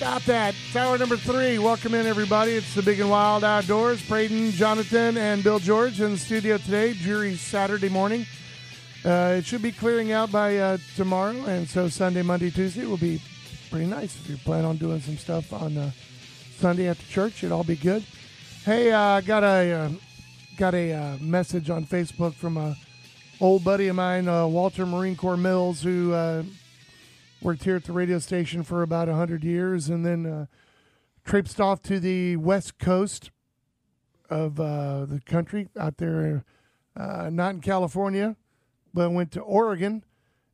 Stop 0.00 0.22
that. 0.22 0.54
Tower 0.72 0.96
number 0.96 1.18
three. 1.18 1.58
Welcome 1.58 1.94
in, 1.94 2.06
everybody. 2.06 2.52
It's 2.52 2.74
the 2.74 2.80
Big 2.80 3.00
and 3.00 3.10
Wild 3.10 3.44
Outdoors. 3.44 4.00
Braden, 4.08 4.52
Jonathan, 4.52 5.18
and 5.18 5.44
Bill 5.44 5.58
George 5.58 6.00
in 6.00 6.12
the 6.12 6.16
studio 6.16 6.56
today. 6.56 6.94
Jury 6.94 7.36
Saturday 7.36 7.90
morning. 7.90 8.24
Uh, 9.04 9.34
it 9.36 9.44
should 9.44 9.60
be 9.60 9.70
clearing 9.70 10.10
out 10.10 10.32
by 10.32 10.56
uh, 10.56 10.78
tomorrow, 10.96 11.34
and 11.44 11.68
so 11.68 11.86
Sunday, 11.90 12.22
Monday, 12.22 12.50
Tuesday 12.50 12.86
will 12.86 12.96
be 12.96 13.20
pretty 13.70 13.84
nice. 13.84 14.16
If 14.16 14.30
you 14.30 14.38
plan 14.38 14.64
on 14.64 14.78
doing 14.78 15.02
some 15.02 15.18
stuff 15.18 15.52
on 15.52 15.76
uh, 15.76 15.90
Sunday 16.56 16.88
the 16.88 16.94
church, 17.10 17.44
it'll 17.44 17.58
all 17.58 17.64
be 17.64 17.76
good. 17.76 18.02
Hey, 18.64 18.92
I 18.92 19.18
uh, 19.18 19.20
got 19.20 19.44
a 19.44 19.70
uh, 19.70 19.90
got 20.56 20.72
a 20.72 20.94
uh, 20.94 21.16
message 21.20 21.68
on 21.68 21.84
Facebook 21.84 22.32
from 22.32 22.56
a 22.56 22.74
old 23.38 23.64
buddy 23.64 23.88
of 23.88 23.96
mine, 23.96 24.24
Walter 24.50 24.86
Marine 24.86 25.14
Corps 25.14 25.36
Mills, 25.36 25.82
who 25.82 26.14
worked 27.42 27.64
here 27.64 27.76
at 27.76 27.84
the 27.84 27.92
radio 27.92 28.18
station 28.18 28.62
for 28.62 28.82
about 28.82 29.08
100 29.08 29.44
years 29.44 29.88
and 29.88 30.04
then 30.04 30.26
uh, 30.26 30.46
traipsed 31.24 31.60
off 31.60 31.82
to 31.82 32.00
the 32.00 32.36
west 32.36 32.78
coast 32.78 33.30
of 34.28 34.60
uh, 34.60 35.04
the 35.06 35.20
country 35.24 35.68
out 35.78 35.96
there, 35.96 36.44
uh, 36.96 37.30
not 37.32 37.54
in 37.54 37.60
California, 37.60 38.36
but 38.94 39.10
went 39.10 39.32
to 39.32 39.40
Oregon. 39.40 40.04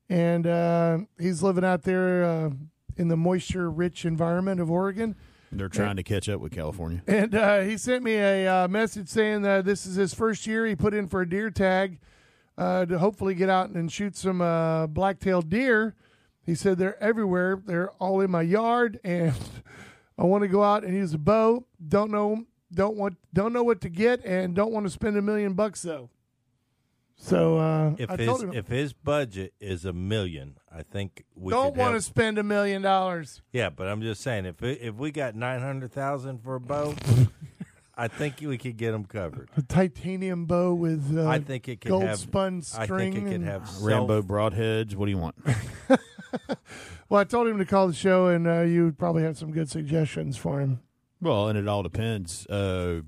And 0.08 0.46
uh, 0.46 0.98
he's 1.18 1.42
living 1.42 1.64
out 1.64 1.82
there 1.82 2.24
uh, 2.24 2.50
in 2.96 3.08
the 3.08 3.16
moisture 3.16 3.70
rich 3.70 4.04
environment 4.04 4.60
of 4.60 4.70
Oregon. 4.70 5.16
They're 5.52 5.68
trying 5.68 5.96
to 5.96 6.02
catch 6.02 6.28
up 6.28 6.40
with 6.40 6.52
California. 6.52 7.02
And 7.06 7.34
uh, 7.34 7.60
he 7.60 7.76
sent 7.78 8.02
me 8.02 8.14
a 8.14 8.46
uh, 8.46 8.68
message 8.68 9.08
saying 9.08 9.42
that 9.42 9.64
this 9.64 9.86
is 9.86 9.96
his 9.96 10.14
first 10.14 10.46
year. 10.46 10.66
He 10.66 10.76
put 10.76 10.94
in 10.94 11.08
for 11.08 11.22
a 11.22 11.28
deer 11.28 11.50
tag 11.50 11.98
uh, 12.58 12.86
to 12.86 12.98
hopefully 12.98 13.34
get 13.34 13.48
out 13.48 13.70
and 13.70 13.90
shoot 13.90 14.16
some 14.16 14.40
uh, 14.40 14.86
black-tailed 14.86 15.48
deer. 15.48 15.94
He 16.46 16.54
said 16.54 16.78
they're 16.78 17.02
everywhere. 17.02 17.60
They're 17.64 17.90
all 18.00 18.20
in 18.20 18.30
my 18.30 18.42
yard, 18.42 19.00
and 19.04 19.34
I 20.18 20.24
want 20.24 20.42
to 20.42 20.48
go 20.48 20.62
out 20.62 20.84
and 20.84 20.94
use 20.94 21.12
a 21.12 21.18
bow. 21.18 21.66
Don't 21.86 22.10
know, 22.10 22.44
don't 22.72 22.96
want, 22.96 23.16
don't 23.34 23.52
know 23.52 23.62
what 23.64 23.80
to 23.82 23.88
get, 23.88 24.24
and 24.24 24.54
don't 24.54 24.72
want 24.72 24.86
to 24.86 24.90
spend 24.90 25.16
a 25.16 25.22
million 25.22 25.54
bucks 25.54 25.82
though. 25.82 26.08
So 27.18 27.56
uh, 27.58 27.94
If 27.98 28.10
I 28.10 28.16
his 28.16 28.26
told 28.26 28.42
him, 28.44 28.52
if 28.52 28.68
his 28.68 28.92
budget 28.92 29.54
is 29.58 29.84
a 29.86 29.92
million, 29.92 30.58
I 30.70 30.82
think 30.82 31.24
we 31.34 31.50
don't 31.50 31.74
want 31.74 31.94
to 31.94 32.02
spend 32.02 32.38
a 32.38 32.42
million 32.42 32.82
dollars. 32.82 33.40
Yeah, 33.52 33.70
but 33.70 33.88
I'm 33.88 34.02
just 34.02 34.20
saying, 34.20 34.44
if 34.44 34.62
it, 34.62 34.80
if 34.82 34.94
we 34.96 35.10
got 35.10 35.34
nine 35.34 35.60
hundred 35.60 35.92
thousand 35.92 36.42
for 36.42 36.56
a 36.56 36.60
bow, 36.60 36.94
I 37.96 38.08
think 38.08 38.42
we 38.42 38.58
could 38.58 38.76
get 38.76 38.92
them 38.92 39.06
covered. 39.06 39.48
A 39.56 39.62
titanium 39.62 40.44
bow 40.44 40.74
with 40.74 41.16
uh, 41.16 41.26
I 41.26 41.38
think 41.38 41.68
it 41.68 41.80
could 41.80 41.88
gold 41.88 42.02
have 42.02 42.18
spun 42.18 42.62
I 42.76 42.84
string. 42.84 43.14
think 43.14 43.24
it 43.26 43.28
could 43.30 43.40
and- 43.40 43.44
have 43.46 43.66
self- 43.68 43.82
Rambo 43.82 44.20
broadheads. 44.22 44.94
What 44.94 45.06
do 45.06 45.10
you 45.10 45.18
want? 45.18 45.36
Well, 47.08 47.20
I 47.20 47.24
told 47.24 47.46
him 47.46 47.58
to 47.58 47.64
call 47.64 47.86
the 47.86 47.94
show, 47.94 48.26
and 48.26 48.48
uh, 48.48 48.62
you 48.62 48.90
probably 48.90 49.22
have 49.22 49.38
some 49.38 49.52
good 49.52 49.70
suggestions 49.70 50.36
for 50.36 50.60
him. 50.60 50.80
Well, 51.20 51.46
and 51.48 51.56
it 51.56 51.68
all 51.68 51.84
depends. 51.84 52.46
Uh, 52.48 53.02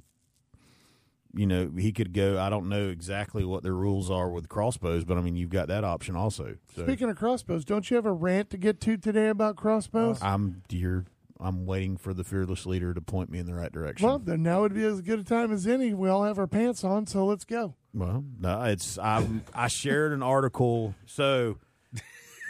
you 1.34 1.46
know, 1.46 1.70
he 1.76 1.90
could 1.92 2.12
go. 2.12 2.38
I 2.40 2.48
don't 2.48 2.68
know 2.68 2.88
exactly 2.90 3.44
what 3.44 3.64
the 3.64 3.72
rules 3.72 4.08
are 4.08 4.30
with 4.30 4.48
crossbows, 4.48 5.04
but 5.04 5.18
I 5.18 5.20
mean, 5.20 5.34
you've 5.34 5.50
got 5.50 5.66
that 5.66 5.82
option 5.82 6.14
also. 6.14 6.56
So 6.76 6.84
Speaking 6.84 7.10
of 7.10 7.16
crossbows, 7.16 7.64
don't 7.64 7.90
you 7.90 7.96
have 7.96 8.06
a 8.06 8.12
rant 8.12 8.50
to 8.50 8.56
get 8.56 8.80
to 8.82 8.96
today 8.96 9.28
about 9.28 9.56
crossbows? 9.56 10.20
I'm 10.22 10.62
you're, 10.70 11.04
I'm 11.40 11.66
waiting 11.66 11.96
for 11.96 12.14
the 12.14 12.22
fearless 12.24 12.66
leader 12.66 12.94
to 12.94 13.00
point 13.00 13.30
me 13.30 13.40
in 13.40 13.46
the 13.46 13.54
right 13.54 13.72
direction. 13.72 14.06
well, 14.06 14.20
then 14.20 14.44
now 14.44 14.60
would 14.62 14.74
be 14.74 14.84
as 14.84 15.00
good 15.00 15.18
a 15.18 15.24
time 15.24 15.52
as 15.52 15.66
any. 15.66 15.92
We 15.92 16.08
all 16.08 16.22
have 16.24 16.38
our 16.38 16.46
pants 16.46 16.84
on, 16.84 17.06
so 17.08 17.26
let's 17.26 17.44
go. 17.44 17.74
Well, 17.92 18.24
no, 18.38 18.62
it's 18.62 18.96
I. 18.96 19.26
I 19.52 19.66
shared 19.66 20.12
an 20.12 20.22
article. 20.22 20.94
So 21.04 21.58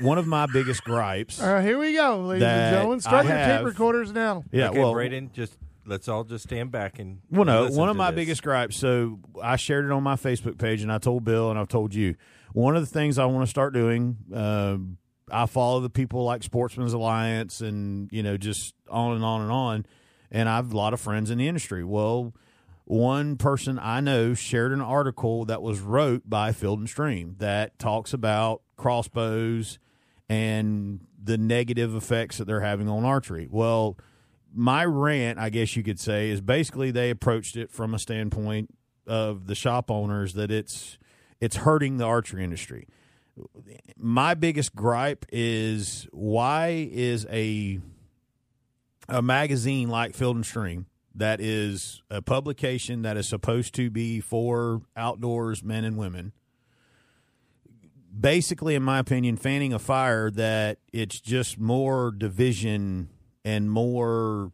one 0.01 0.19
of 0.19 0.27
my 0.27 0.47
biggest 0.47 0.85
gripes. 0.85 1.41
All 1.41 1.53
right, 1.53 1.65
here 1.65 1.79
we 1.79 1.93
go, 1.95 2.21
ladies 2.21 2.45
and 2.45 2.75
gentlemen. 2.75 3.01
Start 3.01 3.27
I 3.27 3.29
your 3.49 3.59
tape 3.59 3.67
recorders 3.67 4.13
now. 4.13 4.45
Yeah, 4.53 4.71
okay, 4.71 4.79
well, 4.79 4.93
Braden, 4.93 5.31
just 5.33 5.57
let's 5.87 6.09
all 6.09 6.25
just 6.25 6.45
stand 6.45 6.71
back 6.71 6.99
and 6.99 7.21
Well, 7.31 7.45
no, 7.45 7.69
one 7.69 7.89
of 7.89 7.97
my 7.97 8.11
this. 8.11 8.17
biggest 8.17 8.43
gripes. 8.43 8.77
So 8.77 9.19
I 9.43 9.57
shared 9.57 9.85
it 9.85 9.91
on 9.91 10.03
my 10.03 10.17
Facebook 10.17 10.59
page, 10.59 10.83
and 10.83 10.93
I 10.93 10.99
told 10.99 11.25
Bill, 11.25 11.51
and 11.51 11.59
I've 11.59 11.69
told 11.69 11.95
you. 11.95 12.15
One 12.53 12.77
of 12.77 12.83
the 12.83 12.87
things 12.93 13.19
I 13.19 13.27
want 13.27 13.45
to 13.47 13.51
start 13.51 13.75
doing. 13.75 14.17
Um, 14.33 14.99
I 15.31 15.45
follow 15.45 15.81
the 15.81 15.91
people 15.91 16.25
like 16.25 16.43
Sportsman's 16.43 16.95
Alliance, 16.95 17.61
and 17.61 18.09
you 18.13 18.23
know, 18.23 18.37
just 18.37 18.75
on 18.89 19.15
and 19.15 19.25
on 19.25 19.43
and 19.43 19.53
on. 19.53 19.87
And 20.31 20.49
I 20.49 20.57
have 20.57 20.73
a 20.73 20.77
lot 20.77 20.93
of 20.95 21.01
friends 21.01 21.31
in 21.31 21.39
the 21.39 21.49
industry. 21.49 21.85
Well, 21.85 22.35
one 22.85 23.37
person 23.37 23.79
I 23.79 24.01
know 24.01 24.33
shared 24.33 24.73
an 24.73 24.81
article 24.81 25.45
that 25.45 25.61
was 25.61 25.81
wrote 25.81 26.23
by 26.29 26.53
Field 26.53 26.79
and 26.79 26.89
Stream 26.89 27.37
that 27.39 27.79
talks 27.79 28.15
about 28.15 28.63
crossbows 28.79 29.79
and 30.29 31.01
the 31.23 31.39
negative 31.39 31.95
effects 31.95 32.39
that 32.39 32.47
they're 32.47 32.61
having 32.61 32.89
on 32.89 33.05
archery. 33.05 33.49
Well, 33.51 33.99
my 34.55 34.85
rant, 34.85 35.39
I 35.39 35.51
guess 35.51 35.77
you 35.77 35.83
could 35.83 36.01
say, 36.01 36.31
is 36.31 36.41
basically 36.41 36.91
they 36.91 37.11
approached 37.11 37.57
it 37.57 37.71
from 37.71 37.95
a 37.95 37.99
standpoint 37.99 38.75
of 39.07 39.47
the 39.47 39.55
shop 39.55 39.91
owners 39.91 40.35
that 40.35 40.51
it's 40.51 40.99
it's 41.41 41.57
hurting 41.57 41.99
the 41.99 42.05
archery 42.05 42.45
industry. 42.45 42.89
My 43.97 44.35
biggest 44.35 44.75
gripe 44.75 45.25
is 45.31 46.09
why 46.13 46.89
is 46.91 47.27
a 47.31 47.81
a 49.09 49.23
magazine 49.23 49.89
like 49.89 50.15
Field 50.15 50.37
and 50.37 50.45
Stream 50.45 50.87
that 51.15 51.41
is 51.41 52.03
a 52.11 52.21
publication 52.21 53.03
that 53.03 53.17
is 53.17 53.29
supposed 53.29 53.75
to 53.75 53.91
be 53.91 54.21
for 54.21 54.83
outdoors 54.97 55.63
men 55.63 55.85
and 55.85 55.97
women 55.97 56.33
basically 58.19 58.75
in 58.75 58.83
my 58.83 58.99
opinion 58.99 59.37
fanning 59.37 59.73
a 59.73 59.79
fire 59.79 60.31
that 60.31 60.79
it's 60.93 61.21
just 61.21 61.59
more 61.59 62.11
division 62.11 63.09
and 63.45 63.71
more 63.71 64.53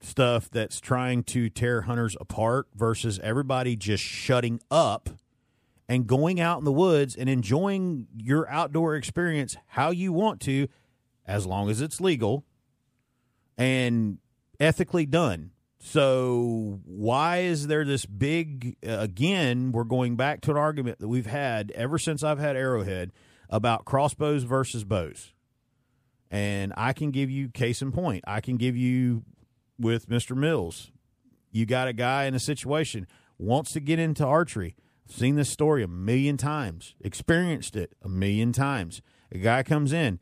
stuff 0.00 0.50
that's 0.50 0.80
trying 0.80 1.22
to 1.22 1.48
tear 1.48 1.82
hunters 1.82 2.16
apart 2.20 2.66
versus 2.74 3.18
everybody 3.22 3.76
just 3.76 4.02
shutting 4.02 4.60
up 4.70 5.08
and 5.88 6.06
going 6.06 6.40
out 6.40 6.58
in 6.58 6.64
the 6.64 6.72
woods 6.72 7.16
and 7.16 7.28
enjoying 7.28 8.06
your 8.16 8.48
outdoor 8.48 8.96
experience 8.96 9.56
how 9.68 9.90
you 9.90 10.12
want 10.12 10.40
to 10.40 10.68
as 11.26 11.46
long 11.46 11.70
as 11.70 11.80
it's 11.80 12.00
legal 12.00 12.44
and 13.56 14.18
ethically 14.60 15.06
done. 15.06 15.50
So 15.86 16.80
why 16.86 17.40
is 17.40 17.66
there 17.66 17.84
this 17.84 18.06
big 18.06 18.76
uh, 18.84 18.96
again 19.00 19.70
we're 19.70 19.84
going 19.84 20.16
back 20.16 20.40
to 20.40 20.50
an 20.50 20.56
argument 20.56 20.98
that 21.00 21.08
we've 21.08 21.26
had 21.26 21.70
ever 21.72 21.98
since 21.98 22.22
I've 22.22 22.38
had 22.38 22.56
Arrowhead 22.56 23.12
about 23.50 23.84
crossbows 23.84 24.44
versus 24.44 24.82
bows. 24.82 25.34
And 26.30 26.72
I 26.78 26.94
can 26.94 27.10
give 27.10 27.30
you 27.30 27.50
case 27.50 27.82
in 27.82 27.92
point. 27.92 28.24
I 28.26 28.40
can 28.40 28.56
give 28.56 28.78
you 28.78 29.24
with 29.78 30.08
Mr. 30.08 30.34
Mills. 30.34 30.90
You 31.52 31.66
got 31.66 31.86
a 31.86 31.92
guy 31.92 32.24
in 32.24 32.34
a 32.34 32.40
situation 32.40 33.06
wants 33.38 33.72
to 33.72 33.80
get 33.80 33.98
into 33.98 34.24
archery. 34.24 34.76
I've 35.06 35.14
Seen 35.14 35.36
this 35.36 35.50
story 35.50 35.82
a 35.82 35.88
million 35.88 36.38
times, 36.38 36.94
experienced 37.02 37.76
it 37.76 37.92
a 38.02 38.08
million 38.08 38.52
times. 38.52 39.02
A 39.30 39.36
guy 39.36 39.62
comes 39.62 39.92
in, 39.92 40.18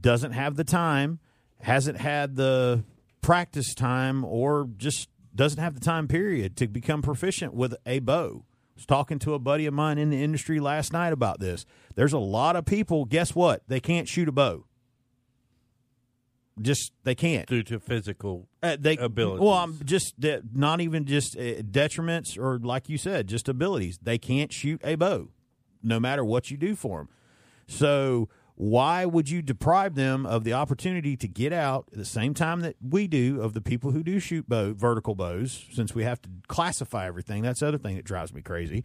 doesn't 0.00 0.32
have 0.32 0.56
the 0.56 0.64
time, 0.64 1.20
hasn't 1.60 1.98
had 1.98 2.34
the 2.34 2.82
practice 3.24 3.74
time, 3.74 4.22
or 4.24 4.68
just 4.76 5.08
doesn't 5.34 5.58
have 5.58 5.74
the 5.74 5.80
time 5.80 6.06
period 6.06 6.56
to 6.58 6.68
become 6.68 7.00
proficient 7.00 7.54
with 7.54 7.74
a 7.86 7.98
bow. 8.00 8.44
I 8.44 8.76
was 8.76 8.86
talking 8.86 9.18
to 9.20 9.34
a 9.34 9.38
buddy 9.38 9.66
of 9.66 9.72
mine 9.74 9.98
in 9.98 10.10
the 10.10 10.22
industry 10.22 10.60
last 10.60 10.92
night 10.92 11.12
about 11.12 11.40
this. 11.40 11.64
There's 11.94 12.12
a 12.12 12.18
lot 12.18 12.54
of 12.54 12.66
people, 12.66 13.04
guess 13.04 13.34
what? 13.34 13.62
They 13.66 13.80
can't 13.80 14.06
shoot 14.08 14.28
a 14.28 14.32
bow. 14.32 14.66
Just 16.60 16.92
they 17.02 17.14
can't. 17.14 17.48
due 17.48 17.62
to 17.64 17.80
physical 17.80 18.46
Uh, 18.62 18.76
they 18.78 18.96
abilities. 18.96 19.40
Well, 19.40 19.54
I'm 19.54 19.80
just 19.84 20.20
de- 20.20 20.42
not 20.52 20.80
even 20.80 21.04
just 21.04 21.36
uh, 21.36 21.62
detriments 21.62 22.38
or 22.38 22.58
like 22.58 22.88
you 22.88 22.98
said, 22.98 23.26
just 23.26 23.48
abilities. 23.48 23.98
They 24.02 24.18
can't 24.18 24.52
shoot 24.52 24.80
a 24.84 24.94
bow, 24.94 25.30
no 25.82 25.98
matter 25.98 26.24
what 26.24 26.50
you 26.52 26.56
do 26.56 26.76
for 26.76 26.98
them. 26.98 27.08
So 27.66 28.28
why 28.56 29.04
would 29.04 29.28
you 29.28 29.42
deprive 29.42 29.94
them 29.96 30.24
of 30.26 30.44
the 30.44 30.52
opportunity 30.52 31.16
to 31.16 31.26
get 31.26 31.52
out 31.52 31.86
at 31.90 31.98
the 31.98 32.04
same 32.04 32.34
time 32.34 32.60
that 32.60 32.76
we 32.80 33.08
do 33.08 33.40
of 33.40 33.52
the 33.52 33.60
people 33.60 33.90
who 33.90 34.02
do 34.02 34.20
shoot 34.20 34.48
bow 34.48 34.74
vertical 34.74 35.14
bows? 35.14 35.66
Since 35.72 35.94
we 35.94 36.04
have 36.04 36.22
to 36.22 36.28
classify 36.46 37.06
everything, 37.06 37.42
that's 37.42 37.60
the 37.60 37.68
other 37.68 37.78
thing 37.78 37.96
that 37.96 38.04
drives 38.04 38.32
me 38.32 38.42
crazy. 38.42 38.84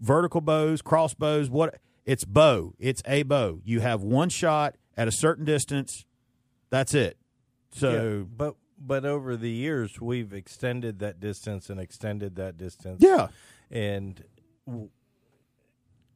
Vertical 0.00 0.40
bows, 0.40 0.82
crossbows, 0.82 1.50
what? 1.50 1.78
It's 2.04 2.24
bow. 2.24 2.74
It's 2.78 3.02
a 3.04 3.22
bow. 3.24 3.60
You 3.64 3.80
have 3.80 4.02
one 4.02 4.28
shot 4.28 4.76
at 4.96 5.08
a 5.08 5.12
certain 5.12 5.44
distance. 5.44 6.04
That's 6.70 6.94
it. 6.94 7.16
So 7.72 7.90
Yeah, 7.90 8.24
but 8.36 8.56
but 8.80 9.04
over 9.04 9.36
the 9.36 9.50
years, 9.50 10.00
we've 10.00 10.32
extended 10.32 11.00
that 11.00 11.20
distance 11.20 11.68
and 11.68 11.80
extended 11.80 12.36
that 12.36 12.56
distance. 12.56 13.02
Yeah. 13.02 13.28
and 13.70 14.22
w- 14.66 14.88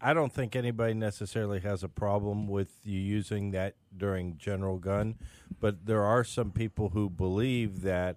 I 0.02 0.14
don't 0.14 0.32
think 0.32 0.56
anybody 0.56 0.94
necessarily 0.94 1.60
has 1.60 1.84
a 1.84 1.88
problem 1.88 2.48
with 2.48 2.80
you 2.82 2.98
using 2.98 3.52
that 3.52 3.76
during 3.96 4.36
general 4.36 4.78
gun, 4.78 5.14
but 5.60 5.86
there 5.86 6.02
are 6.02 6.24
some 6.24 6.50
people 6.50 6.88
who 6.88 7.08
believe 7.08 7.82
that 7.82 8.16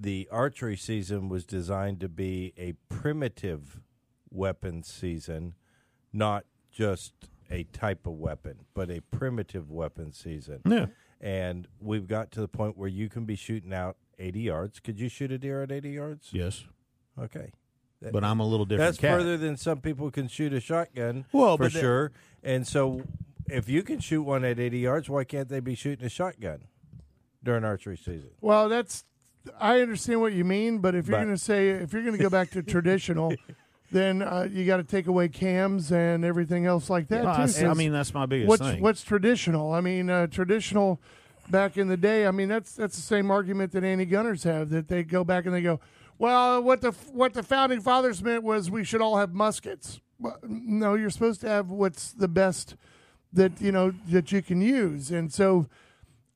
the 0.00 0.28
archery 0.30 0.76
season 0.76 1.28
was 1.28 1.44
designed 1.44 1.98
to 2.00 2.08
be 2.08 2.52
a 2.56 2.74
primitive 2.88 3.80
weapon 4.30 4.84
season, 4.84 5.54
not 6.12 6.44
just 6.70 7.12
a 7.50 7.64
type 7.64 8.06
of 8.06 8.12
weapon, 8.12 8.60
but 8.74 8.90
a 8.90 9.00
primitive 9.10 9.70
weapon 9.70 10.12
season. 10.12 10.60
Yeah. 10.64 10.86
And 11.20 11.66
we've 11.80 12.06
got 12.06 12.30
to 12.32 12.40
the 12.40 12.46
point 12.48 12.76
where 12.76 12.88
you 12.88 13.08
can 13.08 13.24
be 13.24 13.34
shooting 13.34 13.74
out 13.74 13.96
80 14.20 14.40
yards. 14.40 14.78
Could 14.78 15.00
you 15.00 15.08
shoot 15.08 15.32
a 15.32 15.38
deer 15.38 15.62
at 15.62 15.72
80 15.72 15.90
yards? 15.90 16.28
Yes. 16.30 16.64
Okay. 17.20 17.50
That- 18.02 18.12
But 18.12 18.24
I'm 18.24 18.40
a 18.40 18.46
little 18.46 18.64
different. 18.66 18.88
that's 18.88 18.98
cat. 18.98 19.18
further 19.18 19.36
than 19.36 19.56
some 19.56 19.80
people 19.80 20.10
can 20.10 20.28
shoot 20.28 20.52
a 20.52 20.60
shotgun. 20.60 21.24
Well, 21.32 21.56
for 21.56 21.64
but 21.64 21.72
the- 21.72 21.80
sure. 21.80 22.12
And 22.42 22.66
so, 22.66 23.02
if 23.46 23.68
you 23.68 23.82
can 23.82 23.98
shoot 24.00 24.22
one 24.22 24.44
at 24.44 24.58
80 24.60 24.78
yards, 24.78 25.08
why 25.10 25.24
can't 25.24 25.48
they 25.48 25.60
be 25.60 25.74
shooting 25.74 26.06
a 26.06 26.08
shotgun 26.08 26.60
during 27.42 27.64
archery 27.64 27.96
season? 27.96 28.30
Well, 28.40 28.68
that's 28.68 29.04
I 29.60 29.80
understand 29.80 30.20
what 30.20 30.32
you 30.34 30.44
mean, 30.44 30.78
but 30.78 30.94
if 30.94 31.08
you're 31.08 31.18
going 31.18 31.34
to 31.34 31.38
say 31.42 31.70
if 31.70 31.92
you're 31.92 32.02
going 32.02 32.16
to 32.16 32.22
go 32.22 32.28
back 32.30 32.50
to 32.50 32.62
traditional, 32.62 33.32
then 33.90 34.20
uh, 34.22 34.46
you 34.50 34.66
got 34.66 34.76
to 34.76 34.84
take 34.84 35.06
away 35.06 35.28
cams 35.28 35.90
and 35.90 36.24
everything 36.24 36.66
else 36.66 36.90
like 36.90 37.08
that 37.08 37.24
Well, 37.24 37.34
too. 37.34 37.40
I, 37.40 37.44
I 37.44 37.68
'cause 37.68 37.76
mean, 37.78 37.92
that's 37.92 38.12
my 38.12 38.26
biggest 38.26 38.48
what's 38.48 38.62
thing. 38.62 38.82
what's 38.82 39.02
traditional? 39.02 39.72
I 39.72 39.80
mean, 39.80 40.10
uh, 40.10 40.26
traditional 40.26 41.00
back 41.50 41.78
in 41.78 41.88
the 41.88 41.96
day. 41.96 42.26
I 42.26 42.30
mean, 42.30 42.48
that's 42.48 42.74
that's 42.74 42.94
the 42.96 43.02
same 43.02 43.30
argument 43.30 43.72
that 43.72 43.82
anti 43.84 44.04
gunners 44.04 44.42
have 44.44 44.68
that 44.70 44.88
they 44.88 45.02
go 45.02 45.24
back 45.24 45.46
and 45.46 45.54
they 45.54 45.62
go, 45.62 45.80
well, 46.18 46.62
what 46.62 46.80
the 46.80 46.92
what 47.12 47.34
the 47.34 47.42
founding 47.42 47.80
fathers 47.80 48.22
meant 48.22 48.42
was 48.42 48.70
we 48.70 48.84
should 48.84 49.00
all 49.00 49.16
have 49.18 49.34
muskets. 49.34 50.00
No, 50.42 50.94
you're 50.94 51.10
supposed 51.10 51.40
to 51.42 51.48
have 51.48 51.70
what's 51.70 52.12
the 52.12 52.28
best 52.28 52.76
that 53.32 53.60
you 53.60 53.72
know 53.72 53.92
that 54.08 54.32
you 54.32 54.42
can 54.42 54.60
use, 54.60 55.10
and 55.10 55.32
so. 55.32 55.66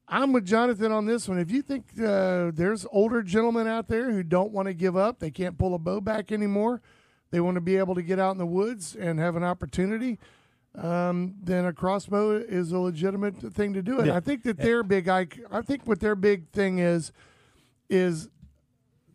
I'm 0.08 0.34
with 0.34 0.44
Jonathan 0.44 0.92
on 0.92 1.06
this 1.06 1.26
one. 1.26 1.38
If 1.38 1.50
you 1.50 1.62
think 1.62 1.86
uh, 1.98 2.50
there's 2.52 2.84
older 2.92 3.22
gentlemen 3.22 3.66
out 3.66 3.88
there 3.88 4.10
who 4.10 4.22
don't 4.22 4.52
want 4.52 4.68
to 4.68 4.74
give 4.74 4.94
up, 4.94 5.20
they 5.20 5.30
can't 5.30 5.56
pull 5.56 5.74
a 5.74 5.78
bow 5.78 6.02
back 6.02 6.30
anymore, 6.30 6.82
they 7.30 7.40
want 7.40 7.54
to 7.54 7.62
be 7.62 7.76
able 7.78 7.94
to 7.94 8.02
get 8.02 8.18
out 8.18 8.32
in 8.32 8.38
the 8.38 8.44
woods 8.44 8.94
and 8.94 9.18
have 9.18 9.36
an 9.36 9.42
opportunity, 9.42 10.18
um, 10.74 11.36
then 11.42 11.64
a 11.64 11.72
crossbow 11.72 12.32
is 12.36 12.72
a 12.72 12.78
legitimate 12.78 13.38
thing 13.54 13.72
to 13.72 13.82
do 13.82 14.00
it. 14.00 14.08
Yeah. 14.08 14.16
I 14.16 14.20
think 14.20 14.42
that 14.42 14.58
their 14.58 14.82
big, 14.82 15.08
I, 15.08 15.26
I 15.50 15.62
think 15.62 15.86
what 15.86 16.00
their 16.00 16.14
big 16.14 16.50
thing 16.50 16.78
is, 16.78 17.12
is 17.88 18.28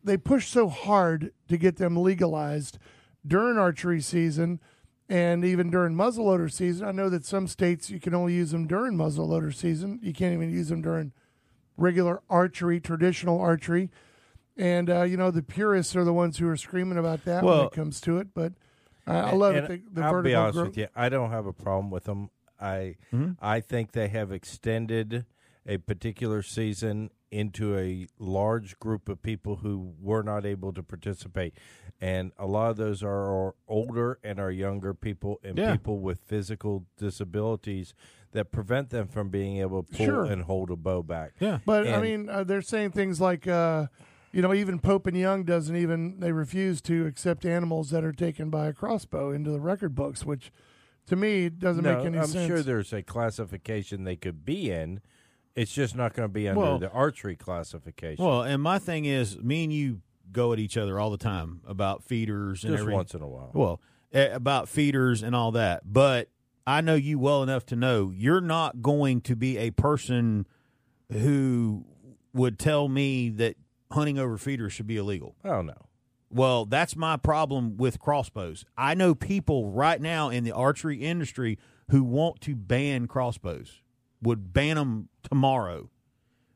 they 0.08 0.18
push 0.18 0.48
so 0.48 0.68
hard 0.70 1.32
to 1.48 1.58
get 1.58 1.78
them 1.78 1.96
legalized 1.96 2.80
during 3.26 3.58
archery 3.58 4.02
season 4.02 4.60
and 5.10 5.46
even 5.46 5.70
during 5.70 5.94
muzzleloader 5.96 6.52
season. 6.52 6.88
I 6.88 6.92
know 6.92 7.10
that 7.10 7.26
some 7.26 7.48
states 7.48 7.90
you 7.90 8.00
can 8.00 8.14
only 8.14 8.34
use 8.34 8.52
them 8.52 8.68
during 8.68 8.98
muzzleloader 8.98 9.54
season. 9.54 10.00
You 10.02 10.14
can't 10.14 10.34
even 10.34 10.50
use 10.52 10.70
them 10.70 10.82
during 10.82 11.14
regular 11.78 12.22
archery, 12.30 12.80
traditional 12.80 13.40
archery. 13.40 13.90
And 14.58 14.90
uh, 14.90 15.04
you 15.04 15.18
know 15.18 15.30
the 15.30 15.44
purists 15.44 15.96
are 15.96 16.04
the 16.04 16.14
ones 16.14 16.40
who 16.40 16.48
are 16.50 16.58
screaming 16.58 16.98
about 16.98 17.26
that 17.26 17.44
when 17.44 17.66
it 17.68 17.72
comes 17.72 18.02
to 18.02 18.18
it. 18.18 18.30
But 18.34 18.54
I, 19.06 19.18
I 19.18 19.32
love 19.34 19.56
it. 19.56 19.68
The, 19.68 20.02
the 20.02 20.06
I'll 20.06 20.12
vertical 20.14 20.24
be 20.24 20.36
honest 20.36 20.56
growth. 20.56 20.68
with 20.70 20.78
you. 20.78 20.88
I 20.96 21.10
don't 21.10 21.30
have 21.30 21.46
a 21.46 21.54
problem 21.54 21.92
with 21.92 22.06
them. 22.06 22.32
I 22.60 22.96
I 23.40 23.60
think 23.60 23.92
they 23.92 24.08
have 24.08 24.32
extended 24.32 25.26
a 25.68 25.78
particular 25.78 26.42
season 26.42 27.10
into 27.30 27.78
a 27.78 28.08
large 28.20 28.80
group 28.80 29.10
of 29.10 29.22
people 29.22 29.58
who 29.58 29.94
were 30.00 30.24
not 30.24 30.46
able 30.46 30.72
to 30.72 30.82
participate, 30.82 31.54
and 32.00 32.32
a 32.38 32.46
lot 32.46 32.70
of 32.72 32.78
those 32.78 33.04
are 33.04 33.28
our 33.30 33.56
older 33.68 34.18
and 34.24 34.40
our 34.40 34.52
younger 34.52 34.94
people 34.94 35.40
and 35.44 35.58
Yeah. 35.58 35.74
people 35.74 36.00
with 36.00 36.20
physical 36.22 36.86
disabilities 36.98 37.94
that 38.32 38.52
prevent 38.52 38.92
them 38.92 39.08
from 39.08 39.30
being 39.30 39.58
able 39.58 39.84
to 39.84 39.92
pull 39.98 40.06
Sure. 40.06 40.24
and 40.26 40.44
hold 40.44 40.72
a 40.72 40.76
bow 40.78 41.04
back. 41.04 41.34
yeah. 41.40 41.60
But 41.66 41.88
I 41.88 42.02
mean, 42.02 42.30
uh, 42.30 42.44
they're 42.46 42.62
saying 42.62 42.92
things 42.92 43.20
like, 43.20 43.46
uh, 43.48 43.88
you 44.32 44.42
know, 44.42 44.54
even 44.54 44.80
Pope 44.80 45.06
and 45.08 45.18
Young 45.18 45.44
doesn't 45.44 45.76
even 45.76 46.20
they 46.20 46.32
refuse 46.32 46.82
to 46.84 47.06
accept 47.08 47.46
animals 47.46 47.90
that 47.90 48.04
are 48.06 48.14
taken 48.14 48.50
by 48.50 48.68
a 48.68 48.74
crossbow 48.74 49.32
into 49.32 49.52
the 49.52 49.60
record 49.60 49.96
books, 49.96 50.26
which 50.26 50.52
to 51.08 51.16
me 51.18 51.50
doesn't 51.50 51.84
no, 51.84 51.98
make 51.98 52.06
any 52.06 52.20
I'm 52.20 52.28
sense. 52.28 52.48
sure 52.48 52.62
there's 52.62 52.94
a 52.94 53.02
classification 53.04 54.04
they 54.06 54.16
could 54.18 54.46
be 54.46 54.70
in. 54.72 55.02
It's 55.58 55.74
just 55.74 55.96
not 55.96 56.14
going 56.14 56.30
to 56.30 56.32
be 56.34 56.48
under 56.48 56.62
Well- 56.62 56.80
the 56.80 56.92
archery 56.92 57.36
classification. 57.36 58.24
Well, 58.24 58.44
and 58.44 58.62
my 58.62 58.80
thing 58.80 59.06
is, 59.06 59.38
me 59.40 59.64
and 59.66 59.74
you 59.74 60.02
go 60.32 60.54
at 60.54 60.60
each 60.60 60.78
other 60.78 61.00
all 61.00 61.10
the 61.10 61.18
time 61.18 61.62
about 61.66 62.04
feeders 62.04 62.64
and 62.64 62.72
just 62.72 62.82
everything. 62.82 62.96
once 62.98 63.14
in 63.16 63.22
a 63.22 63.28
while. 63.28 63.52
Well, 63.54 63.82
about 64.14 64.70
feeders 64.70 65.24
and 65.24 65.36
all 65.36 65.52
that. 65.54 65.92
But 65.92 66.30
I 66.66 66.82
know 66.82 66.96
you 66.96 67.18
well 67.18 67.44
enough 67.44 67.66
to 67.68 67.76
know 67.76 68.12
you're 68.16 68.42
not 68.42 68.82
going 68.82 69.22
to 69.22 69.36
be 69.36 69.58
a 69.58 69.72
person 69.72 70.46
who 71.12 71.86
would 72.34 72.60
tell 72.60 72.88
me 72.88 73.30
that 73.30 73.56
hunting 73.92 74.20
over 74.20 74.38
feeders 74.38 74.74
should 74.74 74.88
be 74.88 74.98
illegal. 74.98 75.36
Oh 75.44 75.62
no. 75.62 75.74
Well, 76.30 76.66
that's 76.66 76.96
my 76.98 77.16
problem 77.16 77.78
with 77.78 78.00
crossbows. 78.00 78.66
I 78.78 78.94
know 78.96 79.16
people 79.16 79.72
right 79.72 80.02
now 80.02 80.30
in 80.30 80.44
the 80.44 80.52
archery 80.52 80.98
industry 80.98 81.58
who 81.90 82.04
want 82.04 82.42
to 82.42 82.54
ban 82.56 83.08
crossbows, 83.08 83.82
would 84.22 84.52
ban 84.52 84.76
them 84.76 85.08
tomorrow. 85.30 85.90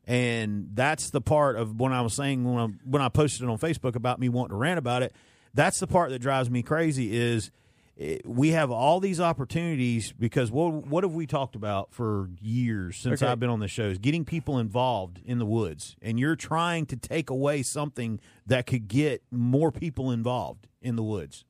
And 0.05 0.69
that's 0.73 1.09
the 1.11 1.21
part 1.21 1.55
of 1.55 1.79
when 1.79 1.93
I 1.93 2.01
was 2.01 2.13
saying 2.13 2.43
when 2.43 2.57
I, 2.57 2.67
when 2.83 3.01
I 3.01 3.09
posted 3.09 3.43
it 3.43 3.49
on 3.49 3.57
Facebook 3.57 3.95
about 3.95 4.19
me 4.19 4.29
wanting 4.29 4.49
to 4.51 4.55
rant 4.55 4.79
about 4.79 5.03
it. 5.03 5.13
That's 5.53 5.79
the 5.79 5.87
part 5.87 6.09
that 6.09 6.19
drives 6.19 6.49
me 6.49 6.63
crazy 6.63 7.15
is 7.15 7.51
eh, 7.99 8.17
we 8.25 8.49
have 8.49 8.71
all 8.71 8.99
these 8.99 9.19
opportunities 9.19 10.11
because 10.11 10.49
what 10.51 10.87
what 10.87 11.03
have 11.03 11.13
we 11.13 11.27
talked 11.27 11.55
about 11.55 11.93
for 11.93 12.29
years 12.41 12.97
since 12.97 13.21
Okay. 13.21 13.31
I've 13.31 13.39
been 13.39 13.49
on 13.49 13.59
the 13.59 13.67
shows? 13.67 13.99
Getting 13.99 14.25
people 14.25 14.57
involved 14.57 15.19
in 15.23 15.37
the 15.39 15.45
woods, 15.45 15.95
and 16.01 16.19
you're 16.19 16.35
trying 16.35 16.87
to 16.87 16.95
take 16.97 17.29
away 17.29 17.61
something 17.63 18.19
that 18.47 18.65
could 18.65 18.87
get 18.87 19.21
more 19.29 19.71
people 19.71 20.09
involved 20.09 20.67
in 20.81 20.95
the 20.95 21.03
woods. 21.03 21.45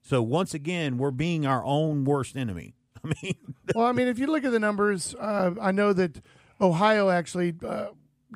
So 0.00 0.22
once 0.22 0.54
again, 0.54 0.98
we're 0.98 1.10
being 1.12 1.46
our 1.46 1.64
own 1.64 2.04
worst 2.04 2.36
enemy. 2.36 2.74
I 3.04 3.12
mean, 3.22 3.54
well, 3.74 3.86
I 3.86 3.92
mean, 3.92 4.08
if 4.08 4.18
you 4.18 4.28
look 4.28 4.44
at 4.44 4.52
the 4.52 4.58
numbers, 4.60 5.14
uh, 5.16 5.52
I 5.60 5.72
know 5.72 5.92
that 5.92 6.22
Ohio 6.62 7.10
actually 7.10 7.54
uh, 7.66 7.88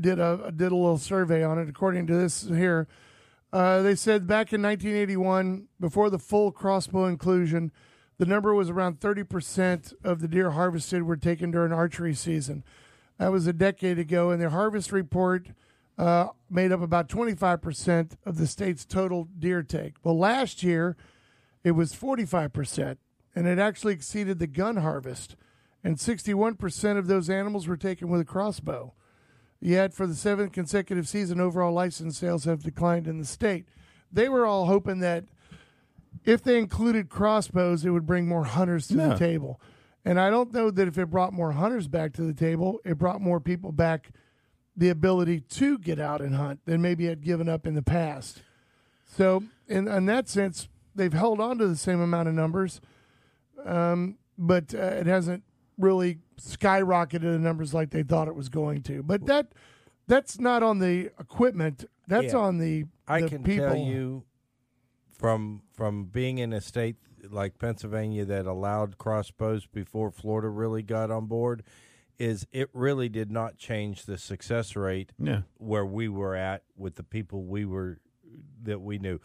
did 0.02 0.18
a 0.18 0.52
did 0.54 0.72
a 0.72 0.76
little 0.76 0.98
survey 0.98 1.44
on 1.44 1.58
it. 1.58 1.68
According 1.68 2.08
to 2.08 2.14
this 2.14 2.42
here, 2.42 2.88
uh, 3.52 3.82
they 3.82 3.94
said 3.94 4.26
back 4.26 4.52
in 4.52 4.60
1981, 4.60 5.68
before 5.78 6.10
the 6.10 6.18
full 6.18 6.50
crossbow 6.50 7.06
inclusion, 7.06 7.70
the 8.18 8.26
number 8.26 8.52
was 8.52 8.68
around 8.68 9.00
30 9.00 9.22
percent 9.22 9.92
of 10.02 10.20
the 10.20 10.28
deer 10.28 10.50
harvested 10.50 11.04
were 11.04 11.16
taken 11.16 11.52
during 11.52 11.72
archery 11.72 12.14
season. 12.14 12.64
That 13.18 13.32
was 13.32 13.46
a 13.46 13.52
decade 13.52 13.98
ago, 13.98 14.30
and 14.30 14.40
their 14.42 14.50
harvest 14.50 14.92
report 14.92 15.48
uh, 15.96 16.28
made 16.50 16.72
up 16.72 16.82
about 16.82 17.08
25 17.08 17.62
percent 17.62 18.18
of 18.26 18.38
the 18.38 18.48
state's 18.48 18.84
total 18.84 19.28
deer 19.38 19.62
take. 19.62 19.94
Well, 20.02 20.18
last 20.18 20.64
year 20.64 20.96
it 21.62 21.70
was 21.72 21.94
45 21.94 22.52
percent, 22.52 22.98
and 23.36 23.46
it 23.46 23.60
actually 23.60 23.94
exceeded 23.94 24.40
the 24.40 24.48
gun 24.48 24.78
harvest. 24.78 25.36
And 25.86 26.00
61 26.00 26.56
percent 26.56 26.98
of 26.98 27.06
those 27.06 27.30
animals 27.30 27.68
were 27.68 27.76
taken 27.76 28.08
with 28.08 28.20
a 28.20 28.24
crossbow. 28.24 28.92
Yet, 29.60 29.94
for 29.94 30.08
the 30.08 30.16
seventh 30.16 30.50
consecutive 30.50 31.06
season, 31.06 31.40
overall 31.40 31.72
license 31.72 32.18
sales 32.18 32.42
have 32.44 32.64
declined 32.64 33.06
in 33.06 33.18
the 33.18 33.24
state. 33.24 33.66
They 34.10 34.28
were 34.28 34.44
all 34.44 34.66
hoping 34.66 34.98
that 34.98 35.26
if 36.24 36.42
they 36.42 36.58
included 36.58 37.08
crossbows, 37.08 37.84
it 37.84 37.90
would 37.90 38.04
bring 38.04 38.26
more 38.26 38.42
hunters 38.46 38.88
to 38.88 38.96
Yeah. 38.96 39.08
the 39.10 39.16
table. 39.16 39.60
And 40.04 40.18
I 40.18 40.28
don't 40.28 40.52
know 40.52 40.72
that 40.72 40.88
if 40.88 40.98
it 40.98 41.06
brought 41.08 41.32
more 41.32 41.52
hunters 41.52 41.86
back 41.86 42.12
to 42.14 42.22
the 42.22 42.34
table, 42.34 42.80
it 42.84 42.98
brought 42.98 43.20
more 43.20 43.38
people 43.38 43.70
back 43.70 44.10
the 44.76 44.88
ability 44.88 45.38
to 45.40 45.78
get 45.78 46.00
out 46.00 46.20
and 46.20 46.34
hunt 46.34 46.64
than 46.64 46.82
maybe 46.82 47.06
had 47.06 47.22
given 47.22 47.48
up 47.48 47.64
in 47.64 47.74
the 47.74 47.82
past. 47.82 48.42
So, 49.04 49.44
in, 49.68 49.86
in 49.86 50.06
that 50.06 50.28
sense, 50.28 50.68
they've 50.96 51.12
held 51.12 51.40
on 51.40 51.58
to 51.58 51.68
the 51.68 51.76
same 51.76 52.00
amount 52.00 52.26
of 52.28 52.34
numbers, 52.34 52.80
um, 53.64 54.18
but 54.36 54.74
uh, 54.74 54.78
it 54.78 55.06
hasn't 55.06 55.44
really 55.78 56.18
skyrocketed 56.40 57.20
the 57.22 57.38
numbers 57.38 57.74
like 57.74 57.90
they 57.90 58.02
thought 58.02 58.28
it 58.28 58.34
was 58.34 58.48
going 58.48 58.82
to. 58.84 59.02
But 59.02 59.26
that 59.26 59.52
that's 60.06 60.38
not 60.38 60.62
on 60.62 60.78
the 60.78 61.10
equipment. 61.18 61.84
That's 62.06 62.32
Yeah. 62.32 62.38
on 62.38 62.58
the, 62.58 62.84
I 63.08 63.22
can 63.22 63.42
people. 63.42 63.66
tell 63.68 63.76
you 63.76 64.24
from 65.10 65.62
from 65.72 66.04
being 66.04 66.38
in 66.38 66.52
a 66.52 66.60
state 66.60 66.96
like 67.28 67.58
Pennsylvania 67.58 68.24
that 68.24 68.46
allowed 68.46 68.98
crossbows 68.98 69.66
before 69.66 70.10
Florida 70.10 70.48
really 70.48 70.82
got 70.82 71.10
on 71.10 71.26
board 71.26 71.62
is 72.18 72.46
it 72.52 72.70
really 72.72 73.08
did 73.08 73.30
not 73.30 73.58
change 73.58 74.04
the 74.04 74.16
success 74.16 74.74
rate 74.76 75.12
yeah, 75.18 75.42
where 75.58 75.84
we 75.84 76.08
were 76.08 76.34
at 76.34 76.62
with 76.76 76.94
the 76.94 77.02
people 77.02 77.44
we 77.44 77.64
were 77.64 77.98
that 78.62 78.80
we 78.80 78.98
knew 78.98 79.20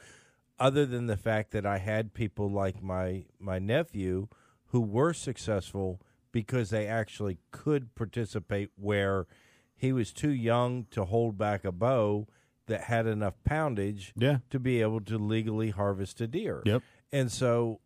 other 0.59 0.85
than 0.85 1.07
the 1.07 1.17
fact 1.17 1.51
that 1.51 1.65
I 1.65 1.77
had 1.77 2.13
people 2.13 2.49
like 2.49 2.81
my 2.81 3.25
my 3.39 3.59
nephew 3.59 4.27
who 4.67 4.81
were 4.81 5.13
successful 5.13 6.01
because 6.31 6.69
they 6.69 6.87
actually 6.87 7.37
could 7.51 7.93
participate 7.95 8.69
where 8.75 9.27
he 9.75 9.91
was 9.91 10.13
too 10.13 10.31
young 10.31 10.85
to 10.91 11.05
hold 11.05 11.37
back 11.37 11.65
a 11.65 11.71
bow 11.71 12.27
that 12.67 12.81
had 12.83 13.07
enough 13.07 13.33
poundage 13.43 14.13
Yeah. 14.15 14.37
to 14.49 14.59
be 14.59 14.81
able 14.81 15.01
to 15.01 15.17
legally 15.17 15.71
harvest 15.71 16.21
a 16.21 16.27
deer. 16.27 16.61
Yep. 16.65 16.83
And 17.11 17.31
so, 17.31 17.81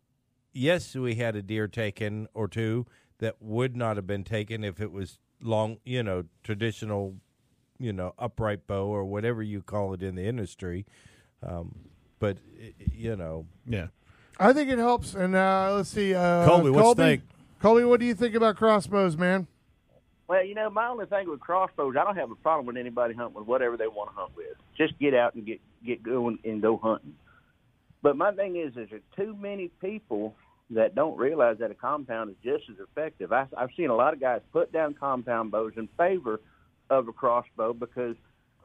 yes, 0.52 0.94
we 0.94 1.16
had 1.16 1.34
a 1.34 1.42
deer 1.42 1.66
taken 1.66 2.28
or 2.34 2.46
two 2.48 2.86
that 3.18 3.36
would 3.40 3.74
not 3.76 3.96
have 3.96 4.06
been 4.06 4.24
taken 4.24 4.62
if 4.62 4.80
it 4.80 4.92
was 4.92 5.18
long, 5.40 5.78
you 5.84 6.02
know, 6.02 6.24
traditional, 6.44 7.16
you 7.78 7.92
know, 7.92 8.14
upright 8.18 8.66
bow 8.66 8.86
or 8.86 9.04
whatever 9.04 9.42
you 9.42 9.62
call 9.62 9.92
it 9.94 10.02
in 10.02 10.14
the 10.14 10.24
industry. 10.24 10.86
Um, 11.42 11.88
but 12.18 12.38
i- 12.60 12.74
i- 12.80 12.90
you 12.94 13.16
know, 13.16 13.46
Yeah. 13.66 13.88
I 14.38 14.52
think 14.52 14.70
it 14.70 14.78
helps. 14.78 15.14
And 15.14 15.34
uh, 15.34 15.72
let's 15.76 15.88
see, 15.88 16.14
uh, 16.14 16.46
Colby, 16.46 16.70
what 16.70 16.84
you 16.86 16.94
think? 16.94 17.22
Colby, 17.60 17.84
what 17.84 18.00
do 18.00 18.06
you 18.06 18.14
think 18.14 18.34
about 18.34 18.56
crossbows, 18.56 19.16
man? 19.16 19.46
Well, 20.28 20.44
you 20.44 20.54
know, 20.54 20.68
my 20.70 20.88
only 20.88 21.06
thing 21.06 21.30
with 21.30 21.40
crossbows, 21.40 21.94
I 21.98 22.04
don't 22.04 22.16
have 22.16 22.30
a 22.30 22.34
problem 22.34 22.66
with 22.66 22.76
anybody 22.76 23.14
hunting 23.14 23.34
with 23.34 23.46
whatever 23.46 23.76
they 23.76 23.86
want 23.86 24.10
to 24.10 24.16
hunt 24.16 24.36
with. 24.36 24.56
Just 24.76 24.98
get 24.98 25.14
out 25.14 25.34
and 25.34 25.46
get 25.46 25.60
get 25.84 26.02
going 26.02 26.38
and 26.44 26.60
go 26.60 26.76
hunting. 26.76 27.14
But 28.02 28.16
my 28.16 28.32
thing 28.32 28.56
is, 28.56 28.76
is 28.76 28.90
there 28.90 29.00
too 29.16 29.36
many 29.40 29.68
people 29.80 30.34
that 30.70 30.94
don't 30.94 31.16
realize 31.16 31.58
that 31.58 31.70
a 31.70 31.74
compound 31.74 32.30
is 32.30 32.36
just 32.42 32.68
as 32.70 32.76
effective. 32.80 33.32
I, 33.32 33.46
I've 33.56 33.70
seen 33.76 33.90
a 33.90 33.94
lot 33.94 34.14
of 34.14 34.20
guys 34.20 34.40
put 34.52 34.72
down 34.72 34.94
compound 34.94 35.52
bows 35.52 35.72
in 35.76 35.88
favor 35.96 36.40
of 36.90 37.08
a 37.08 37.12
crossbow 37.12 37.72
because 37.72 38.16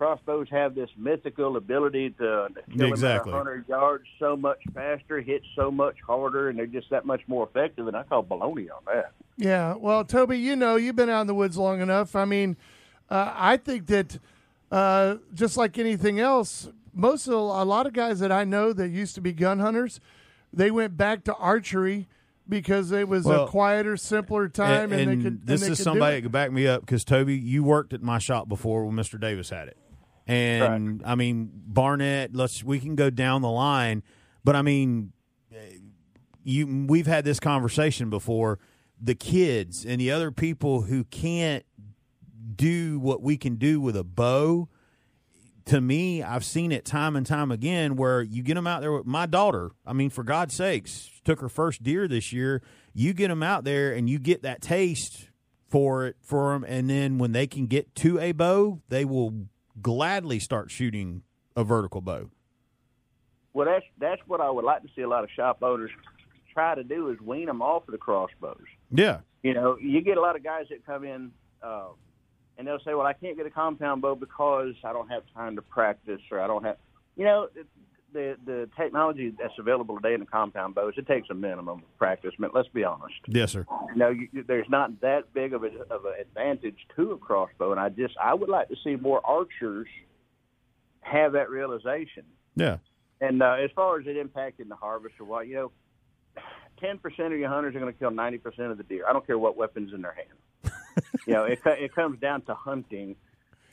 crossbows 0.02 0.48
have 0.50 0.74
this 0.74 0.90
mythical 0.98 1.58
ability 1.58 2.10
to, 2.10 2.48
to 2.56 2.76
kill 2.76 2.88
Exactly. 2.88 3.30
them 3.32 3.38
100 3.38 3.70
yards 3.70 4.04
so 4.18 4.36
much 4.36 4.58
faster, 4.74 5.22
hit 5.22 5.44
so 5.56 5.70
much 5.70 5.96
harder, 6.04 6.50
and 6.50 6.58
they're 6.58 6.66
just 6.66 6.90
that 6.90 7.06
much 7.06 7.22
more 7.28 7.48
effective. 7.48 7.86
And 7.88 7.96
I 7.96 8.02
call 8.02 8.24
baloney 8.24 8.68
on 8.72 8.82
that. 8.88 9.12
Yeah, 9.38 9.76
well, 9.76 10.04
Toby, 10.04 10.40
you 10.40 10.56
know, 10.56 10.76
you've 10.76 10.96
been 10.96 11.12
out 11.12 11.22
in 11.22 11.28
the 11.28 11.36
woods 11.36 11.56
long 11.56 11.82
enough. 11.82 12.16
I 12.16 12.26
mean, 12.26 12.58
uh, 13.12 13.32
I 13.36 13.58
think 13.58 13.86
that 13.88 14.18
uh, 14.72 15.18
just 15.36 15.56
like 15.56 15.78
anything 15.78 16.20
else, 16.20 16.70
most 16.96 17.28
of 17.28 17.34
a 17.34 17.38
lot 17.38 17.86
of 17.86 17.94
guys 17.94 18.20
that 18.22 18.32
I 18.32 18.44
know 18.44 18.74
that 18.74 18.90
used 18.90 19.14
to 19.16 19.22
be 19.22 19.34
gun 19.34 19.60
hunters, 19.60 20.00
they 20.52 20.72
went 20.72 20.98
back 20.98 21.24
to 21.26 21.36
archery 21.36 22.08
because 22.50 22.92
it 22.92 23.08
was 23.08 23.26
Well, 23.26 23.46
a 23.46 23.48
quieter, 23.48 23.96
simpler 23.98 24.50
time, 24.50 24.92
and, 24.92 25.10
and, 25.12 25.22
they 25.22 25.24
could. 25.24 25.46
this 25.46 25.62
and 25.62 25.70
they 25.70 25.74
is 25.74 25.78
could 25.78 25.84
somebody 25.84 26.16
that 26.16 26.22
Do 26.22 26.26
could 26.26 26.32
back 26.32 26.52
me 26.52 26.66
up 26.66 26.82
because 26.82 27.04
Toby, 27.06 27.38
you 27.38 27.64
worked 27.64 27.94
at 27.94 28.02
my 28.02 28.18
shop 28.18 28.50
before 28.50 28.84
when 28.86 28.96
Mr. 28.96 29.20
Davis 29.20 29.52
had 29.52 29.68
it, 29.68 29.78
and 30.32 31.04
I 31.06 31.16
mean 31.16 31.52
Barnett. 31.54 32.36
Let's 32.36 32.64
we 32.64 32.80
can 32.80 32.96
go 32.96 33.10
down 33.10 33.42
the 33.42 33.50
line, 33.50 34.04
but 34.44 34.56
I 34.56 34.62
mean, 34.62 35.12
eh, 35.54 35.78
you 36.44 36.86
we've 36.88 37.08
had 37.08 37.26
this 37.26 37.40
conversation 37.40 38.10
before. 38.10 38.60
The 39.04 39.16
kids 39.16 39.84
and 39.84 40.00
the 40.00 40.12
other 40.12 40.32
people 40.32 40.82
who 40.82 41.04
can't 41.06 41.66
do 42.56 43.00
what 43.00 43.22
we 43.22 43.36
can 43.36 43.56
do 43.56 43.82
with 43.82 43.98
a 43.98 44.04
bow. 44.04 44.70
To 45.66 45.82
me, 45.82 46.22
I've 46.22 46.46
seen 46.46 46.72
it 46.72 46.86
time 46.86 47.16
and 47.16 47.26
time 47.26 47.52
again 47.52 47.96
where 47.96 48.22
you 48.22 48.44
get 48.44 48.56
them 48.56 48.68
out 48.68 48.82
there 48.82 48.92
with 48.92 49.06
my 49.06 49.26
daughter. 49.26 49.72
I 49.86 49.94
mean, 49.94 50.10
for 50.10 50.24
God's 50.24 50.54
sakes, 50.54 51.10
took 51.24 51.40
her 51.40 51.50
first 51.50 51.82
deer 51.82 52.08
this 52.08 52.32
year. 52.32 52.62
You 52.94 53.14
get 53.14 53.30
them 53.30 53.42
out 53.42 53.64
there 53.64 53.94
and 53.94 54.10
you 54.10 54.20
get 54.20 54.44
that 54.44 54.62
taste 54.62 55.30
for 55.72 56.06
it 56.06 56.18
for 56.22 56.52
them, 56.52 56.66
and 56.68 56.90
then 56.90 57.18
when 57.18 57.32
they 57.32 57.48
can 57.48 57.66
get 57.66 57.96
to 57.96 58.20
a 58.20 58.34
bow, 58.34 58.82
they 58.90 59.06
will 59.06 59.48
gladly 59.82 60.40
start 60.40 60.72
shooting 60.72 61.24
a 61.56 61.64
vertical 61.64 62.02
bow. 62.02 62.30
Well, 63.54 63.68
that's 63.68 63.86
that's 64.00 64.22
what 64.28 64.42
I 64.42 64.50
would 64.50 64.66
like 64.66 64.82
to 64.84 64.88
see 64.96 65.02
a 65.02 65.10
lot 65.10 65.24
of 65.24 65.30
shop 65.36 65.62
owners 65.62 65.92
try 66.54 66.76
to 66.76 66.84
do 66.84 67.10
is 67.10 67.20
wean 67.22 67.46
them 67.46 67.62
off 67.62 67.88
of 67.88 67.92
the 67.92 67.98
crossbows. 67.98 68.64
Yeah, 68.92 69.20
You 69.44 69.54
know, 69.54 69.78
you 69.80 70.02
get 70.02 70.18
a 70.18 70.22
lot 70.22 70.36
of 70.36 70.44
guys 70.44 70.66
that 70.70 70.86
come 70.86 71.04
in 71.04 71.32
uh, 71.64 71.88
and 72.58 72.68
they'll 72.68 72.80
say, 72.80 72.94
"Well, 72.94 73.06
I 73.06 73.14
can't 73.14 73.38
get 73.38 73.46
a 73.46 73.50
compound 73.50 74.02
bow 74.02 74.16
because 74.16 74.74
I 74.84 74.94
don't 74.94 75.10
have 75.10 75.24
time 75.34 75.56
to 75.56 75.62
practice, 75.62 76.22
or 76.32 76.40
I 76.40 76.48
don't 76.48 76.64
have." 76.64 76.78
You 77.16 77.26
know, 77.26 77.48
the 78.14 78.36
the 78.46 78.70
technology 78.78 79.34
that's 79.40 79.54
available 79.60 79.96
today 79.98 80.14
in 80.14 80.20
the 80.20 80.26
compound 80.26 80.76
bows 80.76 80.94
it 80.98 81.08
takes 81.08 81.30
a 81.30 81.34
minimum 81.34 81.80
of 81.80 81.98
practice. 81.98 82.32
Let's 82.54 82.68
be 82.70 82.84
honest. 82.84 83.14
yes, 83.28 83.52
sir. 83.52 83.66
You 83.94 83.96
know, 83.96 84.10
you, 84.10 84.28
you- 84.32 84.44
there's 84.48 84.70
not 84.70 85.00
that 85.02 85.34
big 85.34 85.54
of 85.54 85.64
a, 85.64 85.68
of 85.90 86.06
an 86.06 86.14
advantage 86.20 86.78
to 86.96 87.12
a 87.12 87.18
crossbow, 87.18 87.72
and 87.72 87.80
I 87.80 87.90
just 87.90 88.16
I 88.22 88.34
would 88.34 88.50
like 88.50 88.70
to 88.70 88.76
see 88.84 88.96
more 88.96 89.22
archers 89.26 89.88
have 91.02 91.34
that 91.34 91.50
realization. 91.50 92.24
Yeah, 92.56 92.78
And 93.22 93.42
uh, 93.42 93.54
as 93.64 93.72
far 93.76 94.00
as 94.00 94.06
it 94.08 94.18
impacting 94.18 94.68
the 94.68 94.76
harvest 94.76 95.16
or 95.20 95.26
what, 95.26 95.48
you 95.48 95.56
know, 95.56 95.72
ten 96.80 96.98
percent 96.98 97.34
of 97.34 97.40
your 97.40 97.50
hunters 97.50 97.76
are 97.76 97.80
going 97.80 97.92
to 97.94 97.98
kill 97.98 98.12
ninety 98.12 98.38
percent 98.38 98.72
of 98.72 98.78
the 98.78 98.84
deer. 98.84 99.06
I 99.08 99.14
don't 99.14 99.26
care 99.26 99.40
what 99.40 99.56
weapons 99.58 99.94
in 99.94 100.02
their 100.02 100.14
hand. 100.16 100.74
you 101.28 101.34
know, 101.34 101.46
it 101.46 101.60
it 101.66 101.96
comes 101.96 102.20
down 102.20 102.42
to 102.44 102.54
hunting, 102.54 103.16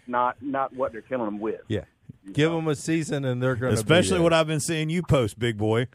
not 0.07 0.37
not 0.40 0.73
what 0.75 0.92
they're 0.92 1.02
killing 1.02 1.25
them 1.26 1.40
with. 1.40 1.61
yeah, 1.68 1.85
give 2.32 2.52
them 2.52 2.68
a 2.68 2.74
season 2.74 3.24
and 3.24 3.42
they're 3.42 3.56
going 3.56 3.72
to 3.72 3.78
especially 3.78 4.20
what 4.20 4.32
I've 4.32 4.46
been 4.46 4.60
seeing 4.60 4.90
you 4.90 5.02
post, 5.02 5.38
big 5.38 5.56
boy. 5.56 5.88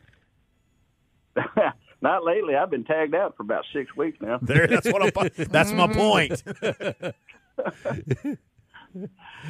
not 2.01 2.23
lately. 2.23 2.55
I've 2.55 2.69
been 2.69 2.83
tagged 2.83 3.15
out 3.15 3.35
for 3.35 3.43
about 3.43 3.65
six 3.73 3.95
weeks 3.95 4.17
now. 4.21 4.39
There, 4.43 4.67
that's 4.67 4.91
what 4.91 5.01
I'm. 5.03 5.29
That's 5.49 5.71
my 5.71 5.87
point. 5.87 6.43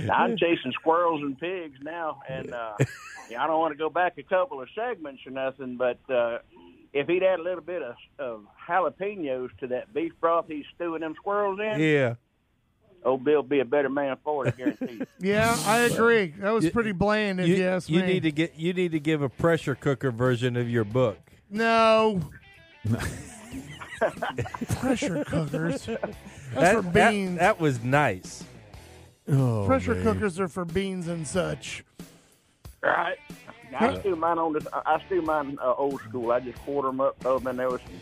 I'm 0.10 0.38
chasing 0.38 0.72
squirrels 0.72 1.22
and 1.22 1.38
pigs 1.38 1.78
now, 1.82 2.22
and 2.30 2.54
uh, 2.54 2.76
yeah, 3.30 3.44
I 3.44 3.48
don't 3.48 3.60
want 3.60 3.74
to 3.74 3.78
go 3.78 3.90
back 3.90 4.18
a 4.18 4.24
couple 4.24 4.62
of 4.62 4.70
segments 4.74 5.22
or 5.26 5.32
nothing, 5.32 5.76
but 5.76 6.00
uh, 6.10 6.38
if 6.94 7.08
he'd 7.08 7.24
add 7.24 7.40
a 7.40 7.44
little 7.44 7.62
bit 7.62 7.82
of, 7.82 7.96
of 8.20 8.46
jalapenos 8.68 9.50
to 9.60 9.68
that 9.68 9.94
beef 9.94 10.14
broth 10.22 10.46
he's 10.48 10.66
stewing 10.76 11.02
them 11.02 11.16
squirrels 11.18 11.60
in, 11.60 11.80
Yeah, 11.82 12.16
old 13.06 13.24
Bill'd 13.24 13.50
be 13.50 13.60
a 13.60 13.66
better 13.66 13.90
man 13.90 14.16
for 14.24 14.48
it, 14.48 14.54
I 14.54 14.58
guarantee 14.58 14.94
you. 15.00 15.06
Yeah, 15.20 15.56
I 15.66 15.80
agree. 15.80 16.34
That 16.40 16.52
was 16.52 16.70
pretty 16.70 16.92
bland, 16.92 17.40
if 17.40 17.48
you, 17.48 17.56
you, 17.56 17.66
ask 17.66 17.90
you 17.90 18.02
me. 18.02 18.08
need 18.08 18.24
to 18.24 18.32
get 18.32 18.56
you 18.56 18.74
need 18.74 18.92
to 18.94 19.00
give 19.00 19.22
a 19.22 19.30
pressure 19.30 19.76
cooker 19.76 20.12
version 20.12 20.56
of 20.58 20.70
your 20.70 20.84
book. 20.84 21.18
no. 21.50 22.22
Pressure 24.80 25.24
cookers. 25.24 25.86
That's 25.86 26.16
That, 26.56 26.76
for 26.76 26.82
beans. 26.82 27.40
that 27.40 27.60
was 27.60 27.84
nice. 27.84 28.44
Oh, 29.28 29.64
Pressure 29.66 29.96
man. 29.96 30.04
cookers 30.04 30.40
are 30.40 30.48
for 30.50 30.66
beans 30.66 31.08
and 31.08 31.26
such. 31.28 31.84
Right. 32.82 33.18
I 33.80 33.98
stew 34.00 34.16
mine 34.16 34.38
on 34.38 34.54
this. 34.54 34.68
I 34.74 35.02
stew 35.06 35.22
mine 35.22 35.58
uh, 35.62 35.74
old 35.76 36.02
school. 36.02 36.32
I 36.32 36.42
just 36.42 36.58
quarter 36.60 36.90
them 36.90 37.00
up, 37.02 37.18
throw 37.22 37.40
them 37.40 37.48
in 37.48 37.58
there 37.58 37.70
with 37.72 37.82
some, 37.82 37.94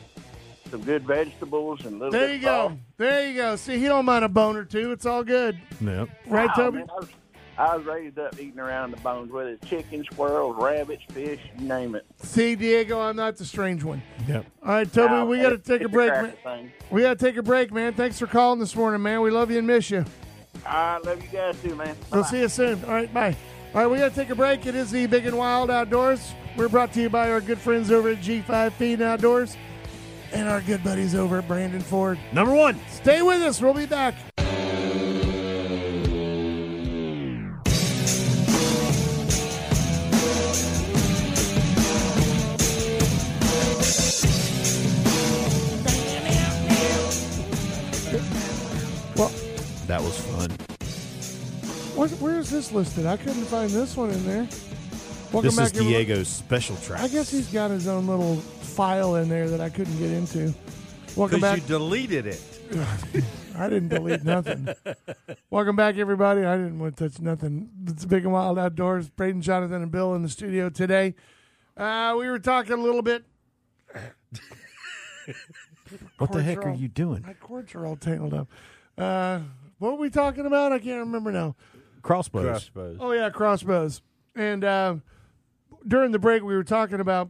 some 0.72 0.82
good 0.82 1.04
vegetables 1.04 1.82
and 1.86 1.96
a 1.96 2.06
little 2.06 2.12
There 2.12 2.28
bit 2.28 2.42
you 2.42 2.50
of 2.50 2.72
go. 2.72 2.78
There 2.98 3.28
you 3.30 3.36
go. 3.36 3.56
See, 3.58 3.78
he 3.78 3.86
don't 3.86 4.06
mind 4.06 4.25
a 4.25 4.30
bone 4.30 4.56
or 4.56 4.63
two. 4.66 4.92
It's 4.92 5.06
all 5.06 5.24
good, 5.24 5.60
Yep. 5.82 6.10
right, 6.28 6.50
salt. 6.56 6.74
Toby? 6.74 6.78
Oh, 6.78 6.80
man, 6.80 6.88
I, 6.90 6.96
was, 7.00 7.10
I 7.58 7.75
was 7.78 7.86
raised 7.86 8.18
up 8.18 8.40
eating 8.40 8.60
around 8.60 8.92
the 8.92 8.98
bones, 8.98 9.32
whether 9.32 9.50
it's 9.50 9.68
chicken, 9.70 10.04
squirrels, 10.06 10.56
rabbits, 10.58 11.04
fish, 11.12 11.40
you 11.60 11.68
name 11.68 11.96
it. 11.96 12.06
See, 12.24 12.56
Diego, 12.56 13.00
I'm 13.00 13.16
not 13.18 13.36
the 13.36 13.46
strange 13.46 13.84
one. 13.84 14.01
Yep. 14.28 14.46
All 14.63 14.70
right, 14.72 14.92
Toby, 14.92 15.13
Now, 15.13 15.25
we 15.25 15.42
got 15.42 15.50
to 15.50 15.58
take 15.58 15.82
a 15.82 15.90
break, 15.90 16.12
man. 16.12 16.34
thing. 16.44 16.72
We 16.90 17.01
got 17.01 17.20
to 17.20 17.25
take 17.25 17.38
a 17.38 17.44
break, 17.44 17.72
man. 17.72 17.94
Thanks 17.94 18.18
for 18.18 18.28
calling 18.28 18.60
this 18.60 18.75
morning, 18.75 19.01
man. 19.01 19.22
We 19.22 19.30
love 19.30 19.51
you 19.51 19.58
and 19.60 19.68
miss 19.68 19.92
you. 19.92 20.06
All 20.66 20.74
right, 20.74 21.06
love 21.06 21.22
you 21.22 21.28
guys 21.30 21.62
too, 21.62 21.75
man. 21.75 21.96
We'll 22.12 22.24
see 22.24 22.40
you 22.40 22.50
soon. 22.50 22.84
All 22.86 22.92
right, 22.94 23.13
bye. 23.13 23.36
All 23.74 23.82
right, 23.82 23.88
we 23.88 23.98
got 23.98 24.10
to 24.10 24.16
take 24.16 24.30
a 24.30 24.36
break. 24.36 24.66
It 24.66 24.75
is 24.75 24.92
the 24.92 25.06
Big 25.08 25.25
and 25.25 25.38
Wild 25.38 25.70
Outdoors. 25.72 26.34
We're 26.58 26.68
brought 26.70 26.92
to 26.94 27.01
you 27.01 27.10
by 27.10 27.32
our 27.32 27.40
good 27.42 27.58
friends 27.60 27.90
over 27.92 28.10
at 28.10 28.18
G5 28.22 28.74
Feed 28.74 29.01
Outdoors 29.01 29.56
and 30.34 30.48
our 30.50 30.62
good 30.62 30.84
buddies 30.84 31.16
over 31.16 31.40
at 31.40 31.48
Brandon 31.48 31.82
Ford. 31.82 32.20
Number 32.34 32.54
one. 32.54 32.80
Stay 32.90 33.22
with 33.22 33.42
us. 33.42 33.62
We'll 33.62 33.74
be 33.74 33.86
back. 33.86 34.16
Well, 49.16 49.30
That 49.88 50.02
was 50.02 50.18
fun. 50.18 50.50
what, 51.96 52.10
where 52.22 52.40
is 52.40 52.50
this 52.50 52.72
listed? 52.72 53.06
I 53.06 53.18
couldn't 53.18 53.44
find 53.46 53.70
this 53.70 53.96
one 53.98 54.10
in 54.10 54.26
there. 54.26 54.48
Welcome 55.32 55.42
This 55.44 55.56
back, 55.56 55.66
is 55.68 55.72
everyone. 55.78 55.94
Diego's 55.94 56.28
special 56.28 56.76
track. 56.78 57.02
I 57.02 57.08
guess 57.08 57.30
he's 57.30 57.48
got 57.48 57.72
his 57.72 57.88
own 57.88 58.08
little 58.08 58.42
file 58.72 59.16
in 59.16 59.28
there 59.28 59.50
that 59.50 59.60
I 59.60 59.70
couldn't 59.70 59.98
get 60.00 60.12
into. 60.12 60.54
Welcome 61.16 61.42
back. 61.42 61.58
you 61.58 61.63
deleted 61.68 62.25
it. 62.25 62.42
I 63.58 63.68
didn't 63.68 63.90
delete 63.90 64.24
nothing. 64.24 64.70
Welcome 65.50 65.75
back, 65.75 65.98
everybody. 65.98 66.46
I 66.46 66.56
didn't 66.56 66.80
want 66.80 66.96
to 66.96 67.10
touch 67.10 67.20
nothing. 67.22 67.70
It's 67.86 68.06
Big 68.06 68.24
and 68.24 68.32
Wild 68.32 68.58
Outdoors. 68.58 69.10
Braden, 69.10 69.42
Jonathan, 69.42 69.82
and 69.82 69.92
Bill 69.92 70.16
in 70.16 70.24
the 70.24 70.30
studio 70.30 70.70
today. 70.70 71.16
Uh, 71.75 72.16
we 72.18 72.30
were 72.30 72.40
talking 72.40 72.74
a 72.74 72.78
little 72.78 73.01
bit. 73.01 73.25
what 76.18 76.32
the 76.32 76.42
heck 76.42 76.60
are 76.60 76.70
all- 76.70 76.78
you 76.78 76.88
doing? 76.88 77.24
My 77.28 77.34
cords 77.34 77.75
are 77.75 77.86
all 77.86 77.98
tangled 77.98 78.34
up. 78.34 78.48
Uh, 78.98 79.42
what 79.80 79.92
were 79.94 79.98
we 80.00 80.10
talking 80.10 80.46
about? 80.46 80.72
I 80.72 80.80
can't 80.80 81.00
remember 81.00 81.34
now. 81.34 81.56
Crossbows. 82.01 82.46
Crossbows. 82.46 82.98
Oh 83.01 83.12
yeah, 83.12 83.30
crossbows. 83.30 84.01
And 84.34 84.63
uh, 84.63 84.96
during 85.86 86.13
the 86.13 86.20
break, 86.20 86.42
we 86.42 86.56
were 86.56 86.63
talking 86.63 87.01
about, 87.01 87.30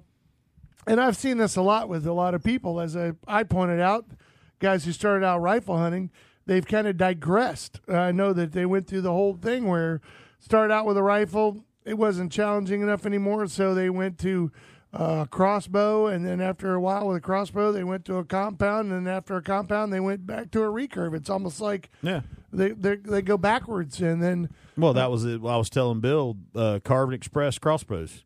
and 0.88 1.00
I've 1.00 1.18
seen 1.18 1.38
this 1.38 1.56
a 1.56 1.62
lot 1.62 1.90
with 1.90 2.06
a 2.08 2.14
lot 2.14 2.34
of 2.34 2.44
people. 2.44 2.80
As 2.80 2.96
I, 2.96 3.14
I 3.28 3.44
pointed 3.44 3.80
out, 3.80 4.06
guys 4.60 4.86
who 4.86 4.92
started 4.92 5.26
out 5.26 5.40
rifle 5.40 5.78
hunting, 5.78 6.12
they've 6.46 6.66
kind 6.66 6.88
of 6.88 6.98
digressed. 6.98 7.80
I 7.88 8.12
know 8.12 8.34
that 8.34 8.52
they 8.52 8.66
went 8.66 8.88
through 8.88 9.02
the 9.02 9.12
whole 9.12 9.36
thing 9.36 9.68
where 9.68 10.02
started 10.40 10.74
out 10.74 10.86
with 10.86 10.98
a 10.98 11.04
rifle, 11.04 11.64
it 11.86 11.98
wasn't 11.98 12.32
challenging 12.32 12.82
enough 12.82 13.06
anymore, 13.06 13.48
so 13.48 13.74
they 13.74 13.90
went 13.90 14.18
to 14.20 14.52
uh, 14.94 15.26
crossbow, 15.26 16.08
and 16.08 16.26
then 16.26 16.42
after 16.42 16.74
a 16.74 16.80
while 16.82 17.08
with 17.08 17.18
a 17.18 17.22
crossbow, 17.22 17.72
they 17.72 17.84
went 17.84 18.04
to 18.06 18.16
a 18.18 18.26
compound, 18.26 18.92
and 18.92 19.06
then 19.08 19.14
after 19.14 19.36
a 19.38 19.42
compound, 19.42 19.94
they 19.94 20.00
went 20.02 20.28
back 20.28 20.52
to 20.52 20.62
a 20.64 20.68
recurve. 20.68 21.16
It's 21.16 21.30
almost 21.30 21.62
like 21.62 21.90
Yeah. 22.02 22.22
they 22.52 22.72
they 22.72 22.98
they 22.98 23.22
go 23.22 23.38
backwards, 23.38 24.02
and 24.02 24.22
then 24.22 24.50
Well, 24.76 24.94
that 24.94 25.10
was 25.10 25.24
it. 25.24 25.36
I 25.46 25.56
was 25.58 25.70
telling 25.70 26.02
Bill, 26.02 26.36
uh, 26.56 26.80
Carbon 26.84 27.14
Express 27.16 27.58
crossbows. 27.58 28.26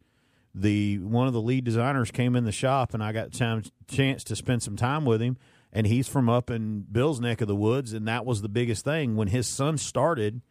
The 0.57 0.99
one 0.99 1.27
of 1.27 1.33
the 1.33 1.41
lead 1.41 1.65
designers 1.65 2.11
came 2.11 2.35
in 2.35 2.45
the 2.45 2.51
shop, 2.51 2.93
and 2.93 3.03
I 3.03 3.11
got 3.11 3.33
time, 3.33 3.63
chance 3.87 4.23
to 4.25 4.35
spend 4.35 4.63
some 4.63 4.77
time 4.77 5.03
with 5.03 5.21
him. 5.21 5.37
And 5.73 5.85
he's 5.85 6.07
from 6.07 6.29
up 6.29 6.49
in 6.49 6.85
Bill's 6.89 7.19
neck 7.19 7.41
of 7.41 7.49
the 7.49 7.55
woods, 7.55 7.91
and 7.91 8.07
that 8.07 8.25
was 8.25 8.41
the 8.41 8.47
biggest 8.47 8.85
thing 8.85 9.17
when 9.17 9.27
his 9.27 9.47
son 9.47 9.77
started. 9.77 10.41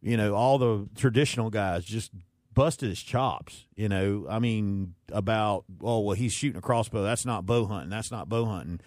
You 0.00 0.16
know, 0.16 0.34
all 0.34 0.58
the 0.58 0.88
traditional 0.96 1.50
guys 1.50 1.84
just 1.84 2.10
busted 2.54 2.88
his 2.88 3.00
chops. 3.00 3.66
You 3.76 3.88
know, 3.88 4.26
I 4.28 4.40
mean, 4.40 4.94
about 5.12 5.64
oh 5.80 6.00
well, 6.00 6.16
he's 6.16 6.32
shooting 6.32 6.58
a 6.58 6.62
crossbow. 6.62 7.04
That's 7.04 7.24
not 7.24 7.46
bow 7.46 7.66
hunting. 7.66 7.90
That's 7.90 8.10
not 8.10 8.28
bow 8.28 8.46
hunting. 8.46 8.80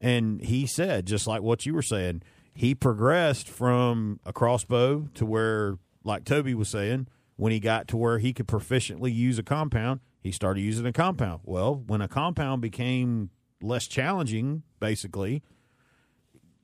And 0.00 0.40
he 0.40 0.66
said, 0.66 1.06
just 1.06 1.26
like 1.26 1.42
what 1.42 1.66
you 1.66 1.74
were 1.74 1.82
saying, 1.82 2.22
he 2.54 2.74
progressed 2.74 3.48
from 3.48 4.20
a 4.24 4.32
crossbow 4.32 5.08
to 5.14 5.26
where, 5.26 5.76
like 6.04 6.24
Toby 6.24 6.54
was 6.54 6.68
saying, 6.68 7.08
when 7.38 7.52
he 7.52 7.60
got 7.60 7.86
to 7.86 7.96
where 7.96 8.18
he 8.18 8.32
could 8.32 8.48
proficiently 8.48 9.14
use 9.14 9.38
a 9.38 9.44
compound, 9.44 10.00
he 10.20 10.32
started 10.32 10.60
using 10.60 10.84
a 10.84 10.92
compound. 10.92 11.40
Well, 11.44 11.76
when 11.86 12.00
a 12.00 12.08
compound 12.08 12.60
became 12.60 13.30
less 13.62 13.86
challenging, 13.86 14.64
basically, 14.80 15.44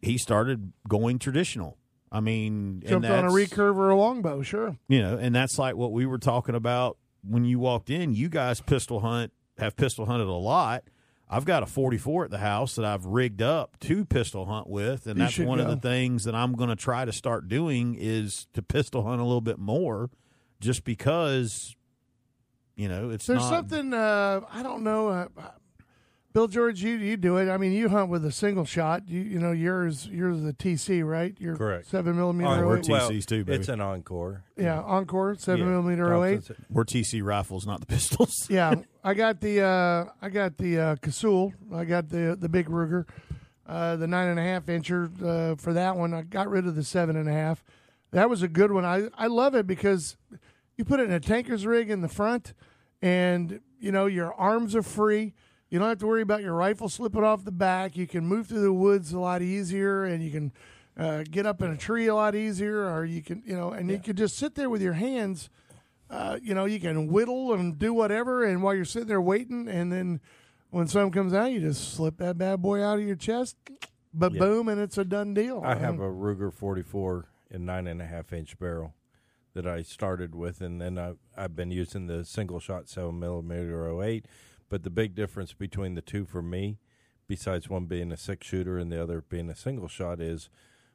he 0.03 0.19
started 0.19 0.73
going 0.89 1.21
traditional. 1.21 1.79
I 2.11 2.19
mean, 2.19 2.83
and 2.85 3.03
jumped 3.03 3.09
on 3.09 3.25
a 3.25 3.29
recurve 3.29 3.77
or 3.77 3.91
a 3.91 3.97
longbow. 3.97 4.43
Sure, 4.43 4.77
you 4.89 5.01
know, 5.01 5.17
and 5.17 5.33
that's 5.33 5.59
like 5.59 5.77
what 5.77 5.93
we 5.93 6.07
were 6.07 6.19
talking 6.19 6.57
about 6.57 6.99
when 7.23 7.45
you 7.45 7.61
walked 7.61 7.89
in. 7.89 8.13
You 8.13 8.29
guys 8.29 8.61
pistol 8.61 8.99
hunt, 9.01 9.33
have 9.59 9.77
pistol 9.77 10.07
hunted 10.07 10.27
a 10.27 10.33
lot. 10.33 10.83
I've 11.29 11.45
got 11.45 11.63
a 11.63 11.67
44 11.67 12.25
at 12.25 12.31
the 12.31 12.39
house 12.39 12.75
that 12.75 12.85
I've 12.85 13.07
rigged 13.07 13.43
up 13.43 13.79
to 13.81 14.05
pistol 14.05 14.47
hunt 14.47 14.69
with, 14.69 15.07
and 15.07 15.19
You 15.19 15.25
that's 15.25 15.39
one 15.39 15.61
of 15.61 15.69
the 15.69 15.77
things 15.77 16.25
that 16.25 16.35
I'm 16.35 16.53
going 16.53 16.69
to 16.69 16.77
try 16.77 17.05
to 17.05 17.13
start 17.13 17.49
doing 17.49 17.97
is 17.99 18.49
to 18.55 18.63
pistol 18.63 19.05
hunt 19.05 19.21
a 19.21 19.25
little 19.25 19.41
bit 19.41 19.59
more, 19.59 20.11
just 20.65 20.85
because, 20.85 21.77
you 22.77 22.89
know, 22.89 23.11
it's 23.11 23.27
there's 23.27 23.41
not, 23.41 23.49
something 23.51 23.93
uh, 23.95 24.41
I 24.53 24.63
don't 24.63 24.83
know. 24.83 25.09
Uh, 25.09 25.27
Bill 26.33 26.49
George, 26.49 26.83
you 26.83 26.95
you 26.97 27.17
do 27.17 27.37
it. 27.37 27.49
I 27.49 27.59
mean, 27.59 27.71
you 27.73 27.89
hunt 27.89 28.11
with 28.11 28.25
a 28.25 28.33
single 28.33 28.65
shot. 28.65 29.09
You 29.09 29.21
you 29.21 29.39
know 29.39 29.53
yours 29.53 30.09
yours 30.09 30.39
is 30.39 30.45
a 30.45 30.53
TC, 30.53 31.07
right? 31.09 31.33
Your 31.39 31.57
Correct. 31.57 31.87
seven 31.87 32.17
millimeter. 32.17 32.65
Oh, 32.65 32.67
we're 32.67 32.79
eight. 32.79 32.85
TCs 32.85 32.89
well, 32.91 33.09
too, 33.11 33.45
baby. 33.45 33.59
It's 33.61 33.69
an 33.69 33.81
encore. 33.81 34.43
yeah, 34.57 34.81
Encore 34.81 35.37
seven 35.37 35.61
Yeah, 35.61 35.71
millimeter 35.71 36.13
oh 36.13 36.25
eight. 36.25 36.33
Thompson's- 36.47 36.59
We're 36.71 36.85
TC 36.85 37.23
rifles, 37.23 37.67
not 37.69 37.79
the 37.79 37.87
pistols. 37.95 38.49
yeah, 38.51 38.75
I 39.05 39.15
got 39.15 39.41
the 39.41 39.61
uh, 39.63 40.07
I 40.21 40.29
got 40.29 40.57
the 40.57 40.79
uh, 40.81 40.97
Casull. 40.97 41.53
I 41.73 41.85
got 41.85 42.09
the 42.09 42.37
the 42.37 42.49
big 42.49 42.67
Ruger, 42.69 43.07
uh, 43.69 43.95
the 43.95 44.09
nine 44.09 44.27
and 44.27 44.41
a 44.41 44.43
half 44.43 44.67
incher 44.67 45.07
uh, 45.23 45.55
for 45.55 45.73
that 45.75 45.95
one. 45.97 46.13
I 46.13 46.23
got 46.23 46.51
rid 46.51 46.67
of 46.67 46.75
the 46.75 46.83
seven 46.83 47.15
and 47.15 47.29
a 47.29 47.33
half. 47.33 47.63
That 48.11 48.29
was 48.29 48.43
a 48.43 48.49
good 48.49 48.73
one. 48.73 48.85
I 48.85 49.09
I 49.17 49.29
love 49.29 49.55
it 49.55 49.69
because 49.69 50.17
you 50.77 50.85
put 50.85 51.01
it 51.01 51.05
in 51.05 51.13
a 51.13 51.21
tanker's 51.21 51.67
rig 51.67 51.91
in 51.91 52.01
the 52.01 52.09
front, 52.09 52.55
and 53.03 53.61
you 53.79 53.93
know 53.93 54.07
your 54.07 54.33
arms 54.35 54.75
are 54.75 54.83
free. 54.83 55.35
You 55.71 55.79
don't 55.79 55.89
have 55.89 55.99
to 55.99 56.07
worry 56.07 56.23
about 56.23 56.43
your 56.43 56.55
rifle 56.55 56.89
slipping 56.89 57.25
off 57.25 57.45
the 57.45 57.53
back. 57.53 57.97
You 57.97 58.07
can 58.07 58.27
move 58.27 58.47
through 58.47 58.63
the 58.63 58.73
woods 58.73 59.13
a 59.13 59.19
lot 59.19 59.43
easier, 59.43 60.05
and 60.05 60.23
you 60.23 60.31
can 60.31 60.53
uh, 60.97 61.25
get 61.31 61.47
up 61.47 61.63
in 61.63 61.71
a 61.71 61.77
tree 61.77 62.07
a 62.07 62.15
lot 62.15 62.35
easier, 62.35 62.89
or 62.89 63.05
you 63.05 63.23
can 63.23 63.43
you 63.45 63.57
know, 63.57 63.71
and 63.73 63.91
you 63.91 63.99
can 63.99 64.17
just 64.17 64.37
sit 64.39 64.55
there 64.55 64.71
with 64.71 64.83
your 64.83 64.93
hands 64.95 65.51
uh, 66.11 66.39
you 66.43 66.55
know, 66.55 66.65
you 66.65 66.79
can 66.79 67.09
whittle 67.09 67.55
and 67.55 67.79
do 67.79 67.93
whatever, 67.93 68.45
and 68.45 68.63
while 68.63 68.75
you're 68.75 68.85
sitting 68.85 69.09
there 69.09 69.21
waiting, 69.21 69.69
and 69.69 69.91
then 69.91 70.21
when 70.71 70.87
something 70.87 71.11
comes 71.11 71.33
out, 71.33 71.51
you 71.51 71.61
just 71.61 71.95
slip 71.95 72.19
that 72.19 72.37
bad 72.39 72.61
boy 72.61 72.83
out 72.83 72.99
of 72.99 73.05
your 73.05 73.17
chest, 73.17 73.57
but 74.13 74.33
Yeah. 74.33 74.39
boom, 74.41 74.69
and 74.69 74.81
it's 74.81 74.99
a 74.99 75.05
done 75.05 75.35
deal. 75.35 75.63
I 75.65 75.75
have 75.77 75.99
a 75.99 76.09
Ruger 76.11 76.53
44 76.53 77.27
and 77.51 77.65
nine 77.67 77.87
and 77.87 78.01
a 78.03 78.07
half 78.07 78.33
inch 78.33 78.59
barrel 78.59 78.95
that 79.55 79.67
I 79.67 79.83
started 79.83 80.35
with, 80.35 80.61
and 80.61 80.81
then 80.81 80.99
I, 80.99 81.15
I've 81.37 81.57
been 81.57 81.71
using 81.71 82.07
the 82.07 82.25
single 82.25 82.61
shot 82.61 82.89
seven 82.89 83.19
millimeter 83.19 84.03
08. 84.03 84.27
But 84.69 84.83
the 84.83 84.91
big 84.91 85.15
difference 85.15 85.53
between 85.53 85.95
the 85.95 86.03
two 86.03 86.25
for 86.25 86.43
me, 86.43 86.79
besides 87.29 87.69
one 87.69 87.85
being 87.87 88.11
a 88.11 88.17
six 88.17 88.47
shooter 88.47 88.79
and 88.79 88.91
the 88.91 89.01
other 89.03 89.21
being 89.21 89.49
a 89.49 89.55
single 89.55 89.89
shot, 89.89 90.21
is 90.21 90.51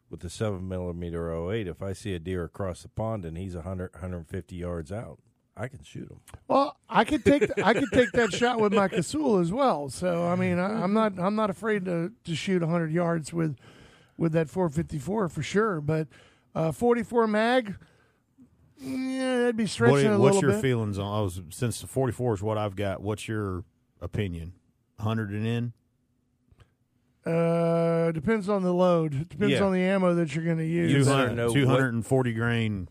with 0.09 0.19
the 0.19 0.29
seven 0.29 0.67
millimeter 0.67 1.31
08. 1.31 1.67
If 1.67 1.81
I 1.81 1.93
see 1.93 2.13
a 2.13 2.19
deer 2.19 2.43
across 2.43 2.81
the 2.81 2.89
pond 2.89 3.25
and 3.25 3.37
he's 3.37 3.55
100, 3.55 3.93
150 3.93 4.55
yards 4.55 4.91
out, 4.91 5.19
I 5.55 5.67
can 5.67 5.83
shoot 5.83 6.09
him. 6.09 6.21
Well, 6.47 6.77
I 6.89 7.03
could 7.03 7.25
take 7.25 7.43
I 7.61 7.73
could 7.73 7.91
take 7.91 8.11
that 8.13 8.31
shot 8.33 8.59
with 8.59 8.73
my 8.73 8.87
Casull 8.87 9.39
as 9.39 9.51
well. 9.51 9.89
So 9.89 10.25
I 10.25 10.35
mean, 10.35 10.57
I, 10.57 10.83
I'm 10.83 10.93
not 10.93 11.19
I'm 11.19 11.35
not 11.35 11.49
afraid 11.49 11.85
to 11.85 12.11
to 12.23 12.35
shoot 12.35 12.61
100 12.61 12.91
yards 12.91 13.33
with 13.33 13.57
with 14.17 14.31
that 14.33 14.49
454 14.49 15.29
for 15.29 15.43
sure. 15.43 15.81
But 15.81 16.07
uh, 16.55 16.71
44 16.71 17.27
mag, 17.27 17.75
yeah, 18.79 19.37
that'd 19.39 19.57
be 19.57 19.65
stretching 19.67 19.93
What, 19.95 20.03
it 20.05 20.15
a 20.15 20.19
what's 20.19 20.41
your 20.41 20.51
bit. 20.51 20.61
feelings 20.61 20.97
on? 20.97 21.05
I 21.19 21.21
was 21.21 21.41
since 21.49 21.81
the 21.81 21.87
44 21.87 22.35
is 22.35 22.41
what 22.43 22.57
I've 22.57 22.75
got. 22.75 23.01
What's 23.01 23.27
your 23.27 23.63
opinion? 24.01 24.53
100 24.97 25.31
and 25.31 25.45
in. 25.45 25.73
Uh, 27.25 28.11
depends 28.11 28.49
on 28.49 28.63
the 28.63 28.73
load. 28.73 29.27
Depends 29.29 29.53
Yeah. 29.53 29.63
on 29.63 29.73
the 29.73 29.81
ammo 29.81 30.15
that 30.15 30.33
you're 30.33 30.45
going 30.45 30.57
to 30.57 30.65
use. 30.65 31.05
200 31.05 31.23
better 31.25 31.35
know 31.35 31.47
what- 31.47 31.53
240 31.53 32.33
grain. 32.33 32.87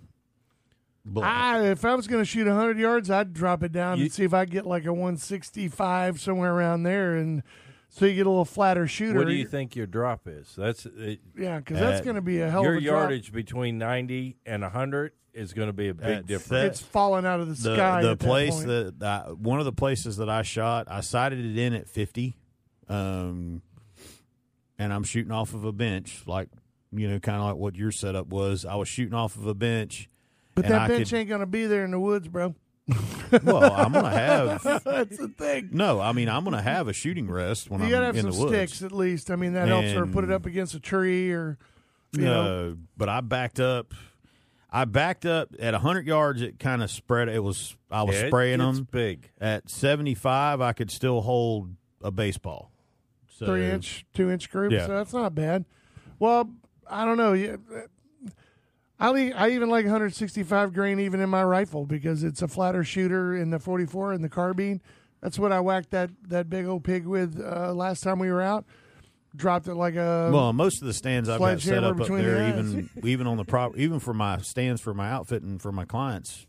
bullet. 1.04 1.24
I, 1.26 1.62
if 1.70 1.84
I 1.86 1.94
was 1.94 2.06
going 2.06 2.20
to 2.20 2.26
shoot 2.26 2.46
100 2.46 2.78
yards, 2.78 3.10
I'd 3.10 3.32
drop 3.32 3.62
it 3.62 3.72
down 3.72 3.96
You- 3.98 4.04
and 4.04 4.12
see 4.12 4.24
if 4.24 4.34
I 4.34 4.44
get 4.44 4.66
like 4.66 4.84
a 4.84 4.92
165 4.92 6.20
somewhere 6.20 6.52
around 6.52 6.82
there, 6.82 7.16
and 7.16 7.42
so 7.98 8.06
you 8.06 8.14
get 8.14 8.26
a 8.26 8.30
little 8.30 8.44
flatter 8.44 8.86
shooter. 8.86 9.18
What 9.18 9.26
do 9.28 9.34
you 9.34 9.46
think 9.46 9.74
your 9.76 9.86
drop 9.86 10.26
is? 10.26 10.54
That's 10.56 10.86
it, 10.86 11.20
Yeah, 11.36 11.58
because 11.58 11.78
that's 11.78 12.00
Uh, 12.00 12.04
going 12.04 12.16
to 12.16 12.22
be 12.22 12.40
a 12.40 12.50
hell 12.50 12.62
your 12.62 12.76
of 12.76 12.82
a 12.82 12.84
drop. 12.86 13.00
yardage 13.02 13.32
between 13.32 13.78
90 13.78 14.36
and 14.46 14.62
100 14.62 15.12
is 15.34 15.52
going 15.52 15.68
to 15.68 15.72
be 15.72 15.88
a 15.88 15.94
big 15.94 16.06
That's 16.06 16.26
difference. 16.26 16.48
that- 16.50 16.66
It's 16.66 16.80
falling 16.80 17.24
out 17.26 17.40
of 17.40 17.48
the 17.48 17.54
the 17.54 17.74
sky. 17.76 18.02
the 18.02 18.10
at 18.12 18.18
that 18.18 18.24
place 18.26 18.54
point. 18.54 18.66
that, 18.68 18.98
that 19.00 19.38
one 19.38 19.58
of 19.58 19.64
the 19.64 19.72
places 19.72 20.16
that 20.16 20.28
I 20.28 20.42
shot, 20.42 20.86
I 20.90 21.00
sighted 21.00 21.44
it 21.44 21.56
in 21.58 21.74
at 21.74 21.88
50, 21.88 22.36
um, 22.88 23.62
and 24.78 24.92
I'm 24.92 25.02
shooting 25.04 25.32
off 25.32 25.54
of 25.54 25.64
a 25.64 25.72
bench, 25.72 26.22
like 26.26 26.48
you 26.90 27.06
know, 27.08 27.18
kind 27.20 27.36
of 27.38 27.44
like 27.44 27.56
what 27.56 27.76
your 27.76 27.90
setup 27.92 28.28
was. 28.28 28.64
I 28.64 28.74
was 28.76 28.88
shooting 28.88 29.12
off 29.14 29.36
of 29.36 29.46
a 29.46 29.54
bench. 29.54 30.08
but 30.54 30.66
that 30.66 30.80
I 30.80 30.88
bench 30.88 31.10
could- 31.10 31.18
ain't 31.18 31.28
going 31.28 31.40
to 31.40 31.46
be 31.46 31.66
there 31.66 31.84
in 31.84 31.90
the 31.90 32.00
woods, 32.00 32.26
bro. 32.28 32.54
Well, 33.44 33.72
I'm 33.72 33.92
gonna 33.92 34.10
have 34.10 34.62
that's 34.84 35.16
the 35.18 35.28
thing. 35.28 35.68
no. 35.72 36.00
I 36.00 36.12
mean, 36.12 36.28
I'm 36.28 36.44
gonna 36.44 36.62
have 36.62 36.88
a 36.88 36.92
shooting 36.94 37.30
rest 37.30 37.70
when 37.70 37.80
You 37.80 37.86
I'm 37.86 37.90
got 37.92 38.00
to 38.00 38.06
have 38.06 38.16
in 38.16 38.22
some 38.22 38.30
the 38.32 38.38
woods. 38.38 38.52
sticks 38.72 38.82
at 38.82 38.92
least. 38.92 39.30
I 39.30 39.36
mean, 39.36 39.52
that 39.52 39.68
helps. 39.68 39.92
Or 39.92 40.06
put 40.06 40.24
it 40.24 40.30
up 40.30 40.46
against 40.46 40.74
a 40.74 40.80
tree, 40.80 41.30
or 41.30 41.58
you 42.12 42.22
know. 42.22 42.70
Uh, 42.70 42.74
but 42.96 43.08
I 43.10 43.20
backed 43.20 43.60
up. 43.60 43.92
I 44.70 44.84
backed 44.86 45.24
up 45.26 45.48
at 45.60 45.72
100 45.74 46.06
yards. 46.06 46.40
It 46.42 46.58
kind 46.58 46.82
of 46.82 46.90
spread. 46.90 47.28
It 47.28 47.42
was 47.42 47.76
I 47.90 48.02
was 48.04 48.16
Yeah, 48.16 48.22
it 48.22 48.28
spraying 48.28 48.58
gets 48.60 48.78
them. 48.78 48.88
big. 48.90 49.30
At 49.40 49.68
75, 49.70 50.60
I 50.62 50.72
could 50.72 50.90
still 50.90 51.20
hold 51.20 51.70
a 52.02 52.10
baseball. 52.10 52.70
So, 53.28 53.46
three 53.46 53.66
inch, 53.66 54.04
two 54.14 54.30
inch 54.30 54.50
group. 54.50 54.72
Yeah. 54.72 54.86
So 54.86 54.94
that's 54.94 55.12
not 55.12 55.34
bad. 55.34 55.64
Well, 56.18 56.50
I 56.90 57.04
don't 57.04 57.16
know. 57.18 57.32
Yeah, 57.34 57.56
I 59.00 59.10
le- 59.10 59.30
I 59.34 59.50
even 59.50 59.68
like 59.70 59.84
165 59.84 60.72
grain 60.72 60.98
even 61.00 61.20
in 61.20 61.28
my 61.30 61.44
rifle 61.44 61.86
because 61.86 62.24
it's 62.24 62.42
a 62.42 62.48
flatter 62.48 62.82
shooter 62.82 63.36
in 63.36 63.50
the 63.50 63.58
44 63.58 64.12
and 64.12 64.24
the 64.24 64.28
carbine. 64.28 64.80
That's 65.20 65.38
what 65.38 65.52
I 65.52 65.60
whacked 65.60 65.90
that 65.90 66.10
that 66.28 66.48
big 66.50 66.66
old 66.66 66.84
pig 66.84 67.06
with 67.06 67.40
uh, 67.40 67.72
last 67.74 68.02
time 68.02 68.18
we 68.18 68.30
were 68.30 68.42
out. 68.42 68.64
Dropped 69.36 69.68
it 69.68 69.74
like 69.74 69.94
a 69.94 70.30
Well, 70.32 70.52
most 70.52 70.80
of 70.80 70.86
the 70.88 70.94
stands 70.94 71.28
I've 71.28 71.38
got 71.38 71.60
set 71.60 71.84
up 71.84 72.00
up 72.00 72.06
there, 72.08 72.52
the 72.52 72.58
even 72.58 72.90
even 73.04 73.26
on 73.26 73.36
the 73.36 73.44
prop, 73.44 73.76
even 73.76 74.00
for 74.00 74.14
my 74.14 74.38
stands 74.38 74.80
for 74.80 74.94
my 74.94 75.10
outfit 75.10 75.42
and 75.42 75.60
for 75.62 75.70
my 75.70 75.84
clients, 75.84 76.46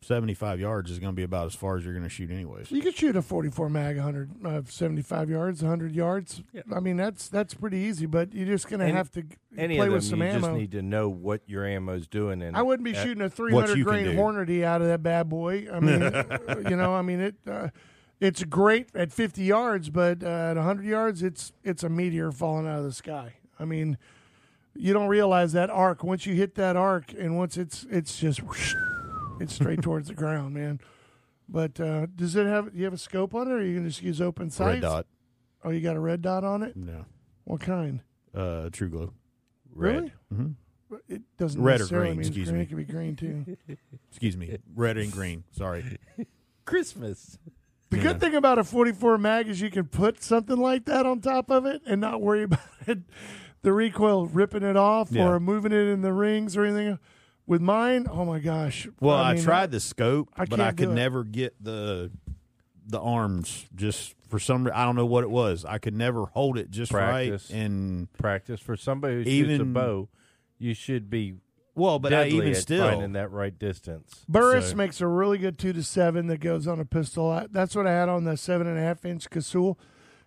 75 0.00 0.60
yards 0.60 0.90
is 0.90 0.98
going 0.98 1.12
to 1.12 1.16
be 1.16 1.24
about 1.24 1.46
as 1.46 1.54
far 1.54 1.76
as 1.76 1.84
you're 1.84 1.92
going 1.92 2.04
to 2.04 2.08
shoot, 2.08 2.30
anyways. 2.30 2.70
You 2.70 2.80
could 2.80 2.96
shoot 2.96 3.16
a 3.16 3.22
44 3.22 3.68
mag 3.68 3.96
100 3.96 4.30
uh, 4.46 4.62
75 4.66 5.28
yards, 5.28 5.62
100 5.62 5.94
yards. 5.94 6.42
Yeah. 6.52 6.62
I 6.74 6.80
mean 6.80 6.96
that's 6.96 7.28
that's 7.28 7.54
pretty 7.54 7.78
easy, 7.78 8.06
but 8.06 8.32
you're 8.32 8.46
just 8.46 8.68
going 8.68 8.80
to 8.80 8.92
have 8.92 9.10
to 9.12 9.24
Any 9.56 9.76
play 9.76 9.86
of 9.86 9.90
them, 9.90 9.94
with 9.94 10.04
some 10.04 10.20
you 10.20 10.28
ammo. 10.28 10.40
just 10.40 10.52
need 10.52 10.72
to 10.72 10.82
know 10.82 11.08
what 11.08 11.42
your 11.46 11.66
ammo's 11.66 12.06
doing. 12.06 12.42
And 12.42 12.56
I 12.56 12.62
wouldn't 12.62 12.84
be 12.84 12.94
shooting 12.94 13.22
a 13.22 13.28
300 13.30 13.82
grain. 13.84 14.16
Hornady 14.16 14.62
out 14.62 14.80
of 14.82 14.86
that 14.86 15.02
bad 15.02 15.28
boy. 15.28 15.66
I 15.72 15.80
mean, 15.80 16.00
you 16.70 16.76
know, 16.76 16.94
I 16.94 17.02
mean 17.02 17.20
it. 17.20 17.34
Uh, 17.46 17.68
it's 18.20 18.42
great 18.44 18.88
at 18.96 19.12
50 19.12 19.42
yards, 19.44 19.90
but 19.90 20.22
uh, 20.24 20.26
at 20.26 20.56
100 20.56 20.84
yards, 20.84 21.22
it's 21.22 21.52
it's 21.64 21.82
a 21.82 21.88
meteor 21.88 22.32
falling 22.32 22.66
out 22.66 22.78
of 22.78 22.84
the 22.84 22.92
sky. 22.92 23.34
I 23.60 23.64
mean, 23.64 23.98
you 24.74 24.92
don't 24.92 25.08
realize 25.08 25.52
that 25.52 25.70
arc 25.70 26.02
once 26.04 26.24
you 26.26 26.34
hit 26.34 26.54
that 26.56 26.76
arc, 26.76 27.12
and 27.12 27.36
once 27.36 27.56
it's 27.56 27.86
it's 27.90 28.18
just 28.18 28.42
whoosh, 28.42 28.74
it's 29.42 29.54
straight 29.54 29.82
towards 29.82 30.08
the 30.08 30.14
ground, 30.14 30.54
man. 30.54 30.80
But 31.48 31.80
uh, 31.80 32.06
does 32.14 32.36
it 32.36 32.46
have? 32.46 32.72
Do 32.72 32.78
you 32.78 32.84
have 32.84 32.92
a 32.92 32.98
scope 32.98 33.34
on 33.34 33.48
it, 33.48 33.52
or 33.52 33.62
you 33.64 33.74
can 33.76 33.88
just 33.88 34.02
use 34.02 34.20
open 34.20 34.50
sights? 34.50 34.74
Red 34.74 34.80
dot, 34.82 35.06
Oh, 35.64 35.70
you 35.70 35.80
got 35.80 35.96
a 35.96 36.00
red 36.00 36.22
dot 36.22 36.44
on 36.44 36.62
it. 36.62 36.76
no, 36.76 37.04
What 37.44 37.60
kind? 37.60 38.00
uh, 38.34 38.68
TruGlo. 38.70 39.12
Really? 39.74 40.12
Mhm. 40.32 40.54
It 41.08 41.22
doesn't 41.36 41.60
Red 41.62 41.80
or 41.82 41.86
green, 41.86 42.10
mean 42.12 42.20
excuse 42.20 42.48
green. 42.48 42.58
me. 42.58 42.62
It 42.62 42.66
could 42.68 42.76
be 42.78 42.84
green 42.84 43.14
too. 43.16 43.56
Excuse 44.10 44.36
me, 44.38 44.56
red 44.74 44.96
and 44.96 45.12
green. 45.12 45.44
Sorry. 45.52 45.98
Christmas. 46.64 47.38
The 47.90 47.96
Yeah. 47.98 48.02
good 48.04 48.20
thing 48.20 48.34
about 48.34 48.58
a 48.58 48.64
44 48.64 49.18
mag 49.18 49.48
is 49.48 49.60
you 49.60 49.70
can 49.70 49.86
put 49.86 50.22
something 50.22 50.56
like 50.56 50.84
that 50.86 51.06
on 51.06 51.20
top 51.20 51.50
of 51.50 51.64
it 51.66 51.82
and 51.86 52.00
not 52.00 52.20
worry 52.20 52.42
about 52.44 52.60
it, 52.86 52.98
the 53.62 53.72
recoil 53.72 54.26
ripping 54.26 54.62
it 54.62 54.76
off 54.76 55.10
Yeah. 55.12 55.26
or 55.28 55.40
moving 55.40 55.72
it 55.72 55.88
in 55.88 56.00
the 56.02 56.12
rings 56.12 56.56
or 56.56 56.64
anything. 56.64 56.98
With 57.48 57.62
mine, 57.62 58.06
oh 58.10 58.26
my 58.26 58.40
gosh! 58.40 58.86
Well, 59.00 59.16
I, 59.16 59.32
mean, 59.32 59.42
tried 59.42 59.70
the 59.70 59.80
scope, 59.80 60.28
I 60.36 60.44
but 60.44 60.60
I 60.60 60.72
could 60.72 60.90
never 60.90 61.24
get 61.24 61.54
the 61.58 62.10
the 62.86 63.00
arms 63.00 63.66
just 63.74 64.14
for 64.28 64.38
some. 64.38 64.64
re- 64.64 64.72
I 64.72 64.84
don't 64.84 64.96
know 64.96 65.06
what 65.06 65.24
it 65.24 65.30
was. 65.30 65.64
I 65.64 65.78
could 65.78 65.94
never 65.94 66.26
hold 66.26 66.58
it 66.58 66.70
just 66.70 66.92
Practice. 66.92 67.50
right. 67.50 67.58
And 67.58 68.12
Practice 68.12 68.60
for 68.60 68.76
somebody 68.76 69.14
who 69.14 69.24
shoots 69.24 69.62
a 69.62 69.64
bow. 69.64 70.08
You 70.58 70.74
should 70.74 71.08
be 71.08 71.36
well, 71.74 71.98
but 71.98 72.12
I, 72.12 72.26
even 72.26 72.54
still, 72.54 72.86
finding 72.86 73.12
that 73.12 73.30
right 73.30 73.58
distance. 73.58 74.26
Burris 74.28 74.70
So- 74.70 74.76
makes 74.76 75.00
a 75.00 75.06
really 75.06 75.38
good 75.38 75.58
two 75.58 75.72
to 75.72 75.82
seven 75.82 76.26
that 76.26 76.40
goes 76.40 76.66
on 76.66 76.80
a 76.80 76.84
pistol. 76.84 77.30
I- 77.30 77.46
That's 77.50 77.74
what 77.74 77.86
I 77.86 77.92
had 77.92 78.10
on 78.10 78.24
the 78.24 78.36
seven 78.36 78.66
and 78.66 78.76
a 78.76 78.82
half 78.82 79.06
inch 79.06 79.30
Casull, 79.30 79.78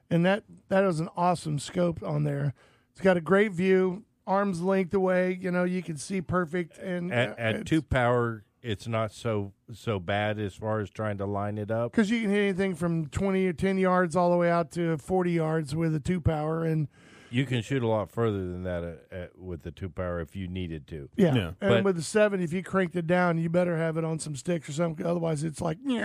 and 0.10 0.26
that 0.26 0.44
that 0.70 0.84
is 0.86 1.00
an 1.00 1.10
awesome 1.16 1.60
scope 1.60 2.02
on 2.02 2.24
there. 2.24 2.56
It's 2.94 3.02
got 3.02 3.16
a 3.16 3.22
great 3.22 3.52
view, 3.52 4.06
arms 4.32 4.62
length 4.62 4.94
away. 4.94 5.38
You 5.40 5.52
know, 5.52 5.64
you 5.64 5.84
can 5.84 5.98
see 5.98 6.22
perfect. 6.22 6.78
And 6.78 7.12
At, 7.14 7.30
uh, 7.32 7.36
at 7.38 7.66
two 7.66 7.82
power, 7.82 8.44
it's 8.62 8.88
not 8.88 9.12
so 9.12 9.54
so 9.74 10.00
bad 10.00 10.40
as 10.40 10.54
far 10.56 10.80
as 10.80 10.90
trying 10.90 11.18
to 11.18 11.26
line 11.26 11.58
it 11.58 11.72
up. 11.72 11.92
because 11.92 12.10
you 12.10 12.22
can 12.22 12.30
hit 12.30 12.40
anything 12.42 12.76
from 12.76 13.08
twenty 13.08 13.46
or 13.48 13.54
ten 13.54 13.78
yards 13.78 14.16
all 14.16 14.32
the 14.32 14.38
way 14.38 14.50
out 14.50 14.72
to 14.72 14.98
forty 14.98 15.32
yards 15.32 15.76
with 15.76 15.94
a 15.96 16.00
two 16.00 16.22
power, 16.22 16.64
and 16.64 16.88
You 17.32 17.46
can 17.46 17.62
shoot 17.62 17.82
a 17.82 17.88
lot 17.88 18.12
further 18.12 18.38
than 18.40 18.64
that 18.64 18.84
at, 18.84 19.00
at, 19.12 19.40
with 19.40 19.64
the 19.64 19.72
two 19.72 19.90
power 19.90 20.20
if 20.20 20.36
you 20.36 20.48
needed 20.48 20.86
to. 20.88 21.10
yeah, 21.16 21.34
Yeah. 21.34 21.48
and 21.48 21.56
But- 21.60 21.84
with 21.84 21.96
the 21.96 22.02
seven, 22.02 22.42
if 22.42 22.52
you 22.54 22.62
cranked 22.62 22.96
it 22.96 23.08
down, 23.08 23.38
you 23.38 23.50
better 23.50 23.78
have 23.78 23.98
it 23.98 24.04
on 24.04 24.20
some 24.20 24.36
sticks 24.36 24.68
or 24.70 24.74
something. 24.74 25.06
Otherwise, 25.06 25.44
it's 25.44 25.62
like 25.62 25.78
You 25.86 25.98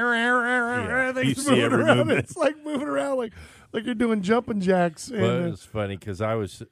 things 1.13 1.45
see 1.45 1.51
moving 1.51 1.65
every 1.65 1.83
around. 1.83 1.97
movement. 1.99 2.19
It's 2.21 2.37
like 2.37 2.63
moving 2.65 2.89
around 2.89 3.17
like 3.19 3.33
like 3.73 3.85
you're 3.85 3.95
doing 3.95 4.23
jumping 4.23 4.61
jacks. 4.61 5.09
And, 5.09 5.21
But 5.21 5.31
uh, 5.43 5.47
it's 5.53 5.65
funny 5.65 5.97
because 5.97 6.21
I 6.21 6.35
was 6.35 6.63
uh, 6.63 6.67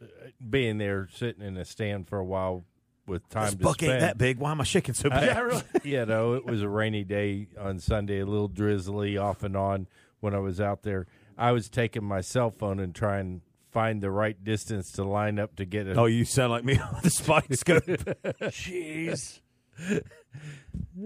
being 0.48 0.78
there 0.78 1.08
sitting 1.12 1.42
in 1.44 1.56
a 1.56 1.64
stand 1.64 2.08
for 2.08 2.18
a 2.18 2.24
while 2.24 2.64
with 3.06 3.28
time 3.28 3.44
this 3.46 3.52
to 3.54 3.58
buck 3.58 3.82
ain't 3.82 3.90
spend. 3.90 4.02
that 4.02 4.18
big. 4.18 4.38
Why 4.38 4.50
am 4.52 4.60
I 4.60 4.64
shaking 4.64 4.94
so 4.94 5.08
I- 5.10 5.26
bad? 5.26 5.64
you 5.84 6.06
know, 6.06 6.34
it 6.34 6.46
was 6.46 6.62
a 6.62 6.68
rainy 6.68 7.04
day 7.04 7.48
on 7.58 7.78
Sunday, 7.78 8.20
a 8.20 8.26
little 8.26 8.48
drizzly 8.48 9.16
off 9.18 9.42
and 9.42 9.56
on 9.56 9.86
when 10.20 10.34
I 10.34 10.38
was 10.38 10.60
out 10.60 10.82
there. 10.82 11.06
I 11.36 11.52
was 11.52 11.68
taking 11.68 12.04
my 12.04 12.20
cell 12.20 12.50
phone 12.50 12.78
and 12.78 12.94
trying 12.94 13.40
to 13.40 13.46
find 13.74 14.00
the 14.00 14.10
right 14.10 14.42
distance 14.42 14.92
to 14.92 15.04
line 15.04 15.38
up 15.38 15.56
to 15.56 15.66
get 15.66 15.86
it. 15.86 15.98
Oh, 15.98 16.06
you 16.06 16.24
sound 16.24 16.52
like 16.52 16.64
me 16.64 16.78
on 16.94 17.00
the 17.02 17.10
spike 17.10 17.52
scope. 17.54 17.84
Jeez. 17.84 19.40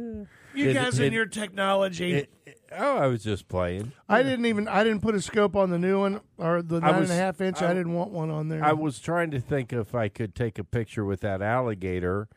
you 0.01 0.27
It- 0.55 0.75
guys 0.75 0.99
it- 0.99 1.07
and 1.07 1.15
your 1.15 1.27
technology. 1.27 2.13
It- 2.15 2.31
oh, 2.77 2.99
I 2.99 3.07
was 3.07 3.23
just 3.25 3.49
playing. 3.49 3.93
I 4.09 4.23
didn't 4.23 4.47
even 4.47 4.69
I 4.69 4.85
didn't 4.85 5.01
put 5.01 5.15
a 5.15 5.21
scope 5.23 5.57
on 5.57 5.71
the 5.71 5.79
new 5.79 5.99
one 6.01 6.21
or 6.37 6.63
the 6.63 6.77
I 6.77 6.91
nine 6.93 7.01
was- 7.01 7.11
and 7.11 7.19
a 7.19 7.23
half 7.23 7.41
inch. 7.41 7.63
I, 7.63 7.71
I- 7.71 7.75
didn't 7.75 7.95
want 7.95 8.11
one 8.11 8.31
on 8.31 8.49
there. 8.49 8.63
I 8.65 8.73
was 8.75 9.01
trying 9.01 9.31
to 9.33 9.41
think 9.41 9.73
if 9.73 9.95
I 9.95 10.09
could 10.09 10.35
take 10.35 10.59
a 10.59 10.65
picture 10.65 11.05
with 11.05 11.21
that 11.23 11.41
alligator 11.43 12.29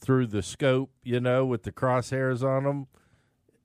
through 0.00 0.26
the 0.26 0.42
scope, 0.42 0.90
you 1.02 1.20
know, 1.20 1.46
with 1.46 1.62
the 1.62 1.72
crosshairs 1.72 2.42
on 2.42 2.64
them. 2.64 2.86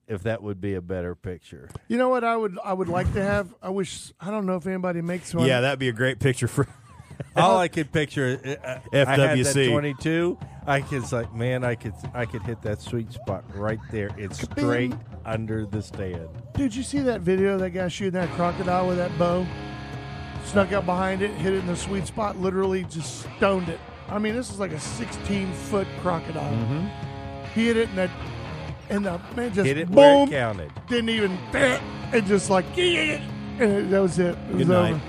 If 0.09 0.23
that 0.23 0.41
would 0.43 0.59
be 0.59 0.73
a 0.73 0.81
better 0.81 1.13
picture. 1.15 1.69
you 1.87 1.97
know 1.97 2.09
what 2.09 2.23
I 2.23 2.35
would 2.35 2.57
I 2.63 2.73
would 2.73 2.89
like 2.89 3.13
to 3.13 3.21
have. 3.23 3.53
I 3.61 3.69
wish 3.69 4.11
I 4.19 4.31
don't 4.31 4.45
know 4.45 4.55
if 4.55 4.65
anybody 4.67 5.01
makes 5.01 5.33
one. 5.33 5.45
yeah, 5.47 5.61
that'd 5.61 5.79
be 5.79 5.87
a 5.89 5.93
great 5.93 6.19
picture 6.19 6.47
for. 6.47 6.67
All 7.35 7.57
I 7.57 7.67
could 7.67 7.91
picture, 7.91 8.39
uh, 8.43 8.67
uh, 8.67 8.79
I 8.93 8.97
had 8.97 9.19
that 9.19 9.37
FWC. 9.37 9.71
twenty-two. 9.71 10.37
I 10.65 10.79
was 10.91 11.11
like, 11.11 11.33
man, 11.33 11.63
I 11.63 11.75
could, 11.75 11.93
I 12.13 12.25
could 12.25 12.43
hit 12.43 12.61
that 12.61 12.81
sweet 12.81 13.11
spot 13.11 13.43
right 13.55 13.79
there. 13.91 14.09
It's 14.17 14.41
straight 14.41 14.93
under 15.25 15.65
the 15.65 15.81
stand. 15.81 16.29
Dude, 16.53 16.73
you 16.75 16.83
see 16.83 16.99
that 16.99 17.21
video 17.21 17.55
of 17.55 17.59
that 17.59 17.71
guy 17.71 17.87
shooting 17.87 18.13
that 18.13 18.29
crocodile 18.31 18.87
with 18.87 18.97
that 18.97 19.15
bow? 19.17 19.45
Snuck 20.45 20.71
up 20.71 20.85
behind 20.85 21.21
it, 21.21 21.31
hit 21.31 21.53
it 21.53 21.57
in 21.59 21.67
the 21.67 21.75
sweet 21.75 22.07
spot, 22.07 22.37
literally 22.37 22.83
just 22.85 23.27
stoned 23.37 23.69
it. 23.69 23.79
I 24.07 24.17
mean, 24.17 24.35
this 24.35 24.49
is 24.49 24.59
like 24.59 24.71
a 24.71 24.79
16 24.79 25.51
foot 25.53 25.87
crocodile. 26.01 26.53
He 27.53 27.65
hit 27.67 27.77
it 27.77 27.89
and 27.89 27.97
that, 27.97 28.09
and 28.89 29.05
the 29.05 29.19
man 29.35 29.53
just 29.53 29.65
Hit 29.67 29.77
it 29.77 29.89
where 29.89 30.25
boom, 30.25 30.27
it 30.29 30.31
counted. 30.37 30.71
didn't 30.87 31.09
even, 31.09 31.31
and 31.53 32.25
just 32.25 32.49
like, 32.49 32.65
and 32.77 33.91
that 33.91 33.99
was 34.01 34.17
it. 34.19 34.35
It 34.49 34.55
was 34.55 34.57
Good 34.57 34.67
night. 34.69 34.91
over. 34.93 35.01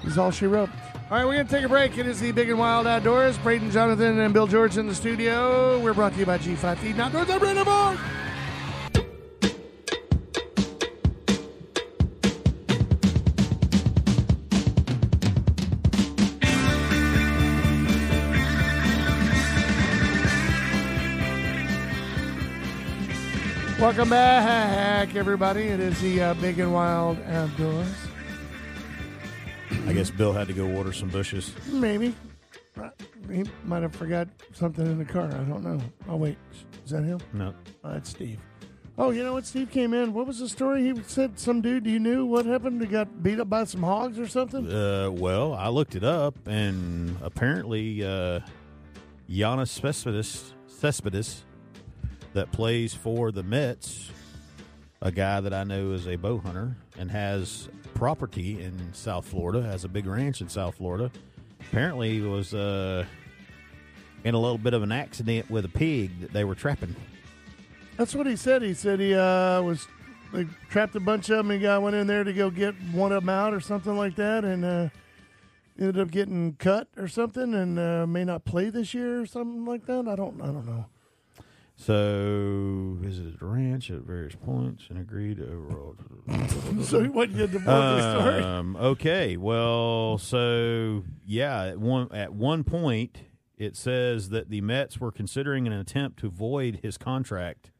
It 0.00 0.04
was 0.06 0.18
all 0.18 0.30
she 0.30 0.46
wrote. 0.46 0.68
All 1.10 1.18
right, 1.18 1.26
we're 1.26 1.34
going 1.34 1.46
to 1.46 1.52
take 1.54 1.64
a 1.64 1.68
break. 1.68 1.98
It 1.98 2.06
is 2.06 2.20
the 2.20 2.32
Big 2.32 2.48
and 2.48 2.58
Wild 2.58 2.86
Outdoors. 2.86 3.36
Braden, 3.38 3.70
Jonathan, 3.70 4.18
and 4.18 4.32
Bill 4.32 4.46
George 4.46 4.78
in 4.78 4.86
the 4.86 4.94
studio. 4.94 5.78
We're 5.80 5.92
brought 5.92 6.14
to 6.14 6.18
you 6.18 6.24
by 6.26 6.38
G5 6.38 6.78
Feed 6.78 6.92
and 6.92 7.00
Outdoors. 7.02 7.28
I'm 7.28 7.38
Brandon 7.38 7.64
Moore. 7.66 7.98
Welcome 23.82 24.10
back, 24.10 25.16
everybody. 25.16 25.62
It 25.62 25.80
is 25.80 26.00
the 26.00 26.22
uh, 26.22 26.34
Big 26.34 26.60
and 26.60 26.72
Wild 26.72 27.18
Outdoors. 27.26 27.92
I 29.88 29.92
guess 29.92 30.08
Bill 30.08 30.32
had 30.32 30.46
to 30.46 30.52
go 30.52 30.66
water 30.66 30.92
some 30.92 31.08
bushes. 31.08 31.52
Maybe. 31.66 32.14
He 33.28 33.42
might 33.64 33.82
have 33.82 33.92
forgot 33.92 34.28
something 34.52 34.86
in 34.86 34.98
the 34.98 35.04
car. 35.04 35.26
I 35.26 35.42
don't 35.42 35.64
know. 35.64 35.80
Oh, 36.08 36.14
wait. 36.14 36.38
Is 36.84 36.92
that 36.92 37.02
him? 37.02 37.18
No, 37.32 37.52
Oh, 37.82 37.92
that's 37.94 38.10
Steve. 38.10 38.38
Oh, 38.98 39.10
you 39.10 39.24
know 39.24 39.32
what? 39.32 39.46
Steve 39.46 39.72
came 39.72 39.94
in. 39.94 40.14
What 40.14 40.28
was 40.28 40.38
the 40.38 40.48
story? 40.48 40.84
He 40.84 41.02
said 41.08 41.36
some 41.40 41.60
dude 41.60 41.84
you 41.84 41.98
knew 41.98 42.24
what 42.24 42.46
happened? 42.46 42.80
He 42.80 42.86
got 42.86 43.20
beat 43.20 43.40
up 43.40 43.50
by 43.50 43.64
some 43.64 43.82
hogs 43.82 44.16
or 44.16 44.28
something? 44.28 44.70
Uh, 44.72 45.10
well, 45.10 45.54
I 45.54 45.66
looked 45.70 45.96
it 45.96 46.04
up, 46.04 46.36
and 46.46 47.16
apparently, 47.20 48.04
uh, 48.04 48.38
Yoenis 49.28 49.70
Cespedes, 49.80 50.54
Cespedes, 50.68 51.42
that 52.34 52.52
plays 52.52 52.94
for 52.94 53.32
the 53.32 53.42
Mets, 53.42 54.10
a 55.00 55.10
guy 55.10 55.40
that 55.40 55.52
I 55.52 55.64
know 55.64 55.92
is 55.92 56.06
a 56.06 56.16
bow 56.16 56.38
hunter 56.38 56.76
and 56.98 57.10
has 57.10 57.68
property 57.94 58.62
in 58.62 58.92
South 58.94 59.26
Florida, 59.26 59.62
has 59.62 59.84
a 59.84 59.88
big 59.88 60.06
ranch 60.06 60.40
in 60.40 60.48
South 60.48 60.76
Florida. 60.76 61.10
Apparently, 61.60 62.14
he 62.14 62.20
was 62.20 62.54
uh, 62.54 63.04
in 64.24 64.34
a 64.34 64.38
little 64.38 64.58
bit 64.58 64.74
of 64.74 64.82
an 64.82 64.92
accident 64.92 65.50
with 65.50 65.64
a 65.64 65.68
pig 65.68 66.20
that 66.20 66.32
they 66.32 66.44
were 66.44 66.54
trapping. 66.54 66.94
That's 67.96 68.14
what 68.14 68.26
he 68.26 68.36
said. 68.36 68.62
He 68.62 68.74
said 68.74 69.00
he 69.00 69.14
uh, 69.14 69.62
was 69.62 69.86
trapped 70.70 70.96
a 70.96 71.00
bunch 71.00 71.28
of 71.30 71.38
them. 71.38 71.50
He 71.50 71.58
guy 71.58 71.78
went 71.78 71.96
in 71.96 72.06
there 72.06 72.24
to 72.24 72.32
go 72.32 72.50
get 72.50 72.74
one 72.92 73.12
of 73.12 73.22
them 73.22 73.28
out 73.28 73.52
or 73.52 73.60
something 73.60 73.96
like 73.96 74.16
that, 74.16 74.44
and 74.44 74.64
uh, 74.64 74.88
ended 75.78 75.98
up 75.98 76.10
getting 76.10 76.54
cut 76.54 76.88
or 76.96 77.08
something, 77.08 77.54
and 77.54 77.78
uh, 77.78 78.06
may 78.06 78.24
not 78.24 78.44
play 78.44 78.70
this 78.70 78.94
year 78.94 79.20
or 79.20 79.26
something 79.26 79.64
like 79.64 79.86
that. 79.86 80.08
I 80.08 80.16
don't. 80.16 80.40
I 80.40 80.46
don't 80.46 80.66
know. 80.66 80.86
So, 81.84 82.96
visited 83.00 83.40
the 83.40 83.44
ranch 83.44 83.90
at 83.90 84.02
various 84.02 84.36
points 84.36 84.84
and 84.88 84.98
agreed 85.00 85.38
to 85.38 85.44
overall. 85.44 85.96
So 86.84 87.04
what 87.06 87.30
you 87.30 87.38
did 87.38 87.52
the 87.52 87.58
the 87.58 88.20
story? 88.20 88.42
Um, 88.42 88.76
okay, 88.76 89.36
well, 89.36 90.18
so 90.18 91.02
yeah, 91.26 91.64
at 91.64 91.78
one 91.78 92.08
at 92.12 92.32
one 92.32 92.62
point 92.62 93.18
it 93.58 93.76
says 93.76 94.28
that 94.30 94.48
the 94.48 94.60
Mets 94.60 95.00
were 95.00 95.10
considering 95.10 95.66
an 95.66 95.72
attempt 95.72 96.20
to 96.20 96.30
void 96.30 96.80
his 96.82 96.98
contract. 96.98 97.70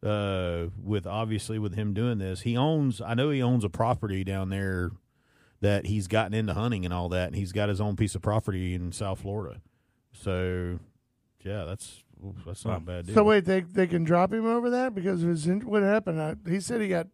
Uh, 0.00 0.66
with 0.80 1.04
obviously 1.04 1.58
with 1.58 1.74
him 1.74 1.92
doing 1.92 2.18
this, 2.18 2.42
he 2.42 2.56
owns. 2.56 3.00
I 3.00 3.14
know 3.14 3.30
he 3.30 3.42
owns 3.42 3.64
a 3.64 3.68
property 3.68 4.22
down 4.22 4.50
there 4.50 4.92
that 5.60 5.86
he's 5.86 6.06
gotten 6.06 6.34
into 6.34 6.54
hunting 6.54 6.84
and 6.84 6.94
all 6.94 7.08
that, 7.08 7.28
and 7.28 7.36
he's 7.36 7.50
got 7.50 7.68
his 7.68 7.80
own 7.80 7.96
piece 7.96 8.14
of 8.14 8.22
property 8.22 8.74
in 8.74 8.92
South 8.92 9.22
Florida. 9.22 9.60
So, 10.12 10.78
yeah, 11.44 11.64
that's 11.64 12.04
that's 12.46 12.64
not 12.64 12.78
a 12.78 12.80
bad 12.80 13.06
deal. 13.06 13.14
So 13.14 13.24
wait, 13.24 13.44
they 13.44 13.60
they 13.60 13.86
can 13.86 14.04
drop 14.04 14.32
him 14.32 14.46
over 14.46 14.70
that 14.70 14.94
because 14.94 15.22
it 15.22 15.28
was 15.28 15.46
in, 15.46 15.60
what 15.60 15.82
happened? 15.82 16.20
I, 16.20 16.34
he 16.48 16.60
said 16.60 16.80
he 16.80 16.88
got 16.88 17.06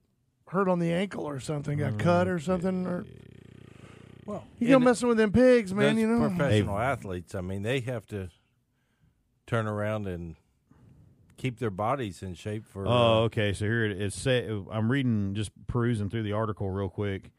hurt 0.48 0.68
on 0.68 0.78
the 0.78 0.92
ankle 0.92 1.24
or 1.24 1.40
something, 1.40 1.78
got 1.78 1.98
cut 1.98 2.28
or 2.28 2.38
something. 2.38 2.86
Or 2.86 3.04
Well, 4.26 4.44
you 4.58 4.68
go 4.68 4.78
messing 4.78 5.08
with 5.08 5.18
them 5.18 5.32
pigs, 5.32 5.74
man. 5.74 5.96
That's 5.96 5.98
You 5.98 6.06
know. 6.08 6.28
professional 6.28 6.78
athletes. 6.78 7.34
I 7.34 7.40
mean, 7.40 7.62
they 7.62 7.80
have 7.80 8.06
to 8.06 8.30
turn 9.46 9.66
around 9.66 10.06
and 10.06 10.36
keep 11.36 11.58
their 11.58 11.70
bodies 11.70 12.22
in 12.22 12.34
shape 12.34 12.64
for. 12.66 12.86
Oh, 12.86 12.90
uh, 12.90 13.20
okay. 13.24 13.52
So 13.52 13.64
here 13.66 13.84
it 13.84 14.00
is. 14.00 14.14
Say, 14.14 14.48
I'm 14.70 14.90
reading, 14.90 15.34
just 15.34 15.50
perusing 15.66 16.08
through 16.08 16.22
the 16.22 16.32
article 16.32 16.70
real 16.70 16.88
quick. 16.88 17.30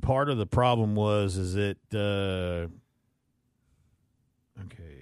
Part 0.00 0.28
of 0.28 0.38
the 0.38 0.46
problem 0.46 0.94
was 0.94 1.36
is 1.36 1.56
it. 1.56 1.78
Uh, 1.92 2.68
okay, 4.64 5.01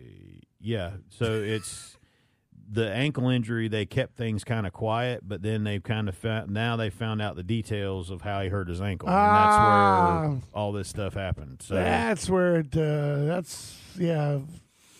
yeah. 0.60 0.92
So 1.08 1.24
it's 1.42 1.96
the 2.72 2.88
ankle 2.92 3.28
injury, 3.28 3.66
they 3.68 3.84
kept 3.86 4.16
things 4.16 4.44
kind 4.44 4.66
of 4.66 4.72
quiet, 4.72 5.22
but 5.26 5.42
then 5.42 5.64
they've 5.64 5.82
kind 5.82 6.08
of 6.08 6.14
found 6.16 6.50
now 6.50 6.76
they 6.76 6.88
found 6.90 7.20
out 7.20 7.34
the 7.36 7.42
details 7.42 8.10
of 8.10 8.22
how 8.22 8.40
he 8.42 8.48
hurt 8.48 8.68
his 8.68 8.80
ankle, 8.80 9.08
and 9.08 9.16
that's 9.16 9.56
Ah. 9.56 10.28
where 10.28 10.38
all 10.54 10.70
this 10.72 10.88
stuff 10.88 11.14
happened. 11.14 11.62
So 11.62 11.74
That's 11.74 12.30
where 12.30 12.56
it. 12.60 12.76
Uh, 12.76 13.24
that's 13.24 13.76
yeah, 13.98 14.38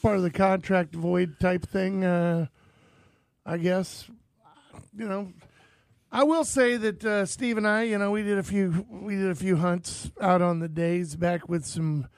part 0.02 0.16
of 0.16 0.22
the 0.22 0.30
contract 0.30 0.94
void 0.94 1.38
type 1.38 1.62
thing. 1.68 2.04
Uh, 2.04 2.46
I 3.46 3.56
guess. 3.58 4.08
You 4.96 5.06
know, 5.08 5.32
I 6.10 6.24
will 6.24 6.44
say 6.44 6.76
that 6.76 7.04
uh, 7.04 7.24
Steve 7.26 7.56
and 7.56 7.66
I, 7.68 7.84
you 7.84 7.98
know, 7.98 8.10
we 8.10 8.22
did 8.24 8.38
a 8.38 8.42
few 8.42 8.84
we 8.90 9.14
did 9.14 9.30
a 9.30 9.34
few 9.36 9.56
hunts 9.56 10.10
out 10.20 10.42
on 10.42 10.58
the 10.58 10.68
days 10.68 11.14
back 11.14 11.48
with 11.48 11.64
some 11.64 12.08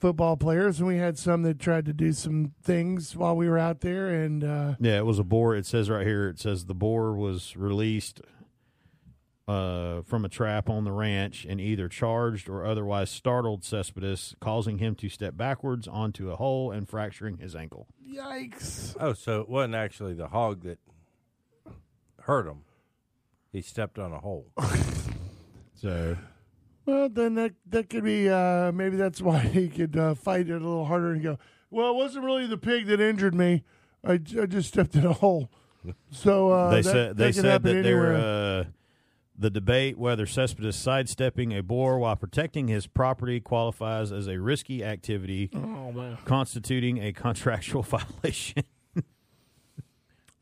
football 0.00 0.36
players, 0.36 0.78
and 0.78 0.88
we 0.88 0.96
had 0.96 1.18
some 1.18 1.42
that 1.42 1.58
tried 1.58 1.84
to 1.84 1.92
do 1.92 2.12
some 2.12 2.52
things 2.62 3.14
while 3.14 3.36
we 3.36 3.48
were 3.48 3.58
out 3.58 3.80
there, 3.80 4.08
and 4.08 4.42
uh, 4.42 4.74
Yeah, 4.80 4.96
it 4.98 5.06
was 5.06 5.18
a 5.18 5.24
boar. 5.24 5.54
It 5.54 5.66
says 5.66 5.90
right 5.90 6.06
here. 6.06 6.28
It 6.28 6.40
says 6.40 6.64
the 6.64 6.74
boar 6.74 7.12
was 7.12 7.56
released 7.56 8.20
uh, 9.46 10.02
from 10.02 10.24
a 10.24 10.28
trap 10.28 10.70
on 10.70 10.84
the 10.84 10.92
ranch 10.92 11.44
and 11.48 11.60
either 11.60 11.88
charged 11.88 12.48
or 12.48 12.64
otherwise 12.64 13.10
startled 13.10 13.64
Cespedes, 13.64 14.34
causing 14.40 14.78
him 14.78 14.94
to 14.96 15.08
step 15.08 15.36
backwards 15.36 15.86
onto 15.88 16.30
a 16.30 16.36
hole 16.36 16.70
and 16.70 16.88
fracturing 16.88 17.38
his 17.38 17.54
ankle. 17.54 17.86
yikes! 18.08 18.96
Oh, 18.98 19.12
so 19.12 19.40
it 19.40 19.48
wasn't 19.48 19.74
actually 19.74 20.14
the 20.14 20.28
hog 20.28 20.62
that 20.62 20.78
hurt 22.22 22.46
him. 22.46 22.60
He 23.52 23.60
stepped 23.60 23.98
on 23.98 24.12
a 24.12 24.18
hole. 24.20 24.46
So 25.74 26.14
Well, 26.90 27.08
then 27.08 27.36
that 27.36 27.52
that 27.66 27.88
could 27.88 28.02
be 28.02 28.28
uh, 28.28 28.72
maybe 28.72 28.96
that's 28.96 29.22
why 29.28 29.38
he 29.38 29.68
could 29.68 29.96
uh, 29.96 30.14
fight 30.14 30.48
it 30.48 30.54
a 30.54 30.54
little 30.54 30.86
harder 30.86 31.12
and 31.12 31.22
go. 31.22 31.38
Well, 31.70 31.90
it 31.90 31.94
wasn't 31.94 32.24
really 32.24 32.46
the 32.46 32.58
pig 32.58 32.86
that 32.86 33.00
injured 33.00 33.34
me. 33.34 33.62
I, 34.04 34.14
I 34.14 34.46
just 34.46 34.68
stepped 34.68 34.96
in 34.96 35.06
a 35.06 35.12
hole. 35.12 35.50
So 36.10 36.50
uh, 36.50 36.70
they 36.70 36.82
that, 36.82 36.90
said 36.90 37.16
they 37.16 37.26
that 37.26 37.34
said 37.34 37.62
that 37.62 37.82
they're 37.82 38.14
uh, 38.14 38.64
the 39.38 39.50
debate 39.50 39.98
whether 39.98 40.26
Cespedes 40.26 40.74
sidestepping 40.74 41.56
a 41.56 41.62
boar 41.62 41.98
while 41.98 42.16
protecting 42.16 42.66
his 42.66 42.88
property 42.88 43.40
qualifies 43.40 44.10
as 44.10 44.26
a 44.26 44.40
risky 44.40 44.84
activity, 44.84 45.48
oh 45.54 45.92
man. 45.92 46.18
constituting 46.24 46.98
a 46.98 47.12
contractual 47.12 47.82
violation. 48.22 48.64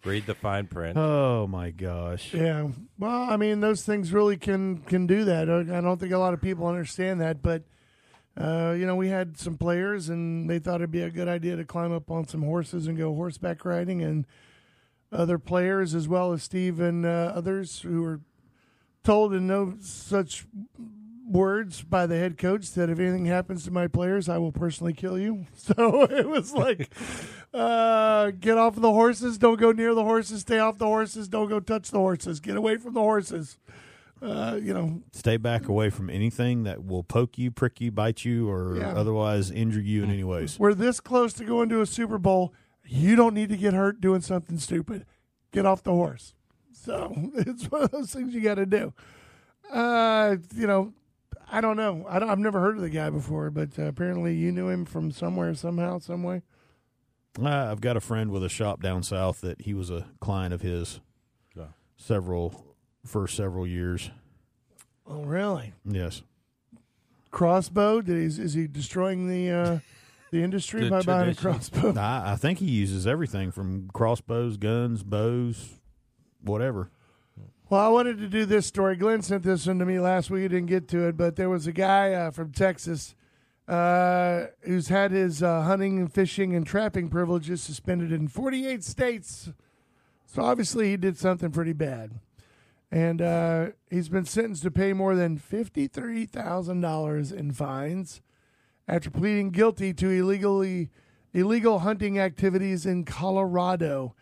Read 0.05 0.27
the 0.27 0.35
fine 0.35 0.67
print. 0.67 0.97
oh 0.97 1.47
my 1.47 1.71
gosh! 1.71 2.33
Yeah. 2.33 2.69
Well, 2.99 3.23
I 3.31 3.37
mean, 3.37 3.61
those 3.61 3.83
things 3.85 4.13
really 4.13 4.37
can 4.37 4.79
can 4.79 5.07
do 5.07 5.25
that. 5.25 5.51
I 5.51 5.61
I 5.61 5.81
don't 5.81 5.99
think 5.99 6.13
a 6.13 6.19
lot 6.19 6.35
of 6.35 6.41
people 6.41 6.67
understand 6.67 7.21
that, 7.21 7.43
but 7.43 7.65
uh, 8.41 8.75
you 8.79 8.87
know, 8.87 8.95
we 8.95 9.09
had 9.09 9.37
some 9.37 9.59
players, 9.59 10.09
and 10.09 10.49
they 10.49 10.61
thought 10.61 10.77
it'd 10.77 10.93
be 10.93 11.03
a 11.03 11.11
good 11.11 11.27
idea 11.27 11.57
to 11.57 11.65
climb 11.65 11.93
up 11.93 12.11
on 12.11 12.29
some 12.29 12.43
horses 12.43 12.87
and 12.87 12.97
go 12.97 13.13
horseback 13.15 13.65
riding, 13.65 14.01
and 14.01 14.25
other 15.11 15.39
players, 15.39 15.95
as 15.95 16.07
well 16.07 16.33
as 16.33 16.43
Steve 16.45 16.79
and 16.79 17.05
uh, 17.05 17.33
others, 17.35 17.81
who 17.81 18.03
were 18.03 18.21
told 19.03 19.35
in 19.35 19.47
no 19.49 19.75
such 19.81 20.47
words 21.29 21.83
by 21.83 22.07
the 22.07 22.17
head 22.17 22.39
coach 22.39 22.73
that 22.73 22.91
if 22.91 22.99
anything 22.99 23.27
happens 23.27 23.65
to 23.65 23.71
my 23.71 23.87
players, 23.87 24.29
I 24.29 24.39
will 24.39 24.53
personally 24.53 24.93
kill 24.93 25.19
you. 25.19 25.47
So 25.57 26.05
it 26.05 26.29
was 26.29 26.53
like, 26.55 26.91
uh, 27.55 28.31
get 28.33 28.57
off 28.59 28.75
the 28.77 28.93
horses, 28.93 29.39
don't 29.39 29.59
go 29.61 29.73
near 29.73 29.95
the 29.95 30.05
horses, 30.05 30.41
stay 30.43 30.59
off 30.59 30.79
the 30.79 30.87
horses, 30.87 31.29
don't 31.29 31.49
go 31.49 31.61
touch 31.61 31.91
the 31.91 31.99
horses, 31.99 32.41
get 32.41 32.57
away 32.57 32.77
from 32.77 32.95
the 32.95 33.01
horses. 33.01 33.59
Uh, 34.21 34.59
you 34.61 34.75
know, 34.75 35.03
Stay 35.13 35.37
back 35.37 35.69
away 35.69 35.91
from 35.91 36.11
anything 36.11 36.65
that 36.65 36.85
will 36.85 37.05
poke 37.05 37.39
you, 37.39 37.51
prick 37.53 37.81
you, 37.81 37.93
bite 37.93 38.25
you, 38.25 38.51
or 38.51 38.77
Yeah. 38.77 38.93
otherwise 38.95 39.51
injure 39.51 39.81
you 39.81 40.03
in 40.03 40.11
any 40.11 40.25
ways. 40.25 40.59
we're 40.59 40.75
this 40.75 40.99
close 40.99 41.33
to 41.35 41.45
going 41.45 41.69
to 41.69 41.81
a 41.83 41.87
Super 41.87 42.19
Bowl. 42.19 42.53
You 42.85 43.15
don't 43.15 43.35
need 43.35 43.49
to 43.51 43.57
get 43.57 43.75
hurt 43.75 44.01
doing 44.01 44.21
something 44.23 44.59
stupid. 44.59 45.05
Get 45.53 45.67
off 45.67 45.83
the 45.85 45.93
horse. 45.93 46.35
So 46.73 47.15
it's 47.35 47.65
one 47.71 47.83
of 47.83 47.91
those 47.93 48.13
things 48.13 48.35
you 48.35 48.41
got 48.41 48.55
to 48.57 48.67
do. 48.67 48.93
Uh, 49.71 50.37
you 50.55 50.67
know, 50.67 50.93
I 51.51 51.61
don't 51.61 51.77
know. 51.77 52.05
I 52.09 52.19
don't, 52.19 52.29
I've 52.29 52.39
never 52.39 52.61
heard 52.61 52.77
of 52.77 52.83
the 52.83 52.91
guy 52.91 53.11
before, 53.11 53.51
but 53.51 53.79
uh, 53.79 53.83
apparently 53.85 54.35
you 54.35 54.53
knew 54.53 54.69
him 54.69 54.85
from 54.85 55.11
somewhere, 55.11 55.55
somehow, 55.55 55.99
some 55.99 56.23
way. 56.23 56.43
Uh, 57.41 57.49
I've 57.71 57.81
got 57.81 57.97
a 57.97 58.01
friend 58.01 58.31
with 58.31 58.43
a 58.45 58.49
shop 58.49 58.83
down 58.83 59.03
south 59.03 59.41
that 59.43 59.63
he 59.63 59.73
was 59.75 59.91
a 59.91 60.07
client 60.21 60.53
of 60.53 60.61
his 60.61 61.01
Yeah. 61.57 61.69
several 61.97 62.75
for 63.07 63.27
several 63.29 63.67
years. 63.67 64.11
Oh, 65.07 65.23
really? 65.23 65.73
Yes. 65.85 66.23
Crossbow? 67.31 68.01
Did 68.01 68.17
he, 68.19 68.25
is 68.43 68.55
he 68.55 68.67
destroying 68.67 69.29
the 69.29 69.51
uh, 69.51 69.79
the 70.33 70.43
industry 70.43 70.85
The 70.85 70.91
by 70.91 71.03
buying 71.03 71.31
a 71.31 71.35
crossbow? 71.35 71.95
I, 71.99 72.33
I 72.33 72.37
think 72.37 72.59
he 72.59 72.67
uses 72.71 73.07
everything 73.07 73.51
from 73.53 73.89
crossbows, 73.93 74.57
guns, 74.57 75.03
bows, 75.03 75.75
whatever. 76.43 76.91
Well, 77.71 77.83
I 77.83 77.89
wanted 77.89 78.17
to 78.21 78.29
do 78.29 78.47
this 78.47 78.65
story. 78.65 78.97
Glenn 78.97 79.21
sent 79.21 79.43
this 79.43 79.67
one 79.67 79.79
to 79.79 79.85
me 79.85 80.01
last 80.01 80.31
week. 80.31 80.47
I 80.47 80.49
didn't 80.49 80.69
get 80.69 80.89
to 80.89 81.07
it, 81.07 81.19
but 81.19 81.37
there 81.37 81.51
was 81.51 81.67
a 81.67 81.73
guy 81.73 82.15
uh, 82.15 82.31
from 82.31 82.51
Texas 82.51 83.15
uh, 83.69 84.47
who's 84.63 84.89
had 84.89 85.11
his 85.11 85.43
uh, 85.43 85.61
hunting 85.61 85.99
and 85.99 86.11
fishing 86.11 86.55
and 86.55 86.67
trapping 86.67 87.11
privileges 87.11 87.61
suspended 87.61 88.11
in 88.11 88.27
48 88.27 88.83
states. 88.83 89.51
So 90.25 90.41
obviously 90.41 90.89
he 90.89 90.97
did 90.97 91.19
something 91.19 91.51
pretty 91.51 91.75
bad. 91.75 92.13
And 92.91 93.21
uh, 93.21 93.67
he's 93.91 94.09
been 94.09 94.25
sentenced 94.25 94.63
to 94.63 94.71
pay 94.71 94.95
more 94.95 95.15
than 95.15 95.39
$53,000 95.39 97.33
in 97.35 97.53
fines 97.53 98.23
after 98.89 99.11
pleading 99.11 99.51
guilty 99.51 99.93
to 99.93 100.09
illegally 100.09 100.89
illegal 101.35 101.81
hunting 101.81 102.19
activities 102.19 102.87
in 102.87 103.05
Colorado. 103.05 104.15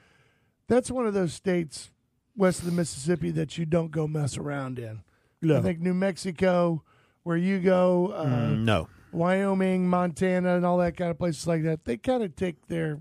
That's 0.66 0.90
one 0.90 1.06
of 1.06 1.14
those 1.14 1.32
states 1.32 1.92
west 2.36 2.60
of 2.60 2.66
the 2.66 2.72
Mississippi 2.72 3.30
that 3.32 3.56
you 3.58 3.64
don't 3.66 3.90
go 3.90 4.06
mess 4.06 4.36
around 4.36 4.78
in. 4.78 5.02
I 5.50 5.60
think 5.60 5.80
New 5.80 5.94
Mexico, 5.94 6.82
where 7.22 7.36
you 7.36 7.60
go, 7.60 8.08
uh, 8.12 8.26
Mm, 8.26 8.64
no. 8.64 8.88
Wyoming, 9.12 9.88
Montana, 9.88 10.56
and 10.56 10.66
all 10.66 10.78
that 10.78 10.96
kind 10.96 11.10
of 11.10 11.18
places 11.18 11.46
like 11.46 11.62
that, 11.62 11.84
they 11.84 11.96
kind 11.96 12.22
of 12.22 12.34
take 12.36 12.66
their 12.66 13.00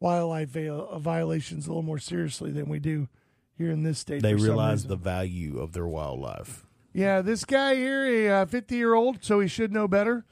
wildlife 0.00 0.48
vi- 0.50 0.98
violations 0.98 1.66
a 1.66 1.70
little 1.70 1.82
more 1.82 1.98
seriously 1.98 2.50
than 2.50 2.68
we 2.68 2.78
do 2.78 3.08
here 3.56 3.70
in 3.70 3.82
this 3.82 3.98
state. 3.98 4.22
They 4.22 4.34
realize 4.34 4.84
the 4.86 4.96
value 4.96 5.58
of 5.58 5.72
their 5.72 5.86
wildlife. 5.86 6.66
Yeah, 6.92 7.20
this 7.20 7.44
guy 7.44 7.74
here, 7.74 8.40
a 8.42 8.46
50 8.46 8.74
year 8.74 8.94
old, 8.94 9.22
so 9.22 9.40
he 9.40 9.48
should 9.48 9.72
know 9.72 9.86
better, 9.86 10.24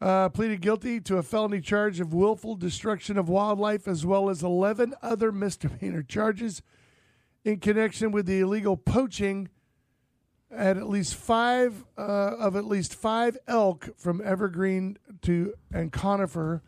uh, 0.00 0.28
pleaded 0.28 0.60
guilty 0.60 1.00
to 1.00 1.16
a 1.16 1.22
felony 1.22 1.60
charge 1.60 1.98
of 2.00 2.12
willful 2.12 2.56
destruction 2.56 3.16
of 3.18 3.28
wildlife 3.28 3.88
as 3.88 4.04
well 4.04 4.28
as 4.28 4.42
11 4.42 4.94
other 5.02 5.32
misdemeanor 5.32 6.02
charges 6.02 6.62
in 7.44 7.58
connection 7.58 8.12
with 8.12 8.26
the 8.26 8.40
illegal 8.40 8.76
poaching 8.76 9.48
at 10.50 10.76
at 10.76 10.88
least 10.88 11.14
five 11.14 11.84
uh, 11.96 12.02
of 12.38 12.56
at 12.56 12.64
least 12.64 12.94
five 12.94 13.38
elk 13.46 13.90
from 13.96 14.20
evergreen 14.24 14.98
to 15.22 15.54
and 15.72 15.92
conifer 15.92 16.62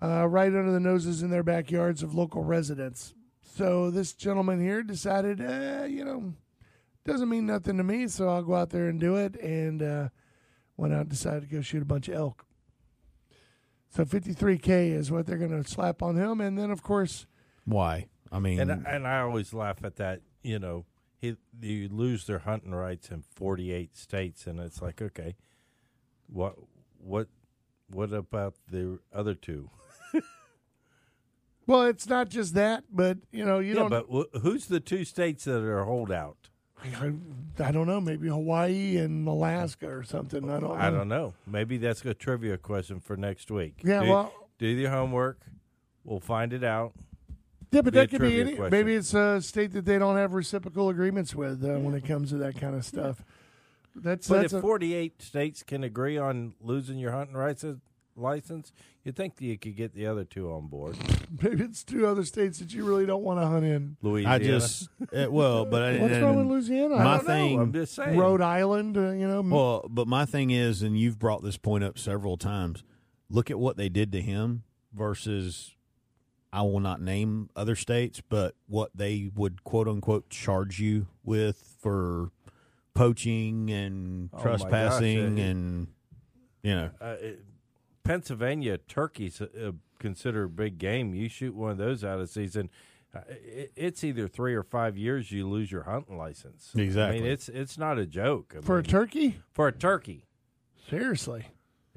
uh, 0.00 0.26
right 0.28 0.54
under 0.54 0.70
the 0.70 0.80
noses 0.80 1.22
in 1.22 1.30
their 1.30 1.42
backyards 1.42 2.02
of 2.02 2.14
local 2.14 2.44
residents. 2.44 3.14
So 3.42 3.90
this 3.90 4.12
gentleman 4.12 4.60
here 4.62 4.82
decided, 4.84 5.40
uh, 5.40 5.84
you 5.84 6.04
know, 6.04 6.34
doesn't 7.04 7.28
mean 7.28 7.46
nothing 7.46 7.76
to 7.78 7.82
me, 7.82 8.06
so 8.06 8.28
I'll 8.28 8.42
go 8.42 8.54
out 8.54 8.70
there 8.70 8.88
and 8.88 9.00
do 9.00 9.16
it. 9.16 9.34
And 9.36 9.82
uh, 9.82 10.08
went 10.76 10.94
out 10.94 11.00
and 11.00 11.08
decided 11.08 11.42
to 11.42 11.48
go 11.48 11.60
shoot 11.60 11.82
a 11.82 11.86
bunch 11.86 12.08
of 12.08 12.14
elk. 12.14 12.46
So 13.90 14.04
53K 14.04 14.92
is 14.92 15.10
what 15.10 15.26
they're 15.26 15.38
going 15.38 15.62
to 15.62 15.68
slap 15.68 16.02
on 16.02 16.16
him. 16.16 16.40
And 16.40 16.56
then, 16.56 16.70
of 16.70 16.82
course, 16.82 17.26
Why? 17.64 18.06
I 18.30 18.38
mean, 18.38 18.60
And 18.60 18.86
and 18.86 19.06
I 19.06 19.20
always 19.20 19.52
laugh 19.54 19.78
at 19.84 19.96
that. 19.96 20.20
You 20.42 20.58
know, 20.58 20.84
he, 21.20 21.36
you 21.60 21.88
lose 21.88 22.26
their 22.26 22.38
hunting 22.40 22.74
rights 22.74 23.10
in 23.10 23.22
48 23.34 23.96
states, 23.96 24.46
and 24.46 24.60
it's 24.60 24.80
like, 24.82 25.00
okay, 25.02 25.34
what 26.26 26.56
what 26.98 27.28
what 27.90 28.12
about 28.12 28.54
the 28.70 28.98
other 29.12 29.34
two? 29.34 29.70
well, 31.66 31.82
it's 31.82 32.06
not 32.08 32.28
just 32.28 32.54
that, 32.54 32.84
but, 32.90 33.18
you 33.30 33.44
know, 33.44 33.58
you 33.58 33.74
yeah, 33.74 33.88
don't. 33.88 33.90
but 33.90 34.06
wh- 34.10 34.40
who's 34.40 34.66
the 34.66 34.80
two 34.80 35.04
states 35.04 35.44
that 35.44 35.62
are 35.62 35.84
holdout? 35.84 36.36
I, 36.82 37.12
I 37.58 37.72
don't 37.72 37.86
know, 37.86 38.00
maybe 38.00 38.28
Hawaii 38.28 38.96
and 38.98 39.26
Alaska 39.26 39.88
or 39.88 40.02
something. 40.04 40.48
I 40.48 40.60
don't 40.60 40.68
know. 40.68 40.74
I 40.74 40.90
don't 40.90 41.08
know. 41.08 41.34
Maybe 41.46 41.76
that's 41.76 42.04
a 42.04 42.14
trivia 42.14 42.56
question 42.56 43.00
for 43.00 43.16
next 43.16 43.50
week. 43.50 43.80
Yeah, 43.84 44.02
do, 44.04 44.08
well- 44.10 44.32
do 44.58 44.66
your 44.66 44.90
homework. 44.90 45.40
We'll 46.04 46.20
find 46.20 46.52
it 46.54 46.64
out. 46.64 46.92
Yeah, 47.70 47.82
but 47.82 47.92
that 47.94 48.10
could 48.10 48.20
be 48.20 48.40
any. 48.40 48.54
question. 48.54 48.70
Maybe 48.70 48.94
it's 48.94 49.12
a 49.14 49.40
state 49.42 49.72
that 49.72 49.84
they 49.84 49.98
don't 49.98 50.16
have 50.16 50.32
reciprocal 50.32 50.88
agreements 50.88 51.34
with 51.34 51.62
uh, 51.64 51.78
when 51.78 51.94
it 51.94 52.04
comes 52.06 52.30
to 52.30 52.36
that 52.38 52.58
kind 52.60 52.74
of 52.74 52.84
stuff. 52.84 53.22
That's 53.94 54.28
But 54.28 54.42
that's 54.42 54.52
if 54.52 54.58
a, 54.58 54.62
48 54.62 55.20
states 55.22 55.62
can 55.62 55.84
agree 55.84 56.16
on 56.18 56.54
losing 56.60 56.98
your 56.98 57.12
hunting 57.12 57.36
rights 57.36 57.64
license, 58.16 58.72
you'd 59.04 59.16
think 59.16 59.36
that 59.36 59.44
you 59.44 59.58
could 59.58 59.76
get 59.76 59.94
the 59.94 60.06
other 60.06 60.24
two 60.24 60.50
on 60.52 60.66
board. 60.68 60.96
maybe 61.42 61.64
it's 61.64 61.84
two 61.84 62.06
other 62.06 62.24
states 62.24 62.58
that 62.58 62.72
you 62.72 62.84
really 62.84 63.06
don't 63.06 63.22
want 63.22 63.40
to 63.40 63.46
hunt 63.46 63.64
in. 63.64 63.96
Louisiana. 64.02 64.34
I 64.34 64.38
just 64.38 64.88
eh, 65.12 65.26
well, 65.26 65.64
but 65.64 65.82
I, 65.82 65.98
What's 65.98 66.14
and- 66.14 66.22
wrong 66.24 66.36
with 66.36 66.46
Louisiana? 66.46 66.94
I 66.96 67.04
My 67.04 67.16
don't 67.16 67.26
know. 67.26 67.32
thing, 67.34 67.60
I'm 67.60 67.72
just 67.72 67.94
saying. 67.94 68.18
Rhode 68.18 68.40
Island, 68.40 68.96
uh, 68.96 69.10
you 69.12 69.26
know. 69.28 69.42
Well, 69.42 69.86
but 69.88 70.06
my 70.08 70.24
thing 70.24 70.50
is, 70.50 70.82
and 70.82 70.98
you've 70.98 71.18
brought 71.18 71.42
this 71.42 71.56
point 71.56 71.84
up 71.84 71.98
several 71.98 72.36
times. 72.36 72.82
Look 73.30 73.50
at 73.50 73.58
what 73.58 73.76
they 73.76 73.88
did 73.88 74.10
to 74.12 74.20
him 74.22 74.62
versus 74.94 75.74
I 76.52 76.62
will 76.62 76.80
not 76.80 77.00
name 77.02 77.50
other 77.54 77.76
states, 77.76 78.22
but 78.28 78.54
what 78.66 78.90
they 78.94 79.30
would 79.34 79.64
quote 79.64 79.86
unquote 79.88 80.30
charge 80.30 80.80
you 80.80 81.06
with 81.24 81.76
for 81.80 82.30
poaching 82.94 83.70
and 83.70 84.30
Oh, 84.32 84.40
trespassing 84.42 85.36
gosh, 85.36 85.44
uh, 85.44 85.48
and 85.48 85.86
you 86.62 86.74
know 86.74 86.90
Uh, 87.00 87.16
it- 87.20 87.44
Pennsylvania 88.02 88.78
turkeys 88.78 89.40
uh, 89.42 89.72
considered 89.98 90.56
big 90.56 90.78
game. 90.78 91.14
You 91.14 91.28
shoot 91.28 91.54
one 91.54 91.72
of 91.72 91.76
those 91.76 92.02
out 92.02 92.18
of 92.20 92.30
season, 92.30 92.70
uh, 93.14 93.20
it, 93.28 93.70
it's 93.76 94.02
either 94.02 94.26
three 94.26 94.54
or 94.54 94.62
five 94.62 94.96
years 94.96 95.30
you 95.30 95.46
lose 95.46 95.70
your 95.70 95.82
hunting 95.82 96.16
license. 96.16 96.72
Exactly. 96.74 96.80
I 96.82 96.84
Exactly. 96.86 97.20
mean, 97.20 97.30
it's 97.30 97.48
it's 97.50 97.76
not 97.78 97.98
a 97.98 98.06
joke 98.06 98.54
I 98.56 98.62
For 98.62 98.78
a 98.78 98.82
turkey? 98.82 99.40
for 99.52 99.68
a 99.68 99.72
turkey. 99.72 100.24
Seriously. 100.88 101.48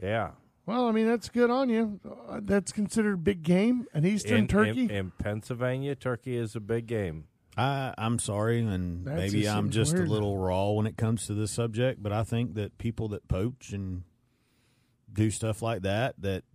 Yeah, 0.04 0.32
Well, 0.72 0.88
I 0.88 0.92
mean, 0.92 1.06
that's 1.08 1.28
good 1.28 1.50
on 1.50 1.68
you. 1.70 2.00
Uh, 2.30 2.40
That's 2.42 2.72
considered 2.72 3.16
a 3.16 3.18
big 3.18 3.44
game, 3.44 3.88
an 3.94 4.06
eastern 4.06 4.38
in, 4.38 4.48
turkey. 4.48 4.84
in, 4.86 4.90
in 4.92 5.12
Pennsylvania, 5.12 5.96
turkey 5.96 6.38
is 6.38 6.56
a 6.56 6.62
big 6.62 6.88
game. 6.88 7.26
I, 7.58 7.94
I'm 7.98 8.18
sorry, 8.20 8.62
and 8.62 9.06
That 9.06 9.18
maybe 9.18 9.42
just 9.42 9.54
I'm 9.54 9.70
just 9.70 9.94
weird. 9.94 10.08
a 10.08 10.12
little 10.12 10.38
raw 10.38 10.70
when 10.70 10.88
it 10.88 10.96
comes 10.96 11.28
to 11.28 11.34
this 11.34 11.52
subject, 11.52 12.02
but 12.02 12.14
I 12.14 12.24
think 12.24 12.54
that 12.54 12.78
people 12.78 13.10
that 13.10 13.28
poach 13.28 13.74
and 13.74 14.04
do 15.12 15.30
stuff 15.30 15.62
like 15.62 15.82
that, 15.82 16.16
that 16.20 16.46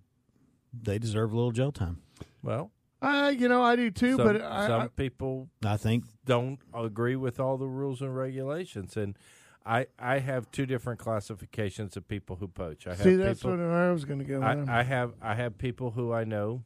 they 0.72 0.98
deserve 0.98 1.32
a 1.32 1.36
little 1.36 1.52
jail 1.52 1.70
time. 1.70 2.00
Well, 2.42 2.70
uh, 3.02 3.34
you 3.36 3.48
know, 3.48 3.62
I 3.62 3.76
do 3.76 3.90
too, 3.90 4.16
some, 4.16 4.26
but 4.26 4.40
I, 4.40 4.66
some 4.66 4.80
I, 4.80 4.88
people 4.88 5.50
I 5.62 5.76
think 5.76 6.04
don't 6.24 6.58
agree 6.72 7.16
with 7.16 7.38
all 7.38 7.58
the 7.58 7.68
rules 7.68 8.00
and 8.00 8.16
regulations, 8.16 8.96
and 8.96 9.18
I 9.66 9.86
I 9.98 10.20
have 10.20 10.50
two 10.52 10.64
different 10.64 11.00
classifications 11.00 11.96
of 11.96 12.06
people 12.06 12.36
who 12.36 12.46
poach. 12.48 12.86
I 12.86 12.90
have 12.90 13.00
see 13.00 13.16
that's 13.16 13.40
people, 13.40 13.56
what 13.58 13.60
I 13.66 13.90
was 13.90 14.04
going 14.04 14.20
to 14.20 14.24
go. 14.24 14.40
I, 14.40 14.80
I 14.80 14.82
have 14.84 15.14
I 15.20 15.34
have 15.34 15.58
people 15.58 15.90
who 15.90 16.12
I 16.12 16.24
know 16.24 16.62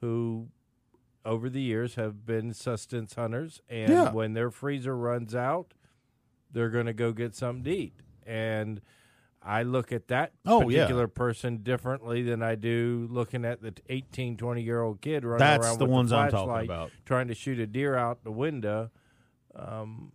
who 0.00 0.48
over 1.24 1.50
the 1.50 1.60
years 1.60 1.96
have 1.96 2.24
been 2.24 2.54
sustenance 2.54 3.14
hunters 3.14 3.60
and 3.68 3.90
Yeah. 3.92 4.12
when 4.12 4.32
their 4.32 4.50
freezer 4.50 4.96
runs 4.96 5.34
out 5.34 5.74
they're 6.50 6.70
going 6.70 6.86
to 6.86 6.94
go 6.94 7.12
get 7.12 7.34
something 7.34 7.64
to 7.64 7.70
eat 7.70 7.94
and 8.26 8.80
I 9.42 9.62
look 9.62 9.92
at 9.92 10.08
that 10.08 10.32
Oh, 10.46 10.68
yeah. 10.68 10.82
particular 10.84 11.08
person 11.08 11.58
differently 11.58 12.22
than 12.22 12.42
I 12.42 12.54
do 12.54 13.06
looking 13.10 13.44
at 13.44 13.60
the 13.60 13.74
18 13.90 14.36
20 14.38 14.62
year 14.62 14.80
old 14.80 15.00
kid 15.02 15.24
running 15.24 15.40
That's 15.40 15.66
around 15.66 15.78
the 15.78 15.84
with 15.84 15.92
ones 15.92 16.10
the 16.10 16.16
I'm 16.16 16.30
talking 16.30 16.64
about. 16.64 16.90
trying 17.04 17.28
to 17.28 17.34
shoot 17.34 17.58
a 17.58 17.66
deer 17.66 17.94
out 17.96 18.24
the 18.24 18.32
window 18.32 18.90
um, 19.54 20.12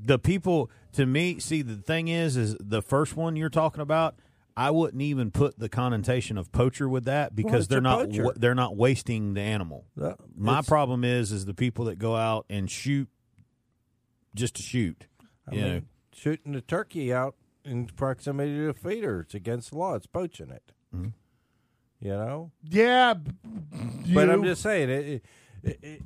the 0.00 0.18
people 0.18 0.70
to 0.92 1.04
me 1.06 1.38
see 1.40 1.62
the 1.62 1.76
thing 1.76 2.08
is 2.08 2.36
is 2.36 2.56
the 2.60 2.82
first 2.82 3.16
one 3.16 3.36
you're 3.36 3.48
talking 3.50 3.80
about 3.80 4.14
I 4.56 4.70
wouldn't 4.72 5.02
even 5.02 5.30
put 5.30 5.58
the 5.58 5.68
connotation 5.68 6.36
of 6.36 6.50
poacher 6.50 6.88
with 6.88 7.04
that 7.04 7.34
because 7.36 7.60
it's 7.60 7.68
they're 7.68 7.80
not 7.80 8.06
poacher. 8.08 8.24
wa- 8.24 8.32
they're 8.34 8.54
not 8.56 8.76
wasting 8.76 9.34
the 9.34 9.40
animal. 9.40 9.84
Uh, 10.00 10.14
My 10.36 10.62
problem 10.62 11.04
is 11.04 11.30
is 11.30 11.44
the 11.44 11.54
people 11.54 11.84
that 11.84 11.98
go 12.00 12.16
out 12.16 12.44
and 12.50 12.68
shoot 12.68 13.08
just 14.34 14.56
to 14.56 14.62
shoot. 14.62 15.06
I 15.48 15.54
you 15.54 15.62
mean, 15.62 15.74
know, 15.74 15.80
shooting 16.12 16.54
a 16.56 16.60
turkey 16.60 17.12
out 17.12 17.36
in 17.64 17.86
proximity 17.86 18.52
to 18.56 18.68
a 18.70 18.74
feeder, 18.74 19.20
it's 19.20 19.34
against 19.34 19.70
the 19.70 19.78
law. 19.78 19.94
It's 19.94 20.06
poaching 20.06 20.50
it. 20.50 20.72
Mm-hmm. 20.94 21.08
You 22.00 22.10
know? 22.10 22.52
yeah, 22.64 23.14
b- 23.14 23.30
But 24.14 24.26
you- 24.26 24.32
I'm 24.32 24.44
just 24.44 24.62
saying 24.62 24.88
it, 24.90 25.06
it- 25.06 25.06
it- 25.08 25.24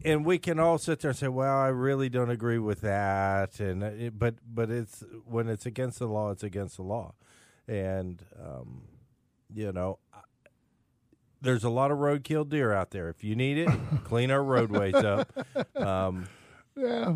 and 0.04 0.24
we 0.24 0.38
can 0.38 0.58
all 0.58 0.78
sit 0.78 1.00
there 1.00 1.10
and 1.10 1.18
say, 1.18 1.28
"Well, 1.28 1.56
I 1.56 1.68
really 1.68 2.08
don't 2.08 2.30
agree 2.30 2.58
with 2.58 2.80
that," 2.82 3.60
and 3.60 3.82
it, 3.82 4.18
but 4.18 4.34
but 4.46 4.70
it's 4.70 5.02
when 5.24 5.48
it's 5.48 5.66
against 5.66 5.98
the 5.98 6.06
law, 6.06 6.30
it's 6.30 6.42
against 6.42 6.76
the 6.76 6.82
law, 6.82 7.14
and 7.68 8.22
um, 8.42 8.82
you 9.54 9.72
know, 9.72 9.98
I- 10.12 10.18
there's 11.40 11.64
a 11.64 11.70
lot 11.70 11.90
of 11.90 11.98
roadkill 11.98 12.48
deer 12.48 12.72
out 12.72 12.90
there. 12.90 13.08
If 13.08 13.24
you 13.24 13.34
need 13.34 13.58
it, 13.58 13.68
clean 14.04 14.30
our 14.30 14.42
roadways 14.42 14.94
up. 14.94 15.28
Um, 15.76 16.28
yeah. 16.74 17.14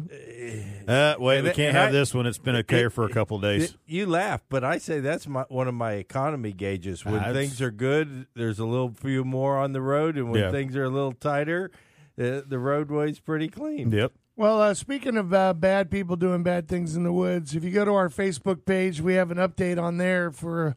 uh, 0.86 1.14
wait, 1.18 1.42
we 1.42 1.50
can't 1.52 1.74
have 1.74 1.88
I- 1.88 1.92
this 1.92 2.12
one. 2.12 2.26
It's 2.26 2.36
been 2.38 2.56
okay 2.56 2.84
it- 2.86 2.92
for 2.92 3.04
a 3.04 3.08
couple 3.08 3.36
of 3.36 3.42
days. 3.42 3.70
it- 3.70 3.76
you 3.86 4.04
laugh, 4.06 4.42
but 4.48 4.64
I 4.64 4.78
say 4.78 5.00
that's 5.00 5.26
my 5.26 5.44
one 5.48 5.68
of 5.68 5.74
my 5.74 5.92
economy 5.92 6.52
gauges. 6.52 7.04
When 7.04 7.14
That's- 7.14 7.34
things 7.34 7.62
are 7.62 7.70
good, 7.70 8.26
there's 8.34 8.58
a 8.58 8.66
little 8.66 8.92
few 8.94 9.24
more 9.24 9.56
on 9.58 9.72
the 9.72 9.80
road, 9.80 10.16
and 10.16 10.30
when 10.30 10.42
Yeah. 10.42 10.50
things 10.50 10.76
are 10.76 10.84
a 10.84 10.90
little 10.90 11.12
tighter, 11.12 11.70
uh, 12.18 12.40
the 12.46 12.58
roadway's 12.58 13.20
pretty 13.20 13.48
clean. 13.48 13.90
yep. 13.90 14.12
Well, 14.38 14.60
uh, 14.60 14.74
speaking 14.74 15.16
of 15.16 15.32
uh, 15.32 15.54
bad 15.54 15.90
people 15.90 16.16
doing 16.16 16.42
bad 16.42 16.68
things 16.68 16.94
in 16.94 17.04
the 17.04 17.12
woods, 17.12 17.54
if 17.56 17.64
you 17.64 17.70
go 17.70 17.86
to 17.86 17.94
our 17.94 18.10
Facebook 18.10 18.66
page, 18.66 19.00
we 19.00 19.14
have 19.14 19.30
an 19.30 19.38
update 19.38 19.82
on 19.82 19.96
there 19.96 20.30
for 20.30 20.76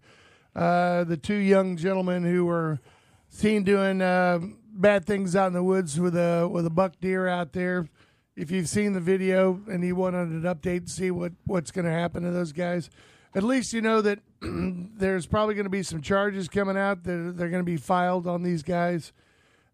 uh, 0.56 1.04
the 1.04 1.18
two 1.18 1.36
young 1.36 1.76
gentlemen 1.76 2.24
who 2.24 2.46
were 2.46 2.80
seen 3.28 3.64
doing 3.64 4.02
uh, 4.02 4.40
bad 4.72 5.06
things 5.06 5.36
out 5.36 5.48
in 5.48 5.54
the 5.54 5.64
woods 5.64 6.00
with 6.00 6.16
a 6.16 6.48
with 6.50 6.66
a 6.66 6.70
buck 6.70 7.00
deer 7.02 7.28
out 7.28 7.52
there. 7.52 7.90
If 8.38 8.50
you've 8.50 8.70
seen 8.70 8.94
the 8.94 9.02
video 9.02 9.62
and 9.70 9.84
you 9.84 9.96
wanted 9.96 10.30
an 10.30 10.44
update 10.44 10.86
to 10.86 10.92
see 10.92 11.12
what, 11.12 11.34
what's 11.46 11.72
going 11.72 11.84
to 11.84 11.92
happen 11.92 12.24
to 12.24 12.32
those 12.32 12.54
guys, 12.54 12.90
at 13.36 13.44
least 13.44 13.74
you 13.74 13.82
know 13.82 14.02
that 14.02 14.20
there's 14.42 15.26
probably 15.26 15.56
going 15.56 15.66
to 15.66 15.70
be 15.70 15.84
some 15.84 16.02
charges 16.02 16.48
coming 16.48 16.78
out 16.78 17.04
that 17.04 17.34
they're 17.36 17.50
going 17.50 17.60
to 17.60 17.70
be 17.70 17.76
filed 17.76 18.26
on 18.26 18.42
these 18.42 18.64
guys 18.64 19.12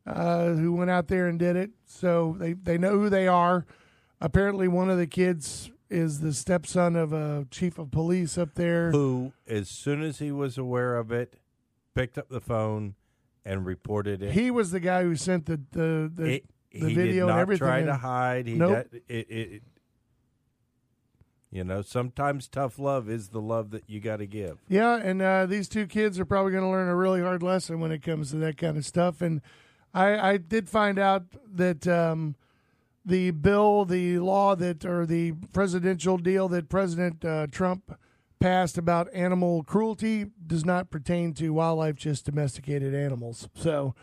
uh, 0.06 0.50
who 0.54 0.74
went 0.74 0.90
out 0.92 1.08
there 1.08 1.28
and 1.28 1.38
did 1.40 1.56
it. 1.56 1.72
So 1.86 2.36
they, 2.40 2.54
they 2.54 2.78
know 2.78 2.92
who 2.92 3.10
they 3.10 3.28
are. 3.28 3.66
Apparently, 4.22 4.68
one 4.68 4.90
of 4.90 4.98
the 4.98 5.08
kids 5.08 5.72
is 5.90 6.20
the 6.22 6.34
stepson 6.34 6.96
of 6.96 7.14
a 7.14 7.46
chief 7.52 7.78
of 7.78 7.92
police 7.92 8.38
up 8.38 8.56
there. 8.56 8.92
Who, 8.92 9.34
as 9.48 9.70
soon 9.70 10.02
as 10.02 10.20
he 10.20 10.32
was 10.32 10.58
aware 10.58 10.96
of 10.98 11.12
it, 11.12 11.36
picked 11.94 12.18
up 12.18 12.30
the 12.30 12.42
phone 12.42 12.96
and 13.46 13.66
reported 13.66 14.24
it. 14.24 14.32
He 14.32 14.50
was 14.52 14.72
the 14.72 14.80
guy 14.80 15.04
who 15.04 15.16
sent 15.16 15.46
the 15.46 15.62
the, 15.72 16.12
the, 16.14 16.26
It- 16.36 16.46
the 16.72 16.90
he 16.90 16.94
video 16.96 17.14
did 17.14 17.20
and 17.20 17.28
not 17.30 17.40
everything. 17.40 17.68
try 17.68 17.84
to 17.84 17.96
hide. 17.96 18.48
He 18.48 18.56
Nope. 18.56 18.88
did- 18.92 19.02
it, 19.08 19.28
it, 19.30 19.52
it- 19.54 19.64
you 21.52 21.64
know, 21.64 21.82
sometimes 21.82 22.50
tough 22.50 22.78
love 22.78 23.10
is 23.10 23.30
the 23.30 23.40
love 23.40 23.70
that 23.72 23.84
you 23.90 24.02
got 24.02 24.18
to 24.18 24.26
give. 24.28 24.58
Yeah, 24.68 24.98
and 24.98 25.22
uh, 25.22 25.46
these 25.46 25.70
two 25.70 25.88
kids 25.88 26.20
are 26.20 26.26
probably 26.26 26.52
going 26.52 26.66
to 26.66 26.70
learn 26.70 26.90
a 26.90 26.96
really 26.96 27.22
hard 27.22 27.42
lesson 27.42 27.80
when 27.80 27.94
it 27.94 28.02
comes 28.02 28.32
to 28.32 28.38
that 28.38 28.58
kind 28.58 28.76
of 28.76 28.86
stuff. 28.86 29.22
And 29.22 29.42
I, 29.96 30.32
I 30.32 30.38
did 30.38 30.70
find 30.70 31.00
out 31.00 31.24
that 31.54 31.88
um, 31.88 32.36
the 33.06 33.32
bill, 33.32 33.86
the 33.86 34.20
law 34.20 34.54
that, 34.56 34.84
or 34.84 35.06
the 35.06 35.32
presidential 35.54 36.18
deal 36.18 36.50
that 36.50 36.68
President 36.68 37.24
uh, 37.24 37.48
Trump 37.50 37.98
passed 38.42 38.78
about 38.78 39.08
animal 39.14 39.64
cruelty 39.64 40.26
does 40.46 40.66
not 40.66 40.92
pertain 40.92 41.34
to 41.36 41.52
wildlife, 41.52 41.96
just 41.96 42.26
domesticated 42.26 42.94
animals. 42.94 43.48
So 43.56 43.96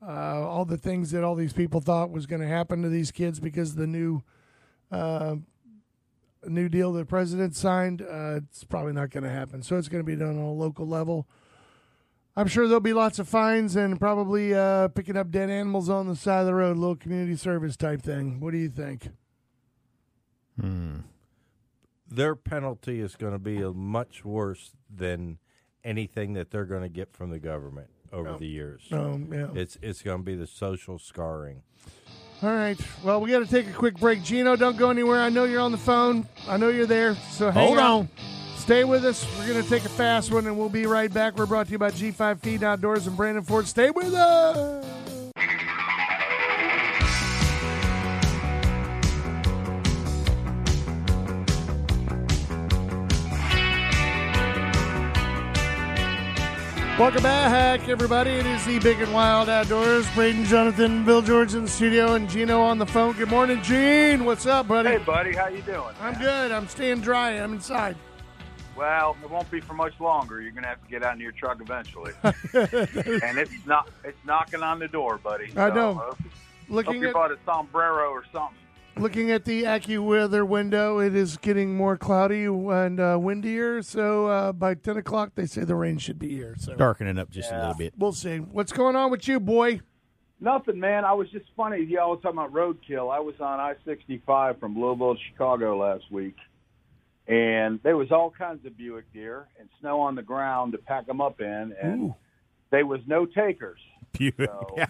uh, 0.00 0.46
all 0.48 0.64
the 0.64 0.76
things 0.76 1.10
that 1.10 1.24
all 1.24 1.34
these 1.34 1.52
people 1.52 1.80
thought 1.80 2.10
was 2.10 2.26
going 2.26 2.40
to 2.40 2.48
happen 2.48 2.82
to 2.82 2.88
these 2.88 3.10
kids 3.10 3.40
because 3.40 3.74
the 3.74 3.86
new 3.86 4.22
uh, 4.92 5.36
new 6.46 6.68
deal 6.68 6.92
the 6.92 7.04
president 7.04 7.56
signed, 7.56 8.02
uh, 8.02 8.36
it's 8.36 8.62
probably 8.62 8.92
not 8.92 9.10
going 9.10 9.24
to 9.24 9.30
happen. 9.30 9.62
So 9.62 9.76
it's 9.76 9.88
going 9.88 10.04
to 10.04 10.06
be 10.06 10.16
done 10.16 10.36
on 10.38 10.44
a 10.44 10.52
local 10.52 10.86
level. 10.86 11.26
I'm 12.36 12.48
sure 12.48 12.66
there'll 12.66 12.80
be 12.80 12.94
lots 12.94 13.18
of 13.18 13.28
fines 13.28 13.76
and 13.76 14.00
probably 14.00 14.54
uh, 14.54 14.88
picking 14.88 15.16
up 15.16 15.30
dead 15.30 15.50
animals 15.50 15.90
on 15.90 16.08
the 16.08 16.16
side 16.16 16.40
of 16.40 16.46
the 16.46 16.54
road, 16.54 16.78
little 16.78 16.96
community 16.96 17.36
service 17.36 17.76
type 17.76 18.00
thing. 18.00 18.40
What 18.40 18.52
do 18.52 18.58
you 18.58 18.70
think? 18.70 19.08
Hmm. 20.58 21.00
Their 22.08 22.34
penalty 22.34 23.00
is 23.00 23.16
going 23.16 23.32
to 23.32 23.38
be 23.38 23.60
a 23.60 23.72
much 23.72 24.24
worse 24.24 24.72
than 24.94 25.38
anything 25.84 26.34
that 26.34 26.50
they're 26.50 26.64
going 26.64 26.82
to 26.82 26.88
get 26.88 27.12
from 27.12 27.30
the 27.30 27.38
government 27.38 27.88
over 28.12 28.36
the 28.38 28.46
years. 28.46 28.82
Um, 28.92 29.30
yeah. 29.32 29.48
It's 29.54 29.78
it's 29.82 30.02
going 30.02 30.18
to 30.18 30.24
be 30.24 30.34
the 30.34 30.46
social 30.46 30.98
scarring. 30.98 31.62
All 32.42 32.50
right. 32.50 32.78
Well, 33.04 33.20
we 33.20 33.30
got 33.30 33.38
to 33.38 33.46
take 33.46 33.68
a 33.68 33.72
quick 33.72 33.98
break. 33.98 34.22
Gino, 34.22 34.56
don't 34.56 34.76
go 34.76 34.90
anywhere. 34.90 35.20
I 35.20 35.28
know 35.28 35.44
you're 35.44 35.60
on 35.60 35.72
the 35.72 35.78
phone. 35.78 36.26
I 36.48 36.56
know 36.56 36.68
you're 36.68 36.86
there. 36.86 37.14
So 37.30 37.50
hang 37.50 37.68
Hold 37.68 37.78
on. 37.78 38.08
Stay 38.62 38.84
with 38.84 39.04
us. 39.04 39.26
We're 39.36 39.48
going 39.48 39.60
to 39.60 39.68
take 39.68 39.84
a 39.84 39.88
fast 39.88 40.30
one, 40.30 40.46
and 40.46 40.56
we'll 40.56 40.68
be 40.68 40.86
right 40.86 41.12
back. 41.12 41.36
We're 41.36 41.46
brought 41.46 41.66
to 41.66 41.72
you 41.72 41.78
by 41.78 41.90
G5 41.90 42.38
Feed 42.38 42.62
Outdoors 42.62 43.08
and 43.08 43.16
Brandon 43.16 43.42
Ford. 43.42 43.66
Stay 43.66 43.90
with 43.90 44.14
us. 44.14 44.84
Welcome 57.00 57.24
back, 57.24 57.88
everybody. 57.88 58.30
It 58.30 58.46
is 58.46 58.64
the 58.64 58.78
Big 58.78 59.00
and 59.00 59.12
Wild 59.12 59.48
Outdoors. 59.48 60.08
Braden, 60.14 60.44
Jonathan, 60.44 61.04
Bill 61.04 61.20
George 61.20 61.52
in 61.56 61.64
the 61.64 61.68
studio, 61.68 62.14
and 62.14 62.30
Gino 62.30 62.60
on 62.60 62.78
the 62.78 62.86
phone. 62.86 63.14
Good 63.14 63.28
morning, 63.28 63.60
Gene. 63.64 64.24
What's 64.24 64.46
up, 64.46 64.68
buddy? 64.68 64.90
Hey, 64.90 64.98
buddy, 64.98 65.34
how 65.34 65.48
you 65.48 65.62
doing? 65.62 65.96
I'm 66.00 66.14
good. 66.14 66.52
I'm 66.52 66.68
staying 66.68 67.00
dry. 67.00 67.32
I'm 67.32 67.54
inside. 67.54 67.96
Well, 68.76 69.16
it 69.22 69.30
won't 69.30 69.50
be 69.50 69.60
for 69.60 69.74
much 69.74 69.98
longer. 70.00 70.40
You're 70.40 70.52
gonna 70.52 70.66
have 70.68 70.82
to 70.82 70.88
get 70.90 71.02
out 71.02 71.14
in 71.14 71.20
your 71.20 71.32
truck 71.32 71.58
eventually, 71.60 72.12
and 72.22 73.38
it's 73.38 73.52
not. 73.66 73.88
It's 74.04 74.18
knocking 74.24 74.62
on 74.62 74.78
the 74.78 74.88
door, 74.88 75.18
buddy. 75.18 75.46
I 75.56 75.68
So, 75.68 75.74
know. 75.74 75.94
Hope, 75.94 76.04
hope 76.18 76.18
Looking 76.68 77.02
you 77.02 77.08
at 77.08 77.14
bought 77.14 77.30
a 77.32 77.38
sombrero 77.44 78.08
or 78.10 78.24
something. 78.32 78.56
looking 78.96 79.30
at 79.30 79.44
the 79.44 79.64
AccuWeather 79.64 80.46
window, 80.46 81.00
it 81.00 81.14
is 81.14 81.36
getting 81.36 81.76
more 81.76 81.98
cloudy 81.98 82.44
and 82.44 82.98
uh, 82.98 83.18
windier. 83.20 83.82
So 83.82 84.26
uh, 84.28 84.52
by 84.52 84.74
10 84.74 84.96
o'clock, 84.96 85.32
they 85.34 85.44
say 85.44 85.64
the 85.64 85.74
rain 85.74 85.98
should 85.98 86.18
be 86.18 86.30
here. 86.30 86.54
So 86.58 86.74
Darkening 86.74 87.18
up 87.18 87.28
just 87.30 87.52
a 87.52 87.58
little 87.58 87.74
bit. 87.74 87.92
we'll 87.98 88.12
see. 88.12 88.38
What's 88.38 88.72
going 88.72 88.96
on 88.96 89.10
with 89.10 89.28
you, 89.28 89.38
boy? 89.38 89.80
Nothing, 90.40 90.80
man. 90.80 91.04
I 91.04 91.12
was 91.12 91.28
just 91.30 91.44
funny. 91.56 91.82
Y'all 91.84 92.10
was 92.12 92.20
talking 92.22 92.38
about 92.38 92.52
roadkill. 92.52 93.14
I 93.14 93.20
was 93.20 93.34
on 93.38 93.60
I 93.60 93.74
sixty 93.84 94.22
five 94.26 94.58
from 94.58 94.80
Louisville 94.80 95.14
to 95.14 95.20
Chicago 95.30 95.76
last 95.78 96.10
week, 96.10 96.36
and 97.26 97.80
there 97.82 97.96
was 97.96 98.10
all 98.10 98.30
kinds 98.30 98.64
of 98.66 98.76
Buick 98.76 99.12
deer 99.12 99.46
and 99.58 99.68
snow 99.80 100.00
on 100.00 100.14
the 100.14 100.22
ground 100.22 100.72
to 100.72 100.78
pack 100.78 101.06
them 101.06 101.20
up 101.20 101.40
in, 101.40 101.74
and 101.80 102.14
there 102.70 102.86
was 102.86 103.00
no 103.06 103.26
takers. 103.26 103.78
Buick. 104.12 104.34
So, 104.38 104.76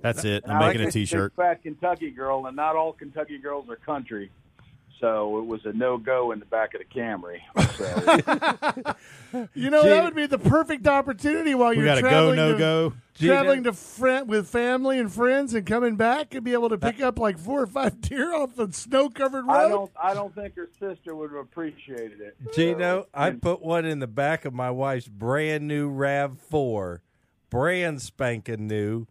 That's 0.00 0.24
it. 0.24 0.44
I'm 0.46 0.56
I 0.56 0.68
making 0.68 0.68
like 0.68 0.76
a 0.76 0.84
this 0.86 0.94
T-shirt. 0.94 1.32
fat 1.34 1.62
Kentucky 1.62 2.10
girl, 2.10 2.46
and 2.46 2.54
not 2.56 2.76
all 2.76 2.92
Kentucky 2.92 3.38
girls 3.38 3.68
are 3.68 3.76
country. 3.76 4.30
So 5.00 5.38
it 5.38 5.46
was 5.46 5.64
a 5.64 5.72
no 5.72 5.96
go 5.96 6.32
in 6.32 6.40
the 6.40 6.44
back 6.44 6.74
of 6.74 6.80
the 6.80 6.84
Camry. 6.86 7.38
So 9.32 9.46
You 9.54 9.70
know, 9.70 9.82
that 9.82 10.04
would 10.04 10.14
be 10.14 10.26
the 10.26 10.38
perfect 10.38 10.86
opportunity 10.86 11.54
while 11.54 11.72
you're 11.72 11.84
got 11.84 11.98
a 11.98 12.02
go 12.02 12.08
traveling 12.08 12.36
no 12.36 12.52
to, 12.52 12.58
go. 12.58 12.92
traveling 13.14 13.64
to 13.64 13.72
friend 13.72 14.28
with 14.28 14.48
family 14.48 14.98
and 14.98 15.12
friends 15.12 15.54
and 15.54 15.66
coming 15.66 15.96
back 15.96 16.34
and 16.34 16.42
be 16.44 16.52
able 16.52 16.70
to 16.70 16.78
pick 16.78 17.00
up 17.00 17.18
like 17.18 17.38
four 17.38 17.62
or 17.62 17.66
five 17.66 18.00
deer 18.00 18.34
off 18.34 18.56
the 18.56 18.72
snow 18.72 19.08
covered 19.10 19.46
road. 19.46 19.52
I 19.52 19.68
don't, 19.68 19.92
I 20.02 20.14
don't 20.14 20.34
think 20.34 20.56
her 20.56 20.68
sister 20.80 21.14
would 21.14 21.30
have 21.30 21.40
appreciated 21.40 22.20
it. 22.20 22.36
Gino, 22.54 23.02
So, 23.02 23.08
I 23.14 23.30
put 23.30 23.62
one 23.62 23.84
in 23.84 23.98
the 23.98 24.06
back 24.06 24.44
of 24.44 24.54
my 24.54 24.70
wife's 24.70 25.08
brand 25.08 25.68
new 25.68 25.88
Rav 25.88 26.38
Four, 26.38 27.02
brand 27.50 28.02
spanking 28.02 28.66
new. 28.66 29.06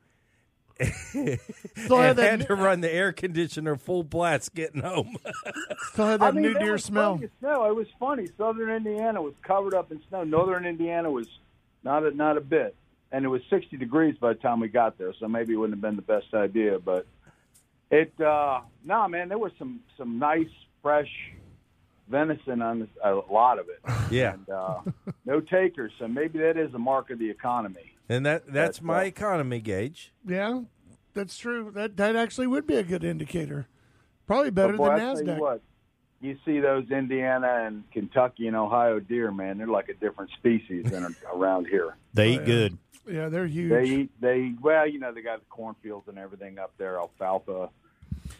Still 1.09 1.97
had 1.97 2.09
and 2.11 2.17
that 2.19 2.39
had 2.39 2.47
to 2.47 2.55
run 2.55 2.81
the 2.81 2.91
air 2.93 3.11
conditioner 3.11 3.75
full 3.75 4.03
blast 4.03 4.53
getting 4.53 4.81
home. 4.81 5.17
Still 5.93 6.05
had 6.07 6.21
I 6.21 6.27
that 6.31 6.35
mean, 6.35 6.43
new 6.43 6.53
deer 6.59 6.77
smell. 6.77 7.17
plenty 7.17 7.31
Snow. 7.39 7.65
It 7.69 7.75
was 7.75 7.87
funny. 7.99 8.27
Southern 8.37 8.69
Indiana 8.69 9.21
was 9.21 9.33
covered 9.41 9.73
up 9.73 9.91
in 9.91 10.01
snow. 10.09 10.23
Northern 10.23 10.65
Indiana 10.65 11.09
was 11.11 11.27
not 11.83 12.03
a, 12.03 12.11
not 12.11 12.37
a 12.37 12.41
bit, 12.41 12.75
and 13.11 13.25
it 13.25 13.27
was 13.29 13.41
60 13.49 13.77
degrees 13.77 14.15
by 14.19 14.33
the 14.33 14.39
time 14.39 14.59
we 14.59 14.67
got 14.67 14.97
there. 14.97 15.13
So 15.19 15.27
maybe 15.27 15.53
it 15.53 15.57
wouldn't 15.57 15.77
have 15.77 15.81
been 15.81 15.95
the 15.95 16.01
best 16.01 16.33
idea. 16.33 16.79
But 16.79 17.05
it, 17.89 18.19
uh, 18.19 18.61
no, 18.83 19.07
man, 19.07 19.29
there 19.29 19.37
was 19.37 19.51
some 19.57 19.79
some 19.97 20.19
nice 20.19 20.49
fresh 20.81 21.09
venison 22.09 22.61
on 22.61 22.79
this, 22.79 22.89
a 23.03 23.13
lot 23.13 23.59
of 23.59 23.67
it. 23.69 23.79
yeah, 24.11 24.33
and 24.33 24.49
uh, 24.49 24.79
no 25.25 25.39
takers. 25.41 25.91
So 25.99 26.07
maybe 26.07 26.39
that 26.39 26.57
is 26.57 26.73
a 26.73 26.79
mark 26.79 27.09
of 27.09 27.19
the 27.19 27.29
economy. 27.29 27.93
And 28.09 28.25
that 28.25 28.45
that's 28.45 28.53
That's, 28.77 28.81
my 28.81 29.03
economy 29.03 29.59
gauge. 29.59 30.13
Yeah, 30.27 30.61
that's 31.13 31.37
true. 31.37 31.71
That 31.73 31.97
that 31.97 32.15
actually 32.15 32.47
would 32.47 32.67
be 32.67 32.75
a 32.75 32.83
good 32.83 33.03
indicator. 33.03 33.67
Probably 34.25 34.51
better 34.51 34.73
boy, 34.73 34.89
than 34.89 34.95
I 34.95 34.99
tell 34.99 35.15
Nasdaq. 35.15 35.35
you 35.35 35.41
what, 35.41 35.61
you 36.19 36.37
see 36.45 36.59
those 36.59 36.89
Indiana 36.91 37.63
and 37.65 37.89
Kentucky 37.91 38.47
and 38.47 38.55
Ohio 38.55 38.99
deer, 38.99 39.31
man. 39.31 39.57
They're 39.57 39.67
like 39.67 39.89
a 39.89 39.93
different 39.93 40.31
species 40.31 40.85
than 40.89 41.15
around 41.33 41.67
here. 41.67 41.95
They 42.13 42.33
eat 42.33 42.41
oh, 42.41 42.45
good. 42.45 42.77
Yeah, 43.09 43.29
they're 43.29 43.47
huge. 43.47 43.69
They 43.71 43.83
eat. 43.83 44.11
They 44.19 44.53
well, 44.61 44.87
you 44.87 44.99
know, 44.99 45.13
they 45.13 45.21
got 45.21 45.39
the 45.39 45.45
cornfields 45.49 46.07
and 46.09 46.17
everything 46.17 46.59
up 46.59 46.73
there, 46.77 46.97
alfalfa. 46.97 47.69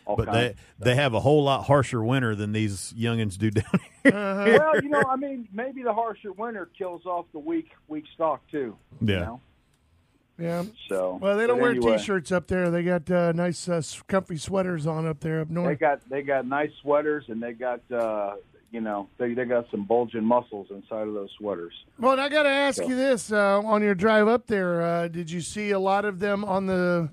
All 0.06 0.18
But 0.18 0.32
they 0.34 0.56
they 0.80 0.96
have 0.96 1.14
a 1.14 1.20
whole 1.22 1.44
lot 1.44 1.64
harsher 1.66 2.04
winter 2.04 2.36
than 2.36 2.52
these 2.52 2.94
youngins 2.98 3.38
do 3.38 3.50
down 3.52 3.80
here. 4.04 4.12
well, 4.60 4.82
you 4.82 4.90
know, 4.90 5.04
I 5.10 5.16
mean, 5.16 5.48
maybe 5.54 5.84
the 5.84 5.94
harsher 5.94 6.34
winter 6.34 6.70
kills 6.78 7.06
off 7.06 7.26
the 7.32 7.40
weak 7.40 7.70
weak 7.88 8.04
stock 8.14 8.42
too. 8.52 8.76
You 9.00 9.14
Yeah. 9.14 9.20
know? 9.20 9.42
Yeah. 10.38 10.64
So 10.90 11.18
Well, 11.22 11.38
they 11.38 11.48
don't 11.48 11.60
wear 11.60 11.72
anyway, 11.72 11.98
t-shirts 11.98 12.32
up 12.32 12.48
there. 12.48 12.70
They 12.70 12.84
got 12.84 13.10
uh, 13.10 13.32
nice, 13.34 13.68
uh, 13.68 13.82
comfy 14.08 14.38
sweaters 14.38 14.86
on 14.88 15.08
up 15.08 15.20
there 15.20 15.42
up 15.42 15.50
north. 15.50 15.68
They 15.70 15.76
got 15.76 16.10
they 16.10 16.22
got 16.22 16.46
nice 16.48 16.72
sweaters 16.82 17.26
and 17.28 17.42
they 17.42 17.54
got 17.54 17.82
uh 17.92 18.36
you 18.72 18.82
know 18.82 19.08
they 19.18 19.34
they 19.34 19.46
got 19.46 19.70
some 19.72 19.86
bulging 19.86 20.24
muscles 20.26 20.68
inside 20.70 21.08
of 21.08 21.14
those 21.14 21.30
sweaters. 21.38 21.74
Well, 22.00 22.12
and 22.14 22.22
I 22.22 22.30
got 22.30 22.44
to 22.44 22.50
ask 22.50 22.78
So- 22.78 22.88
you 22.88 22.96
this: 22.96 23.32
uh, 23.32 23.62
on 23.62 23.82
your 23.82 23.96
drive 23.96 24.28
up 24.28 24.48
there, 24.48 24.82
uh, 24.82 25.08
did 25.08 25.32
you 25.32 25.42
see 25.42 25.72
a 25.72 25.80
lot 25.80 26.06
of 26.06 26.20
them 26.20 26.44
on 26.44 26.66
the 26.66 27.10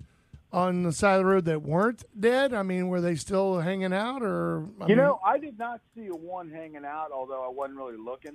on 0.52 0.82
the 0.84 0.92
side 0.92 1.14
of 1.14 1.18
the 1.20 1.24
road 1.26 1.44
that 1.46 1.62
weren't 1.62 2.04
dead? 2.18 2.52
I 2.54 2.62
mean, 2.62 2.88
were 2.88 3.00
they 3.00 3.14
still 3.14 3.58
hanging 3.60 3.92
out, 3.92 4.22
or 4.22 4.66
I 4.80 4.84
You 4.84 4.88
mean, 4.88 4.96
know, 4.98 5.20
I 5.24 5.38
did 5.38 5.58
not 5.58 5.80
see 5.96 6.06
a 6.08 6.14
one 6.14 6.50
hanging 6.50 6.84
out, 6.84 7.10
although 7.12 7.44
I 7.44 7.48
wasn't 7.48 7.78
really 7.78 7.96
looking. 7.96 8.34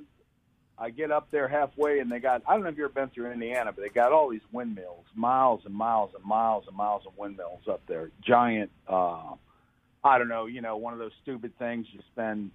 I 0.82 0.90
get 0.92 1.12
up 1.12 1.30
there 1.30 1.48
halfway, 1.48 2.00
and 2.00 2.10
they 2.10 2.20
got, 2.20 2.42
I 2.48 2.54
don't 2.54 2.64
know 2.64 2.70
if 2.70 2.78
you've 2.78 2.86
ever 2.86 3.06
been 3.06 3.10
through 3.10 3.32
Indiana, 3.32 3.72
but 3.74 3.82
they 3.82 3.90
got 3.90 4.14
all 4.14 4.30
these 4.30 4.42
windmills, 4.52 5.06
miles 5.14 5.62
and 5.66 5.74
miles 5.74 6.12
and 6.16 6.24
miles 6.24 6.64
and 6.68 6.78
miles 6.78 7.04
of 7.06 7.18
windmills 7.18 7.68
up 7.68 7.82
there. 7.88 8.10
Giant, 8.22 8.72
uh, 8.88 9.34
I 10.04 10.18
don't 10.18 10.30
know, 10.30 10.46
you 10.46 10.62
know, 10.62 10.78
one 10.78 10.94
of 10.94 11.00
those 11.00 11.12
stupid 11.22 11.58
things 11.60 11.88
you 11.92 12.00
spend 12.14 12.52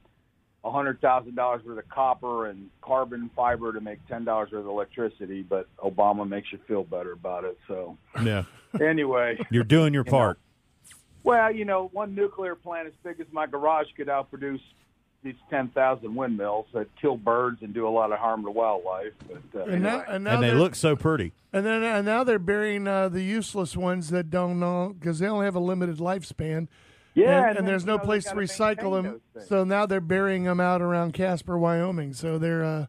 a 0.65 0.71
$100,000 0.71 1.37
worth 1.65 1.79
of 1.79 1.89
copper 1.91 2.47
and 2.47 2.71
carbon 2.81 3.29
fiber 3.37 3.75
to 3.75 3.81
make 3.83 3.99
$10 4.09 4.25
worth 4.27 4.53
of 4.55 4.67
electricity, 4.67 5.43
but 5.43 5.69
Obama 5.77 6.27
makes 6.27 6.51
you 6.51 6.59
feel 6.67 6.83
better 6.83 7.13
about 7.13 7.45
it. 7.45 7.59
So, 7.69 7.99
Yeah, 8.23 8.45
anyway. 8.81 9.39
you're 9.51 9.65
doing 9.65 9.93
your 9.93 10.05
You 10.07 10.11
know, 10.13 10.17
part. 10.19 10.39
Well, 11.23 11.53
you 11.53 11.67
know, 11.67 11.91
one 11.93 12.15
nuclear 12.15 12.55
plant 12.55 12.87
as 12.89 12.95
big 13.03 13.21
as 13.21 13.27
my 13.33 13.47
garage 13.47 13.89
could 13.97 14.09
outproduce 14.09 14.61
these 15.25 15.35
10,000 15.51 16.15
windmills 16.15 16.67
that 16.75 16.87
kill 17.01 17.17
birds 17.17 17.63
and 17.63 17.73
do 17.75 17.89
a 17.89 17.91
lot 17.91 18.13
of 18.13 18.19
harm 18.19 18.45
to 18.45 18.51
wildlife. 18.51 19.13
But 19.27 19.61
uh, 19.61 19.65
and 19.65 19.83
now, 19.83 19.89
anyway. 20.01 20.05
and 20.09 20.29
And 20.29 20.43
they 20.43 20.53
look 20.53 20.75
so 20.75 20.95
pretty. 20.95 21.33
and 21.53 21.65
then 21.67 21.83
and 21.83 22.05
now 22.07 22.23
they're 22.25 22.39
burying 22.39 22.87
uh, 22.87 23.09
the 23.09 23.23
useless 23.23 23.77
ones 23.77 24.11
that 24.11 24.31
don't 24.31 24.61
know 24.61 24.95
because 24.99 25.19
they 25.19 25.27
only 25.27 25.47
have 25.47 25.57
a 25.57 25.61
limited 25.61 25.97
lifespan. 25.97 26.69
yeah, 27.15 27.25
and, 27.25 27.35
and, 27.37 27.49
and 27.49 27.57
then, 27.59 27.65
there's 27.65 27.83
you 27.83 27.89
no 27.89 27.97
know, 27.97 28.05
place 28.05 28.25
to 28.25 28.35
recycle 28.35 29.03
them. 29.03 29.21
So 29.47 29.65
now 29.65 29.87
they're 29.87 30.01
burying 30.01 30.45
them 30.45 30.61
out 30.61 30.83
around 30.83 31.15
Casper, 31.15 31.59
Wyoming. 31.59 32.13
So 32.13 32.39
they're 32.39 32.65
uh, 32.65 32.87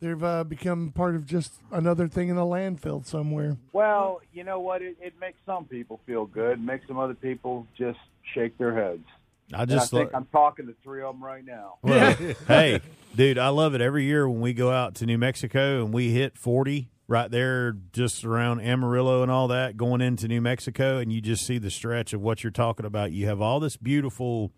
they've 0.00 0.22
uh, 0.24 0.44
become 0.44 0.92
part 0.92 1.14
of 1.14 1.26
just 1.26 1.52
another 1.70 2.08
thing 2.08 2.28
in 2.30 2.36
a 2.38 2.44
landfill 2.44 3.04
somewhere. 3.04 3.58
Well, 3.72 4.20
you 4.32 4.44
know 4.44 4.60
what? 4.60 4.80
It, 4.82 4.96
it 5.00 5.14
makes 5.20 5.38
some 5.44 5.66
people 5.66 6.00
feel 6.06 6.24
good, 6.26 6.58
makes 6.64 6.86
some 6.88 6.98
other 6.98 7.14
people 7.14 7.66
just 7.76 7.98
shake 8.34 8.56
their 8.58 8.74
heads. 8.74 9.04
I 9.52 9.62
And 9.62 9.70
I 9.72 9.74
just 9.74 9.90
think 9.90 10.12
lo- 10.12 10.18
I'm 10.18 10.24
talking 10.26 10.66
to 10.66 10.74
three 10.82 11.02
of 11.02 11.14
them 11.14 11.22
right 11.24 11.44
now. 11.44 11.78
Well, 11.82 12.14
hey, 12.48 12.80
dude, 13.14 13.38
I 13.38 13.48
love 13.48 13.74
it 13.74 13.80
every 13.80 14.04
year 14.04 14.28
when 14.28 14.40
we 14.40 14.52
go 14.54 14.70
out 14.70 14.96
to 14.96 15.06
New 15.06 15.18
Mexico 15.18 15.84
and 15.84 15.92
we 15.94 16.10
hit 16.10 16.36
40 16.36 16.90
right 17.08 17.30
there 17.30 17.76
just 17.92 18.24
around 18.24 18.60
Amarillo 18.60 19.22
and 19.22 19.30
all 19.30 19.46
that 19.48 19.76
going 19.76 20.00
into 20.00 20.26
New 20.26 20.40
Mexico 20.40 20.98
and 20.98 21.12
you 21.12 21.20
just 21.20 21.46
see 21.46 21.58
the 21.58 21.70
stretch 21.70 22.12
of 22.12 22.20
what 22.20 22.42
you're 22.42 22.50
talking 22.50 22.84
about. 22.86 23.12
You 23.12 23.26
have 23.26 23.40
all 23.40 23.60
this 23.60 23.76
beautiful 23.76 24.52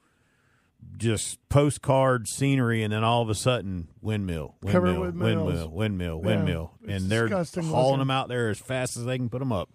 just 0.97 1.39
postcard 1.49 2.29
scenery 2.29 2.83
and 2.83 2.93
then 2.93 3.03
all 3.05 3.21
of 3.21 3.29
a 3.29 3.35
sudden 3.35 3.89
windmill, 4.01 4.55
Covered 4.67 4.97
windmill, 4.99 5.01
with 5.01 5.15
windmill, 5.17 5.71
windmill, 5.71 6.21
Yeah, 6.23 6.27
windmill. 6.27 6.73
And 6.89 7.11
they're 7.11 7.25
disgusting 7.27 7.65
hauling 7.65 7.85
looking. 7.87 7.99
them 7.99 8.11
out 8.11 8.29
there 8.29 8.49
as 8.49 8.59
fast 8.59 8.97
as 8.97 9.05
they 9.05 9.19
can 9.19 9.29
put 9.29 9.41
them 9.41 9.53
up. 9.53 9.69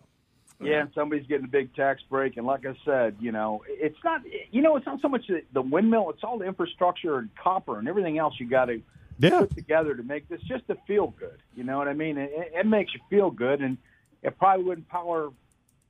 Yeah, 0.66 0.82
and 0.82 0.90
somebody's 0.94 1.28
getting 1.28 1.46
a 1.46 1.50
big 1.50 1.74
tax 1.76 2.02
break, 2.10 2.38
and 2.38 2.46
like 2.46 2.66
I 2.66 2.76
said, 2.86 3.16
you 3.20 3.32
know, 3.32 3.64
it's 3.68 3.98
not, 4.04 4.22
you 4.52 4.62
know, 4.62 4.76
it's 4.78 4.86
not 4.86 5.02
so 5.02 5.08
much 5.10 5.28
the, 5.28 5.42
the 5.54 5.62
windmill; 5.62 6.10
it's 6.10 6.24
all 6.24 6.38
the 6.38 6.46
infrastructure 6.46 7.18
and 7.18 7.30
copper 7.36 7.80
and 7.80 7.88
everything 7.88 8.18
else 8.18 8.34
you 8.40 8.48
got 8.50 8.66
to 8.66 8.82
Yeah. 9.20 9.40
put 9.40 9.56
together 9.56 9.96
to 9.96 10.04
make 10.04 10.28
this 10.30 10.42
just 10.42 10.68
to 10.68 10.76
feel 10.88 11.08
good. 11.20 11.38
You 11.56 11.64
know 11.64 11.78
what 11.78 11.88
I 11.88 11.94
mean? 11.94 12.18
It, 12.18 12.32
it 12.54 12.66
makes 12.66 12.94
you 12.94 13.00
feel 13.10 13.30
good, 13.32 13.62
and 13.62 13.78
it 14.22 14.38
probably 14.38 14.66
wouldn't 14.66 14.90
power. 14.90 15.30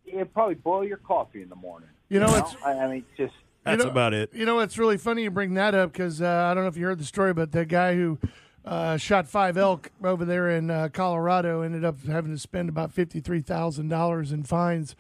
It 0.06 0.34
probably 0.34 0.56
boil 0.56 0.84
your 0.84 0.98
coffee 0.98 1.42
in 1.42 1.50
the 1.50 1.56
morning. 1.56 1.90
You 2.10 2.20
know, 2.20 2.36
it's 2.36 2.56
I, 2.66 2.72
I 2.74 2.88
mean, 2.88 3.06
it's 3.08 3.18
just 3.18 3.34
That's 3.64 3.84
know- 3.84 3.90
about 3.90 4.14
it. 4.14 4.34
You 4.34 4.46
know, 4.46 4.60
it's 4.60 4.78
really 4.78 4.98
funny 4.98 5.24
you 5.24 5.32
bring 5.32 5.54
that 5.54 5.74
up 5.74 5.94
because 5.94 6.22
uh, 6.22 6.28
I 6.28 6.54
don't 6.54 6.64
know 6.64 6.68
if 6.70 6.78
you 6.78 6.86
heard 6.86 7.00
the 7.00 7.06
story, 7.06 7.34
but 7.34 7.52
the 7.52 7.66
guy 7.66 7.96
who 7.96 8.20
uh, 8.66 8.98
shot 8.98 9.28
five 9.28 9.58
elk 9.58 9.92
over 10.04 10.26
there 10.26 10.50
in 10.50 10.72
uh, 10.72 10.90
Colorado 10.94 11.62
ended 11.62 11.84
up 11.84 12.04
having 12.06 12.32
to 12.32 12.40
spend 12.40 12.70
about 12.70 12.92
fifty-three 12.92 13.42
thousand 13.42 13.90
dollars 13.90 14.32
in 14.32 14.44
fines 14.44 14.96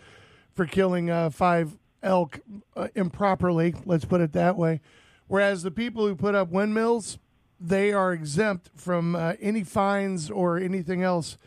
for 0.53 0.66
killing 0.66 1.09
uh, 1.09 1.30
five 1.30 1.78
elk 2.01 2.41
uh, 2.76 2.89
improperly. 2.95 3.74
Let's 3.86 4.05
put 4.05 4.22
it 4.22 4.34
that 4.34 4.57
way. 4.57 4.82
Whereas 5.28 5.64
the 5.64 5.72
people 5.72 6.05
who 6.05 6.16
put 6.16 6.36
up 6.36 6.49
windmills, 6.49 7.18
they 7.59 7.93
are 7.93 8.11
exempt 8.11 8.70
from 8.76 9.16
uh, 9.16 9.34
any 9.39 9.64
fines 9.64 10.30
or 10.30 10.57
anything 10.57 11.01
else 11.01 11.38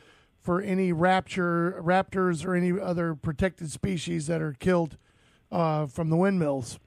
for 0.40 0.62
any 0.62 0.92
rapture 0.92 1.80
raptors 1.84 2.46
or 2.46 2.54
any 2.54 2.80
other 2.80 3.14
protected 3.14 3.70
species 3.70 4.26
that 4.28 4.40
are 4.40 4.54
killed 4.54 4.96
uh, 5.52 5.86
from 5.86 6.08
the 6.08 6.16
windmills. 6.16 6.78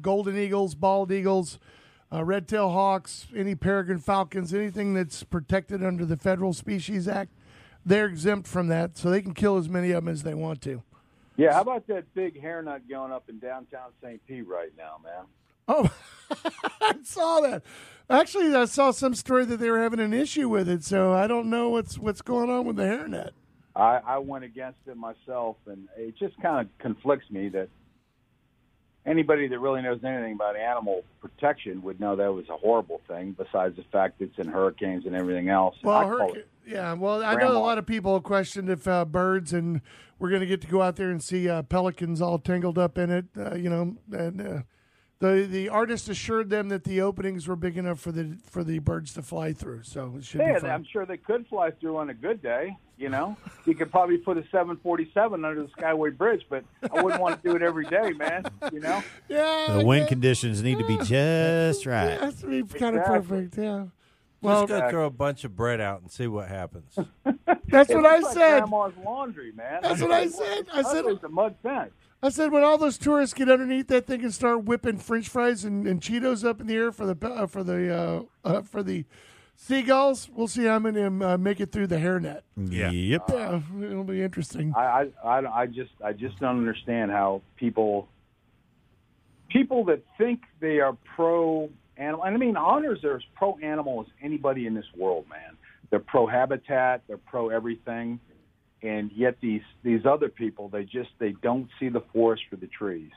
Golden 0.00 0.36
eagles, 0.36 0.74
bald 0.74 1.10
eagles, 1.10 1.58
uh, 2.12 2.24
red-tailed 2.24 2.72
hawks, 2.72 3.26
any 3.34 3.54
peregrine 3.54 3.98
falcons, 3.98 4.52
anything 4.52 4.94
that's 4.94 5.22
protected 5.22 5.82
under 5.82 6.04
the 6.04 6.16
Federal 6.16 6.52
Species 6.52 7.08
Act, 7.08 7.30
they're 7.84 8.06
exempt 8.06 8.46
from 8.46 8.68
that, 8.68 8.96
so 8.96 9.10
they 9.10 9.22
can 9.22 9.34
kill 9.34 9.56
as 9.56 9.68
many 9.68 9.90
of 9.90 10.04
them 10.04 10.12
as 10.12 10.22
they 10.22 10.34
want 10.34 10.60
to. 10.62 10.82
yeah. 11.36 11.54
How 11.54 11.62
about 11.62 11.86
that 11.88 12.12
big 12.14 12.40
hairnet 12.40 12.88
going 12.88 13.12
up 13.12 13.28
in 13.28 13.38
downtown 13.38 13.90
St. 14.02 14.24
Pete 14.26 14.46
right 14.46 14.72
now, 14.76 15.00
man? 15.02 15.24
Oh, 15.68 15.90
I 16.80 16.94
saw 17.02 17.40
that. 17.40 17.62
Actually, 18.10 18.54
I 18.54 18.66
saw 18.66 18.90
some 18.90 19.14
story 19.14 19.44
that 19.46 19.58
they 19.58 19.70
were 19.70 19.80
having 19.80 20.00
an 20.00 20.12
issue 20.12 20.48
with 20.48 20.68
it, 20.68 20.84
so 20.84 21.12
I 21.12 21.26
don't 21.26 21.48
know 21.48 21.70
what's 21.70 21.98
what's 21.98 22.20
going 22.20 22.50
on 22.50 22.66
with 22.66 22.76
the 22.76 22.82
hairnet. 22.82 23.30
I, 23.74 24.00
I 24.04 24.18
went 24.18 24.44
against 24.44 24.80
it 24.86 24.96
myself, 24.96 25.56
and 25.66 25.88
it 25.96 26.16
just 26.18 26.38
kind 26.42 26.66
of 26.66 26.78
conflicts 26.78 27.30
me 27.30 27.48
that 27.50 27.68
anybody 29.06 29.48
that 29.48 29.58
really 29.58 29.82
knows 29.82 30.00
anything 30.04 30.34
about 30.34 30.56
animal 30.56 31.04
protection 31.20 31.82
would 31.82 32.00
know 32.00 32.16
that 32.16 32.32
was 32.32 32.48
a 32.48 32.56
horrible 32.56 33.00
thing. 33.08 33.32
Besides 33.32 33.76
the 33.76 33.84
fact 33.90 34.20
it's 34.20 34.38
in 34.38 34.48
hurricanes 34.48 35.06
and 35.06 35.14
everything 35.14 35.48
else. 35.48 35.76
Well, 35.82 35.96
I 35.96 36.04
call 36.04 36.32
it 36.32 36.48
yeah. 36.66 36.92
Well, 36.92 37.24
I 37.24 37.34
know 37.34 37.52
a 37.52 37.58
lot 37.58 37.78
of 37.78 37.86
people 37.86 38.20
questioned 38.20 38.68
if 38.68 38.86
uh, 38.86 39.04
birds 39.04 39.52
and 39.52 39.80
we're 40.18 40.28
going 40.28 40.40
to 40.40 40.46
get 40.46 40.60
to 40.62 40.68
go 40.68 40.82
out 40.82 40.96
there 40.96 41.10
and 41.10 41.22
see 41.22 41.48
uh, 41.48 41.62
pelicans 41.62 42.22
all 42.22 42.38
tangled 42.38 42.78
up 42.78 42.98
in 42.98 43.10
it. 43.10 43.26
Uh, 43.36 43.54
you 43.54 43.68
know, 43.68 43.96
and 44.12 44.40
uh, 44.40 44.62
the 45.22 45.46
the 45.48 45.68
artist 45.68 46.08
assured 46.08 46.50
them 46.50 46.68
that 46.70 46.84
the 46.84 47.00
openings 47.00 47.46
were 47.46 47.56
big 47.56 47.78
enough 47.78 48.00
for 48.00 48.10
the 48.12 48.36
for 48.50 48.64
the 48.64 48.80
birds 48.80 49.14
to 49.14 49.22
fly 49.22 49.52
through. 49.52 49.84
So 49.84 50.14
it 50.18 50.24
should 50.24 50.40
Yeah, 50.40 50.58
be. 50.58 50.66
I'm 50.68 50.84
sure 50.84 51.06
they 51.06 51.16
could 51.16 51.46
fly 51.46 51.70
through 51.70 51.96
on 51.96 52.10
a 52.10 52.14
good 52.14 52.42
day. 52.42 52.76
You 52.98 53.08
know, 53.08 53.36
you 53.64 53.74
could 53.74 53.90
probably 53.90 54.18
put 54.18 54.36
a 54.38 54.42
747 54.52 55.44
under 55.44 55.62
the 55.62 55.68
Skyway 55.70 56.16
Bridge, 56.16 56.46
but 56.48 56.64
I 56.92 57.02
wouldn't 57.02 57.20
want 57.20 57.42
to 57.42 57.48
do 57.48 57.56
it 57.56 57.62
every 57.62 57.86
day, 57.86 58.12
man. 58.12 58.44
You 58.72 58.78
know, 58.80 59.02
yeah, 59.28 59.76
The 59.78 59.84
wind 59.84 60.06
conditions 60.08 60.62
need 60.62 60.78
to 60.78 60.86
be 60.86 60.96
just 61.04 61.84
It 61.86 61.90
right. 61.90 62.20
has 62.20 62.34
to 62.42 62.46
be 62.46 62.62
kind 62.78 62.96
of 62.96 63.04
perfect. 63.04 63.56
Yeah. 63.58 63.64
Well, 63.74 63.90
Well, 64.40 64.66
Just 64.68 64.80
go 64.82 64.90
throw 64.90 65.06
a 65.06 65.10
bunch 65.10 65.42
of 65.44 65.56
bread 65.56 65.80
out 65.80 66.00
and 66.02 66.10
see 66.12 66.26
what 66.28 66.48
happens. 66.48 66.96
that's 67.68 67.90
It 67.90 67.96
what 67.96 68.06
I 68.06 68.18
like 68.18 68.32
said. 68.34 68.58
Grandma's 68.64 68.92
laundry, 69.04 69.52
man. 69.52 69.80
That's 69.82 70.00
what 70.00 70.10
I 70.12 70.28
said. 70.28 70.66
I 70.72 70.82
said- 70.82 71.04
it's 71.06 71.22
a 71.24 71.28
mud 71.28 71.54
fence. 71.62 71.92
I 72.24 72.28
said 72.28 72.52
when 72.52 72.62
all 72.62 72.78
those 72.78 72.98
tourists 72.98 73.34
get 73.34 73.50
underneath 73.50 73.88
that 73.88 74.06
thing 74.06 74.22
and 74.22 74.32
start 74.32 74.64
whipping 74.64 74.98
French 74.98 75.28
fries 75.28 75.64
and, 75.64 75.88
and 75.88 76.00
Cheetos 76.00 76.44
up 76.44 76.60
in 76.60 76.68
the 76.68 76.74
air 76.74 76.92
for 76.92 77.04
the 77.04 77.28
uh, 77.28 77.46
for 77.48 77.64
the 77.64 77.92
uh, 77.94 78.22
uh, 78.48 78.62
for 78.62 78.84
the 78.84 79.04
seagulls, 79.56 80.28
we'll 80.32 80.46
see 80.46 80.64
how 80.64 80.78
many 80.78 81.00
of 81.00 81.06
'em, 81.06 81.22
uh, 81.22 81.36
make 81.36 81.60
it 81.60 81.72
through 81.72 81.88
the 81.88 81.96
hairnet. 81.96 82.42
Yep. 82.56 83.22
Yeah, 83.28 83.60
it'll 83.82 84.04
be 84.04 84.22
interesting. 84.22 84.72
I, 84.76 85.08
I, 85.24 85.28
I, 85.40 85.60
I 85.62 85.66
just, 85.66 85.92
I 86.04 86.12
just 86.12 86.38
don't 86.38 86.58
understand 86.58 87.10
how 87.10 87.42
people, 87.56 88.08
people 89.48 89.84
that 89.84 90.02
think 90.16 90.42
they 90.60 90.80
are 90.80 90.96
pro 91.16 91.70
animal, 91.96 92.24
and 92.24 92.34
I 92.34 92.38
mean, 92.38 92.56
honors 92.56 93.04
are 93.04 93.16
as 93.16 93.22
pro 93.34 93.58
animal 93.58 94.00
as 94.00 94.12
anybody 94.22 94.66
in 94.66 94.74
this 94.74 94.86
world, 94.96 95.26
man. 95.28 95.56
They're 95.90 96.00
pro 96.00 96.26
habitat, 96.26 97.02
they're 97.06 97.18
pro 97.18 97.50
everything, 97.50 98.18
and 98.82 99.10
yet 99.12 99.36
these 99.40 99.62
these 99.82 100.04
other 100.06 100.28
people, 100.28 100.68
they 100.68 100.84
just 100.84 101.10
they 101.18 101.32
don't 101.42 101.68
see 101.80 101.88
the 101.88 102.02
forest 102.12 102.42
for 102.50 102.56
the 102.56 102.66
trees. 102.66 103.10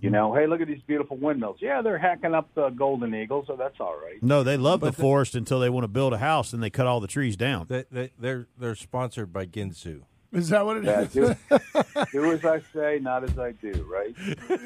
You 0.00 0.08
know, 0.08 0.32
hey, 0.34 0.46
look 0.46 0.62
at 0.62 0.66
these 0.66 0.80
beautiful 0.86 1.18
windmills. 1.18 1.58
Yeah, 1.60 1.82
they're 1.82 1.98
hacking 1.98 2.32
up 2.34 2.48
the 2.54 2.70
golden 2.70 3.14
eagles, 3.14 3.44
so 3.48 3.54
that's 3.56 3.78
all 3.80 3.96
right. 4.02 4.22
No, 4.22 4.42
they 4.42 4.56
love 4.56 4.80
the 4.80 4.92
forest 4.92 5.34
until 5.34 5.60
they 5.60 5.68
want 5.68 5.84
to 5.84 5.88
build 5.88 6.14
a 6.14 6.18
house 6.18 6.54
and 6.54 6.62
they 6.62 6.70
cut 6.70 6.86
all 6.86 7.00
the 7.00 7.06
trees 7.06 7.36
down. 7.36 7.66
they, 7.68 7.84
they, 7.92 8.10
they're 8.18 8.46
they're 8.56 8.74
sponsored 8.74 9.30
by 9.30 9.44
Ginsu. 9.44 10.02
Is 10.32 10.48
that 10.48 10.64
what 10.64 10.78
it 10.78 10.84
Yeah, 10.84 11.00
is? 11.02 11.12
do, 11.12 11.34
do 12.12 12.32
as 12.32 12.44
I 12.46 12.62
say, 12.74 12.98
not 13.00 13.24
as 13.24 13.38
I 13.38 13.52
do, 13.52 13.86
right? 13.90 14.14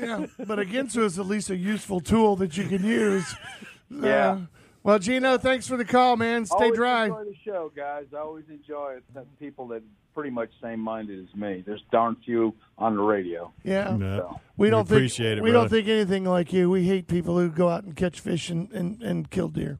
yeah, 0.00 0.26
but 0.46 0.60
against 0.60 0.96
is 0.96 1.18
at 1.18 1.26
least 1.26 1.50
a 1.50 1.56
useful 1.56 2.00
tool 2.00 2.36
that 2.36 2.56
you 2.56 2.64
can 2.68 2.84
use. 2.84 3.34
Yeah. 3.90 4.30
Uh, 4.32 4.38
well, 4.84 4.98
Gino, 4.98 5.36
thanks 5.36 5.66
for 5.68 5.76
the 5.76 5.84
call, 5.84 6.16
man. 6.16 6.46
Stay 6.46 6.54
always 6.56 6.74
dry. 6.74 7.04
enjoy 7.04 7.24
the 7.24 7.36
show, 7.44 7.70
guys. 7.76 8.06
I 8.14 8.20
always 8.20 8.46
enjoy 8.48 8.94
it. 8.96 9.04
That 9.14 9.26
people 9.38 9.68
that 9.68 9.82
pretty 10.14 10.30
much 10.30 10.50
same 10.62 10.80
minded 10.80 11.26
as 11.28 11.34
me. 11.34 11.62
There's 11.66 11.82
darn 11.90 12.16
few 12.24 12.54
on 12.78 12.96
the 12.96 13.02
radio. 13.02 13.52
Yeah. 13.64 13.96
No. 13.98 14.40
We 14.56 14.70
don't 14.70 14.86
think 14.88 14.98
appreciate 14.98 15.38
it, 15.38 15.42
we 15.44 15.52
don't 15.52 15.68
think 15.68 15.88
anything 15.88 16.24
like 16.24 16.52
you. 16.52 16.70
We 16.70 16.84
hate 16.84 17.06
people 17.08 17.38
who 17.38 17.48
go 17.48 17.68
out 17.68 17.84
and 17.84 17.96
catch 17.96 18.20
fish 18.20 18.50
and, 18.50 18.70
and, 18.72 19.02
and 19.02 19.30
kill 19.30 19.48
deer. 19.48 19.78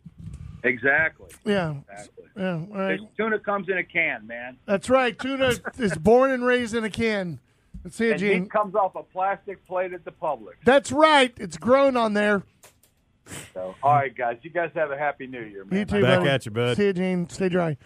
Exactly. 0.64 1.28
Yeah. 1.44 1.76
Exactly. 1.90 2.24
Yeah. 2.36 2.54
All 2.72 2.78
right. 2.78 3.00
Tuna 3.16 3.38
comes 3.38 3.68
in 3.68 3.78
a 3.78 3.84
can, 3.84 4.26
man. 4.26 4.58
That's 4.66 4.88
right. 4.88 5.18
Tuna 5.18 5.52
is 5.78 5.96
born 5.96 6.30
and 6.30 6.44
raised 6.44 6.74
in 6.74 6.84
a 6.84 6.90
can. 6.90 7.40
Let's 7.84 7.96
see 7.96 8.06
it, 8.08 8.12
And 8.12 8.20
Gene. 8.20 8.42
meat 8.42 8.50
comes 8.50 8.74
off 8.74 8.94
a 8.94 9.02
plastic 9.02 9.66
plate 9.66 9.92
at 9.92 10.04
the 10.04 10.12
public. 10.12 10.56
That's 10.64 10.92
right. 10.92 11.32
It's 11.36 11.56
grown 11.56 11.96
on 11.96 12.14
there. 12.14 12.44
So, 13.54 13.74
all 13.82 13.94
right, 13.94 14.14
guys. 14.16 14.38
You 14.42 14.50
guys 14.50 14.70
have 14.74 14.90
a 14.90 14.98
happy 14.98 15.26
New 15.26 15.42
Year, 15.42 15.64
man. 15.64 15.80
You 15.80 15.84
too, 15.84 16.02
Back 16.02 16.18
buddy. 16.20 16.30
at 16.30 16.44
you, 16.46 16.52
bud. 16.52 16.76
See 16.76 16.86
you, 16.86 16.92
Gene. 16.92 17.28
Stay 17.28 17.48
dry. 17.48 17.76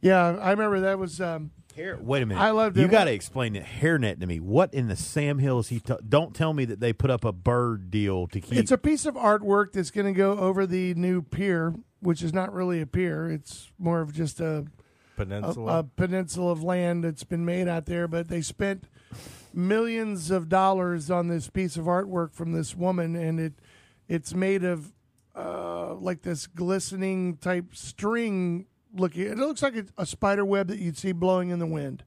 Yeah, 0.00 0.36
I 0.36 0.50
remember 0.50 0.80
that 0.80 0.98
was. 0.98 1.20
Um, 1.20 1.50
Hair, 1.78 1.98
wait 2.00 2.22
a 2.22 2.26
minute. 2.26 2.40
I 2.40 2.50
loved 2.50 2.76
You 2.76 2.88
got 2.88 3.04
to 3.04 3.12
explain 3.12 3.52
the 3.52 3.60
hairnet 3.60 4.18
to 4.20 4.26
me. 4.26 4.40
What 4.40 4.74
in 4.74 4.88
the 4.88 4.96
Sam 4.96 5.38
Hills 5.38 5.68
he? 5.68 5.78
T- 5.78 5.94
don't 6.08 6.34
tell 6.34 6.52
me 6.52 6.64
that 6.64 6.80
they 6.80 6.92
put 6.92 7.10
up 7.10 7.24
a 7.24 7.32
bird 7.32 7.90
deal 7.90 8.26
to 8.28 8.40
keep. 8.40 8.58
it's 8.58 8.72
a 8.72 8.78
piece 8.78 9.06
of 9.06 9.14
artwork 9.14 9.72
that's 9.72 9.92
going 9.92 10.12
to 10.12 10.16
go 10.16 10.36
over 10.36 10.66
the 10.66 10.94
new 10.94 11.22
pier, 11.22 11.74
which 12.00 12.22
is 12.22 12.32
not 12.34 12.52
really 12.52 12.80
a 12.80 12.86
pier. 12.86 13.30
It's 13.30 13.70
more 13.78 14.00
of 14.00 14.12
just 14.12 14.40
a 14.40 14.66
a, 15.18 15.24
Peninsula. 15.24 15.78
a 15.78 15.82
peninsula 15.84 16.52
of 16.52 16.62
land 16.62 17.04
that's 17.04 17.24
been 17.24 17.44
made 17.44 17.68
out 17.68 17.86
there, 17.86 18.08
but 18.08 18.28
they 18.28 18.40
spent 18.40 18.84
millions 19.54 20.30
of 20.30 20.48
dollars 20.48 21.10
on 21.10 21.28
this 21.28 21.48
piece 21.48 21.76
of 21.76 21.84
artwork 21.86 22.32
from 22.32 22.52
this 22.52 22.74
woman, 22.74 23.16
and 23.16 23.40
it 23.40 23.52
it's 24.08 24.34
made 24.34 24.64
of 24.64 24.92
uh, 25.34 25.94
like 25.94 26.22
this 26.22 26.46
glistening 26.46 27.36
type 27.36 27.74
string 27.74 28.66
looking. 28.94 29.22
It 29.22 29.38
looks 29.38 29.62
like 29.62 29.76
a, 29.76 29.84
a 29.98 30.06
spider 30.06 30.44
web 30.44 30.68
that 30.68 30.78
you'd 30.78 30.96
see 30.96 31.12
blowing 31.12 31.50
in 31.50 31.58
the 31.58 31.66
wind. 31.66 32.04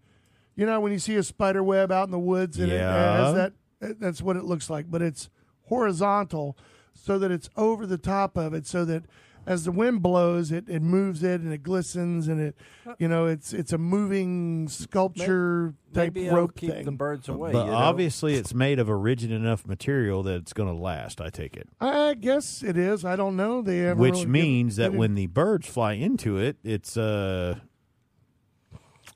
You 0.56 0.66
know 0.66 0.80
when 0.80 0.92
you 0.92 1.00
see 1.00 1.16
a 1.16 1.24
spider 1.24 1.64
web 1.64 1.92
out 1.92 2.06
in 2.08 2.12
the 2.12 2.20
woods, 2.20 2.58
and 2.60 2.72
it 2.72 2.76
Yeah. 2.76 3.26
has 3.26 3.34
that. 3.36 3.54
That's 4.00 4.22
what 4.22 4.36
it 4.38 4.44
looks 4.44 4.70
like, 4.70 4.92
but 4.92 5.02
it's 5.02 5.30
horizontal, 5.68 6.58
so 6.94 7.18
that 7.18 7.32
it's 7.32 7.50
over 7.56 7.86
the 7.88 7.98
top 7.98 8.38
of 8.38 8.54
it, 8.54 8.68
so 8.68 8.86
that 8.86 9.04
as 9.46 9.66
the 9.66 9.72
wind 9.72 10.02
blows, 10.04 10.52
it, 10.52 10.70
it 10.70 10.82
moves 10.82 11.24
it 11.24 11.42
and 11.42 11.52
it 11.52 11.64
glistens 11.64 12.28
and 12.28 12.40
it, 12.40 12.56
you 13.00 13.08
know, 13.08 13.26
it's 13.26 13.54
it's 13.54 13.74
a 13.74 13.78
moving 13.78 14.68
sculpture 14.68 15.74
type 15.94 16.14
Maybe 16.14 16.28
it'll 16.28 16.38
rope 16.40 16.56
keep 16.56 16.72
thing. 16.72 16.86
the 16.86 16.92
birds 16.92 17.28
away. 17.28 17.52
but 17.52 17.66
you 17.66 17.72
know? 17.72 17.78
obviously, 17.78 18.36
it's 18.36 18.54
made 18.54 18.78
of 18.80 18.88
a 18.88 18.96
rigid 18.96 19.32
enough 19.32 19.66
material 19.66 20.22
that 20.24 20.36
it's 20.36 20.54
going 20.54 20.70
to 20.74 20.80
last. 20.80 21.20
I 21.22 21.30
take 21.30 21.58
it, 21.58 21.68
I 21.80 22.14
guess 22.14 22.62
it 22.62 22.78
is. 22.78 23.04
I 23.04 23.16
don't 23.16 23.36
know. 23.36 23.62
They 23.62 23.80
haven't 23.80 23.98
which 24.02 24.12
really 24.12 24.20
given- 24.26 24.32
means 24.32 24.76
that 24.76 24.84
given- 24.86 25.00
when 25.00 25.16
the 25.16 25.28
birds 25.28 25.68
fly 25.68 25.94
into 25.94 26.38
it, 26.38 26.58
it's 26.64 26.96
uh 26.98 27.56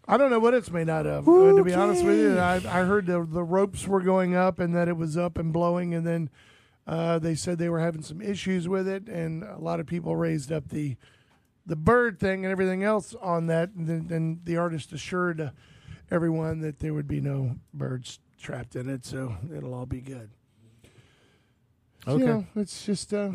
I 0.07 0.17
don't 0.17 0.29
know 0.29 0.39
what 0.39 0.53
it's 0.53 0.69
made 0.71 0.87
out 0.89 1.07
of. 1.07 1.27
uh, 1.27 1.53
to 1.55 1.63
be 1.63 1.73
honest 1.73 2.05
with 2.05 2.19
you, 2.19 2.37
I, 2.37 2.55
I 2.57 2.83
heard 2.83 3.07
the 3.07 3.25
the 3.27 3.43
ropes 3.43 3.87
were 3.87 4.01
going 4.01 4.35
up 4.35 4.59
and 4.59 4.75
that 4.75 4.87
it 4.87 4.97
was 4.97 5.17
up 5.17 5.37
and 5.37 5.51
blowing, 5.51 5.93
and 5.95 6.05
then 6.05 6.29
uh, 6.87 7.19
they 7.19 7.35
said 7.35 7.57
they 7.57 7.69
were 7.69 7.79
having 7.79 8.01
some 8.03 8.21
issues 8.21 8.67
with 8.67 8.87
it, 8.87 9.07
and 9.07 9.43
a 9.43 9.57
lot 9.59 9.79
of 9.79 9.85
people 9.87 10.15
raised 10.15 10.51
up 10.51 10.69
the 10.69 10.95
the 11.67 11.75
bird 11.75 12.19
thing 12.19 12.45
and 12.45 12.51
everything 12.51 12.83
else 12.83 13.15
on 13.21 13.47
that, 13.47 13.71
and 13.71 14.07
then, 14.07 14.39
the 14.43 14.55
artist 14.55 14.93
assured 14.93 15.49
everyone 16.11 16.59
that 16.61 16.77
there 16.79 16.93
would 16.93 17.07
be 17.07 17.19
no 17.19 17.55
birds 17.73 18.19
trapped 18.39 18.75
in 18.75 18.87
it, 18.87 19.03
so 19.03 19.35
it'll 19.55 19.73
all 19.73 19.87
be 19.87 19.99
good. 20.01 20.29
So, 22.05 22.11
Okay. 22.11 22.19
you 22.21 22.27
know, 22.27 22.45
it's 22.55 22.85
just. 22.85 23.11
Uh, 23.11 23.31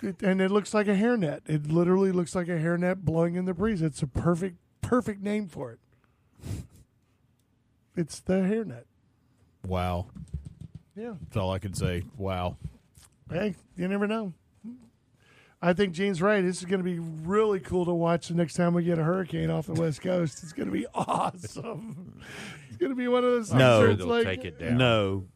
it, 0.00 0.22
and 0.22 0.40
it 0.40 0.50
looks 0.50 0.72
like 0.72 0.88
a 0.88 0.94
hairnet. 0.94 1.40
It 1.46 1.70
literally 1.70 2.12
looks 2.12 2.34
like 2.34 2.48
a 2.48 2.52
hairnet 2.58 3.02
blowing 3.02 3.34
in 3.34 3.44
the 3.44 3.52
breeze. 3.52 3.82
It's 3.82 4.02
a 4.02 4.06
perfect, 4.06 4.56
perfect 4.80 5.20
name 5.22 5.46
for 5.46 5.72
it. 5.72 5.78
It's 7.96 8.20
the 8.20 8.34
hairnet. 8.34 8.84
wow. 9.66 10.06
Yeah. 10.96 11.14
That's 11.24 11.36
all 11.36 11.52
I 11.52 11.58
can 11.58 11.74
say. 11.74 12.04
Wow. 12.16 12.56
Hey, 13.30 13.54
you 13.76 13.88
never 13.88 14.06
know. 14.06 14.32
I 15.62 15.74
think 15.74 15.92
Gene's 15.92 16.22
right. 16.22 16.40
This 16.40 16.58
is 16.58 16.64
going 16.64 16.80
to 16.80 16.84
be 16.84 16.98
really 16.98 17.60
cool 17.60 17.84
to 17.84 17.92
watch 17.92 18.28
the 18.28 18.34
next 18.34 18.54
time 18.54 18.72
we 18.72 18.82
get 18.82 18.98
a 18.98 19.02
hurricane 19.02 19.50
off 19.50 19.66
the 19.66 19.74
West 19.74 20.00
Coast. 20.00 20.42
It's 20.42 20.54
going 20.54 20.68
to 20.68 20.72
be 20.72 20.86
awesome. 20.94 22.22
It's 22.68 22.78
going 22.78 22.90
to 22.90 22.96
be 22.96 23.08
one 23.08 23.24
of 23.24 23.30
those 23.30 23.52
No. 23.52 23.84
Sure 23.84 23.94
they'll 23.94 24.06
like, 24.06 24.24
take 24.24 24.44
it 24.44 24.58
down. 24.58 24.78
No. 24.78 25.26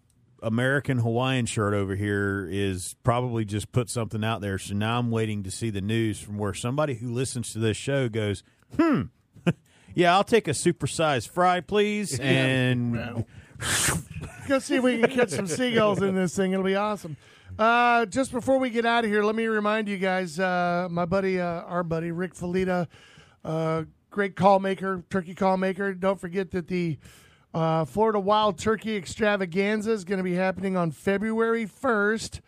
American 0.42 0.98
Hawaiian 0.98 1.46
shirt 1.46 1.74
over 1.74 1.94
here 1.94 2.48
is 2.50 2.96
probably 3.02 3.44
just 3.44 3.70
put 3.70 3.90
something 3.90 4.24
out 4.24 4.40
there. 4.40 4.58
So 4.58 4.74
now 4.74 4.98
I'm 4.98 5.10
waiting 5.10 5.42
to 5.42 5.50
see 5.50 5.70
the 5.70 5.80
news 5.80 6.18
from 6.18 6.38
where 6.38 6.54
somebody 6.54 6.94
who 6.94 7.12
listens 7.12 7.52
to 7.52 7.58
this 7.58 7.76
show 7.76 8.08
goes, 8.08 8.42
hmm, 8.78 9.02
yeah, 9.94 10.14
I'll 10.14 10.24
take 10.24 10.48
a 10.48 10.52
supersized 10.52 11.28
fry, 11.28 11.60
please. 11.60 12.18
And 12.20 13.24
Go 14.48 14.58
see 14.58 14.76
if 14.76 14.82
we 14.82 15.00
can 15.00 15.10
catch 15.10 15.30
some 15.30 15.46
seagulls 15.46 16.02
in 16.02 16.14
this 16.14 16.34
thing. 16.36 16.52
It'll 16.52 16.64
be 16.64 16.74
awesome. 16.74 17.16
Uh, 17.56 18.04
just 18.06 18.32
before 18.32 18.58
we 18.58 18.68
get 18.68 18.84
out 18.84 19.04
of 19.04 19.10
here, 19.10 19.22
let 19.22 19.36
me 19.36 19.46
remind 19.46 19.88
you 19.88 19.96
guys, 19.96 20.40
uh, 20.40 20.88
my 20.90 21.04
buddy, 21.04 21.40
uh, 21.40 21.62
our 21.62 21.84
buddy 21.84 22.10
Rick 22.10 22.34
Felita, 22.34 22.88
uh, 23.44 23.84
great 24.10 24.34
call 24.34 24.58
maker, 24.58 25.04
turkey 25.08 25.34
call 25.34 25.56
maker. 25.56 25.94
Don't 25.94 26.20
forget 26.20 26.50
that 26.50 26.66
the 26.66 26.98
uh, 27.52 27.84
Florida 27.84 28.18
Wild 28.18 28.58
Turkey 28.58 28.96
Extravaganza 28.96 29.92
is 29.92 30.04
going 30.04 30.18
to 30.18 30.24
be 30.24 30.34
happening 30.34 30.76
on 30.76 30.90
February 30.90 31.64
1st 31.64 32.40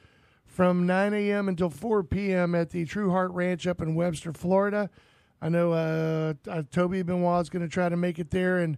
from 0.44 0.86
9 0.86 1.14
a.m. 1.14 1.48
until 1.48 1.70
4 1.70 2.02
p.m. 2.02 2.56
at 2.56 2.70
the 2.70 2.84
True 2.84 3.12
Heart 3.12 3.30
Ranch 3.30 3.64
up 3.68 3.80
in 3.80 3.94
Webster, 3.94 4.32
Florida. 4.32 4.90
I 5.40 5.50
know 5.50 5.72
uh, 5.72 6.34
Toby 6.72 7.02
Benoit 7.02 7.42
is 7.42 7.48
going 7.48 7.62
to 7.62 7.68
try 7.68 7.88
to 7.88 7.96
make 7.96 8.18
it 8.18 8.32
there, 8.32 8.58
and 8.58 8.76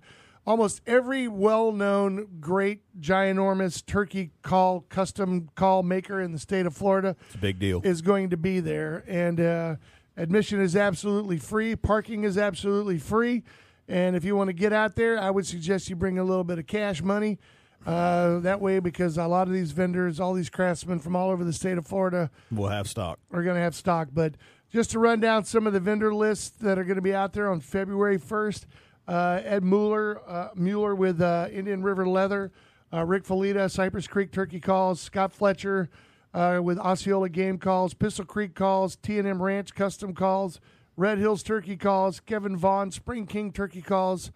almost 0.48 0.80
every 0.86 1.28
well-known, 1.28 2.26
great, 2.40 2.80
ginormous 2.98 3.84
turkey 3.84 4.30
call 4.40 4.80
custom 4.88 5.50
call 5.54 5.82
maker 5.82 6.22
in 6.22 6.32
the 6.32 6.38
state 6.38 6.64
of 6.64 6.74
Florida 6.74 7.14
it's 7.26 7.34
a 7.34 7.38
big 7.38 7.58
deal. 7.58 7.82
is 7.84 8.00
going 8.00 8.30
to 8.30 8.36
be 8.38 8.58
there, 8.58 9.04
and 9.06 9.38
uh, 9.40 9.76
admission 10.16 10.58
is 10.58 10.74
absolutely 10.74 11.36
free. 11.36 11.76
Parking 11.76 12.24
is 12.24 12.38
absolutely 12.38 12.96
free, 12.96 13.44
and 13.88 14.16
if 14.16 14.24
you 14.24 14.34
want 14.34 14.48
to 14.48 14.54
get 14.54 14.72
out 14.72 14.96
there, 14.96 15.20
I 15.20 15.30
would 15.30 15.46
suggest 15.46 15.90
you 15.90 15.96
bring 15.96 16.18
a 16.18 16.24
little 16.24 16.44
bit 16.44 16.58
of 16.58 16.66
cash 16.66 17.02
money. 17.02 17.38
Uh, 17.86 18.40
that 18.40 18.60
way, 18.60 18.80
because 18.80 19.18
a 19.18 19.26
lot 19.26 19.46
of 19.48 19.52
these 19.52 19.70
vendors, 19.72 20.18
all 20.18 20.32
these 20.32 20.50
craftsmen 20.50 20.98
from 20.98 21.14
all 21.14 21.30
over 21.30 21.44
the 21.44 21.52
state 21.52 21.76
of 21.78 21.86
Florida, 21.86 22.30
We'll 22.50 22.70
have 22.70 22.88
stock. 22.88 23.18
are 23.30 23.42
going 23.42 23.54
to 23.54 23.62
have 23.62 23.74
stock. 23.74 24.08
But 24.12 24.34
just 24.72 24.90
to 24.90 24.98
run 24.98 25.20
down 25.20 25.44
some 25.44 25.66
of 25.66 25.72
the 25.74 25.80
vendor 25.80 26.12
lists 26.12 26.50
that 26.60 26.78
are 26.78 26.84
going 26.84 26.96
to 26.96 27.02
be 27.02 27.14
out 27.14 27.34
there 27.34 27.50
on 27.50 27.60
February 27.60 28.18
1st, 28.18 28.64
uh, 28.64 28.66
Ed 29.12 29.64
Mueller, 29.64 30.20
uh, 30.26 30.48
Mueller 30.54 30.94
with 30.94 31.20
uh, 31.20 31.48
Indian 31.50 31.82
River 31.82 32.06
Leather, 32.06 32.52
uh, 32.92 33.04
Rick 33.04 33.24
Felita, 33.24 33.70
Cypress 33.70 34.06
Creek 34.06 34.32
Turkey 34.32 34.60
Calls, 34.60 35.00
Scott 35.00 35.32
Fletcher 35.32 35.88
uh, 36.34 36.60
with 36.62 36.78
Osceola 36.78 37.28
Game 37.28 37.58
Calls, 37.58 37.94
Pistol 37.94 38.24
Creek 38.24 38.54
Calls, 38.54 38.96
T&M 38.96 39.42
Ranch 39.42 39.74
Custom 39.74 40.14
Calls, 40.14 40.60
Red 40.96 41.18
Hills 41.18 41.42
Turkey 41.42 41.76
Calls, 41.76 42.20
Kevin 42.20 42.56
Vaughn, 42.56 42.90
Spring 42.90 43.26
King 43.26 43.52
Turkey 43.52 43.82
Calls, 43.82 44.30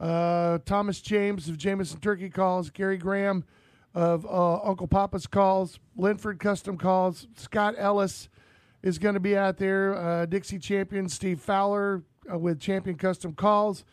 uh, 0.00 0.58
Thomas 0.64 1.00
James 1.00 1.48
of 1.48 1.58
Jameson 1.58 2.00
Turkey 2.00 2.30
Calls, 2.30 2.70
Gary 2.70 2.98
Graham 2.98 3.44
of 3.94 4.24
uh, 4.26 4.60
Uncle 4.62 4.86
Papa's 4.86 5.26
Calls, 5.26 5.78
Linford 5.96 6.38
Custom 6.38 6.76
Calls, 6.76 7.26
Scott 7.36 7.74
Ellis 7.76 8.28
is 8.82 8.98
going 8.98 9.14
to 9.14 9.20
be 9.20 9.36
out 9.36 9.58
there, 9.58 9.96
uh, 9.96 10.26
Dixie 10.26 10.58
Champion 10.58 11.08
Steve 11.08 11.40
Fowler 11.40 12.02
uh, 12.32 12.38
with 12.38 12.60
Champion 12.60 12.96
Custom 12.96 13.32
Calls, 13.32 13.84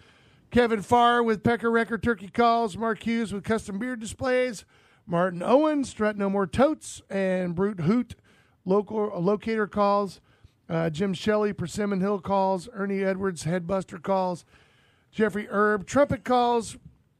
Kevin 0.55 0.81
Farr 0.81 1.21
with 1.21 1.43
Pecker 1.43 1.69
Record 1.69 2.01
Turkey 2.01 2.29
Calls, 2.29 2.77
Mark 2.77 3.03
Hughes 3.03 3.33
with 3.33 3.43
Custom 3.43 3.77
Beard 3.77 3.99
Displays, 3.99 4.63
Martin 5.05 5.43
Owens, 5.43 5.89
Strut 5.89 6.17
No 6.17 6.29
More 6.29 6.47
Totes, 6.47 7.01
and 7.09 7.53
Brute 7.53 7.81
Hoot 7.81 8.15
local 8.63 9.11
locator 9.21 9.67
calls, 9.67 10.21
uh, 10.69 10.89
Jim 10.89 11.13
Shelley 11.13 11.51
Persimmon 11.51 11.99
Hill 11.99 12.21
calls, 12.21 12.69
Ernie 12.71 13.03
Edwards 13.03 13.43
Headbuster 13.43 14.01
calls, 14.01 14.45
Jeffrey 15.11 15.45
Erb 15.51 15.85
trumpet 15.85 16.23
calls, 16.23 16.77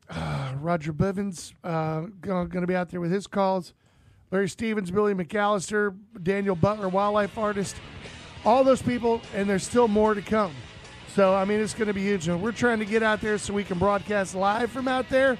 uh, 0.09 0.53
Roger 0.57 0.93
Bivens 0.93 1.51
uh, 1.65 2.05
going 2.21 2.49
to 2.49 2.65
be 2.65 2.73
out 2.73 2.89
there 2.89 3.01
with 3.01 3.11
his 3.11 3.27
calls, 3.27 3.73
Larry 4.31 4.47
Stevens, 4.47 4.91
Billy 4.91 5.13
McAllister, 5.13 5.93
Daniel 6.23 6.55
Butler, 6.55 6.87
wildlife 6.87 7.37
artist, 7.37 7.75
all 8.45 8.63
those 8.63 8.81
people, 8.81 9.19
and 9.33 9.49
there's 9.49 9.63
still 9.63 9.89
more 9.89 10.13
to 10.13 10.21
come. 10.21 10.53
So 11.15 11.33
I 11.33 11.45
mean, 11.45 11.61
it's 11.61 11.73
going 11.73 11.87
to 11.87 11.93
be 11.93 12.01
huge. 12.01 12.27
And 12.27 12.41
we're 12.41 12.51
trying 12.51 12.79
to 12.79 12.85
get 12.85 13.01
out 13.01 13.21
there 13.21 13.37
so 13.37 13.53
we 13.53 13.63
can 13.63 13.79
broadcast 13.79 14.35
live 14.35 14.69
from 14.69 14.89
out 14.89 15.07
there. 15.07 15.37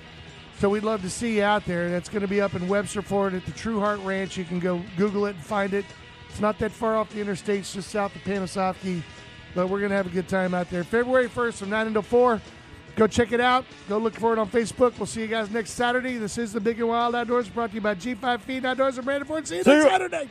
So 0.60 0.70
we'd 0.70 0.84
love 0.84 1.02
to 1.02 1.10
see 1.10 1.36
you 1.36 1.44
out 1.44 1.66
there. 1.66 1.90
That's 1.90 2.08
going 2.08 2.22
to 2.22 2.30
be 2.30 2.40
up 2.40 2.54
in 2.54 2.70
Webster, 2.70 3.02
Florida, 3.02 3.38
at 3.38 3.46
the 3.46 3.52
True 3.52 3.82
Heart 3.82 4.00
Ranch. 4.00 4.38
You 4.38 4.46
can 4.46 4.60
go 4.62 4.82
Google 4.96 5.26
it 5.26 5.36
and 5.36 5.44
find 5.44 5.74
it. 5.74 5.84
It's 6.30 6.40
not 6.40 6.58
that 6.60 6.72
far 6.72 6.96
off 6.96 7.10
the 7.12 7.20
interstate, 7.20 7.60
it's 7.60 7.74
just 7.74 7.90
south 7.90 8.16
of 8.16 8.22
Panasoffkee. 8.22 9.02
But 9.54 9.68
we're 9.68 9.80
going 9.80 9.92
to 9.92 9.98
have 9.98 10.08
a 10.08 10.10
good 10.10 10.30
time 10.30 10.54
out 10.54 10.70
there. 10.70 10.84
February 10.86 11.28
1st 11.28 11.54
from 11.54 11.70
9 11.70 11.88
until 11.88 12.02
4. 12.02 12.42
Go 12.96 13.08
check 13.08 13.34
it 13.34 13.42
out. 13.42 13.66
Go 13.90 13.98
look 13.98 14.14
for 14.16 14.32
it 14.32 14.40
on 14.40 14.50
Facebook. 14.50 14.98
We'll 14.98 15.06
see 15.06 15.22
you 15.22 15.28
guys 15.28 15.50
next 15.50 15.72
Saturday. 15.72 16.18
This 16.18 16.38
is 16.38 16.54
the 16.54 16.62
Big 16.62 16.80
and 16.80 16.88
Wild 16.88 17.16
Outdoors 17.16 17.50
brought 17.50 17.72
to 17.72 17.76
you 17.76 17.82
by 17.82 17.96
G5 17.96 18.40
Feed 18.42 18.66
Outdoors 18.66 18.98
and 18.98 19.06
Brandon 19.06 19.28
Ford. 19.28 19.46
See 19.46 19.58
you 19.58 19.64
next 19.64 19.84
Saturday. 19.84 20.30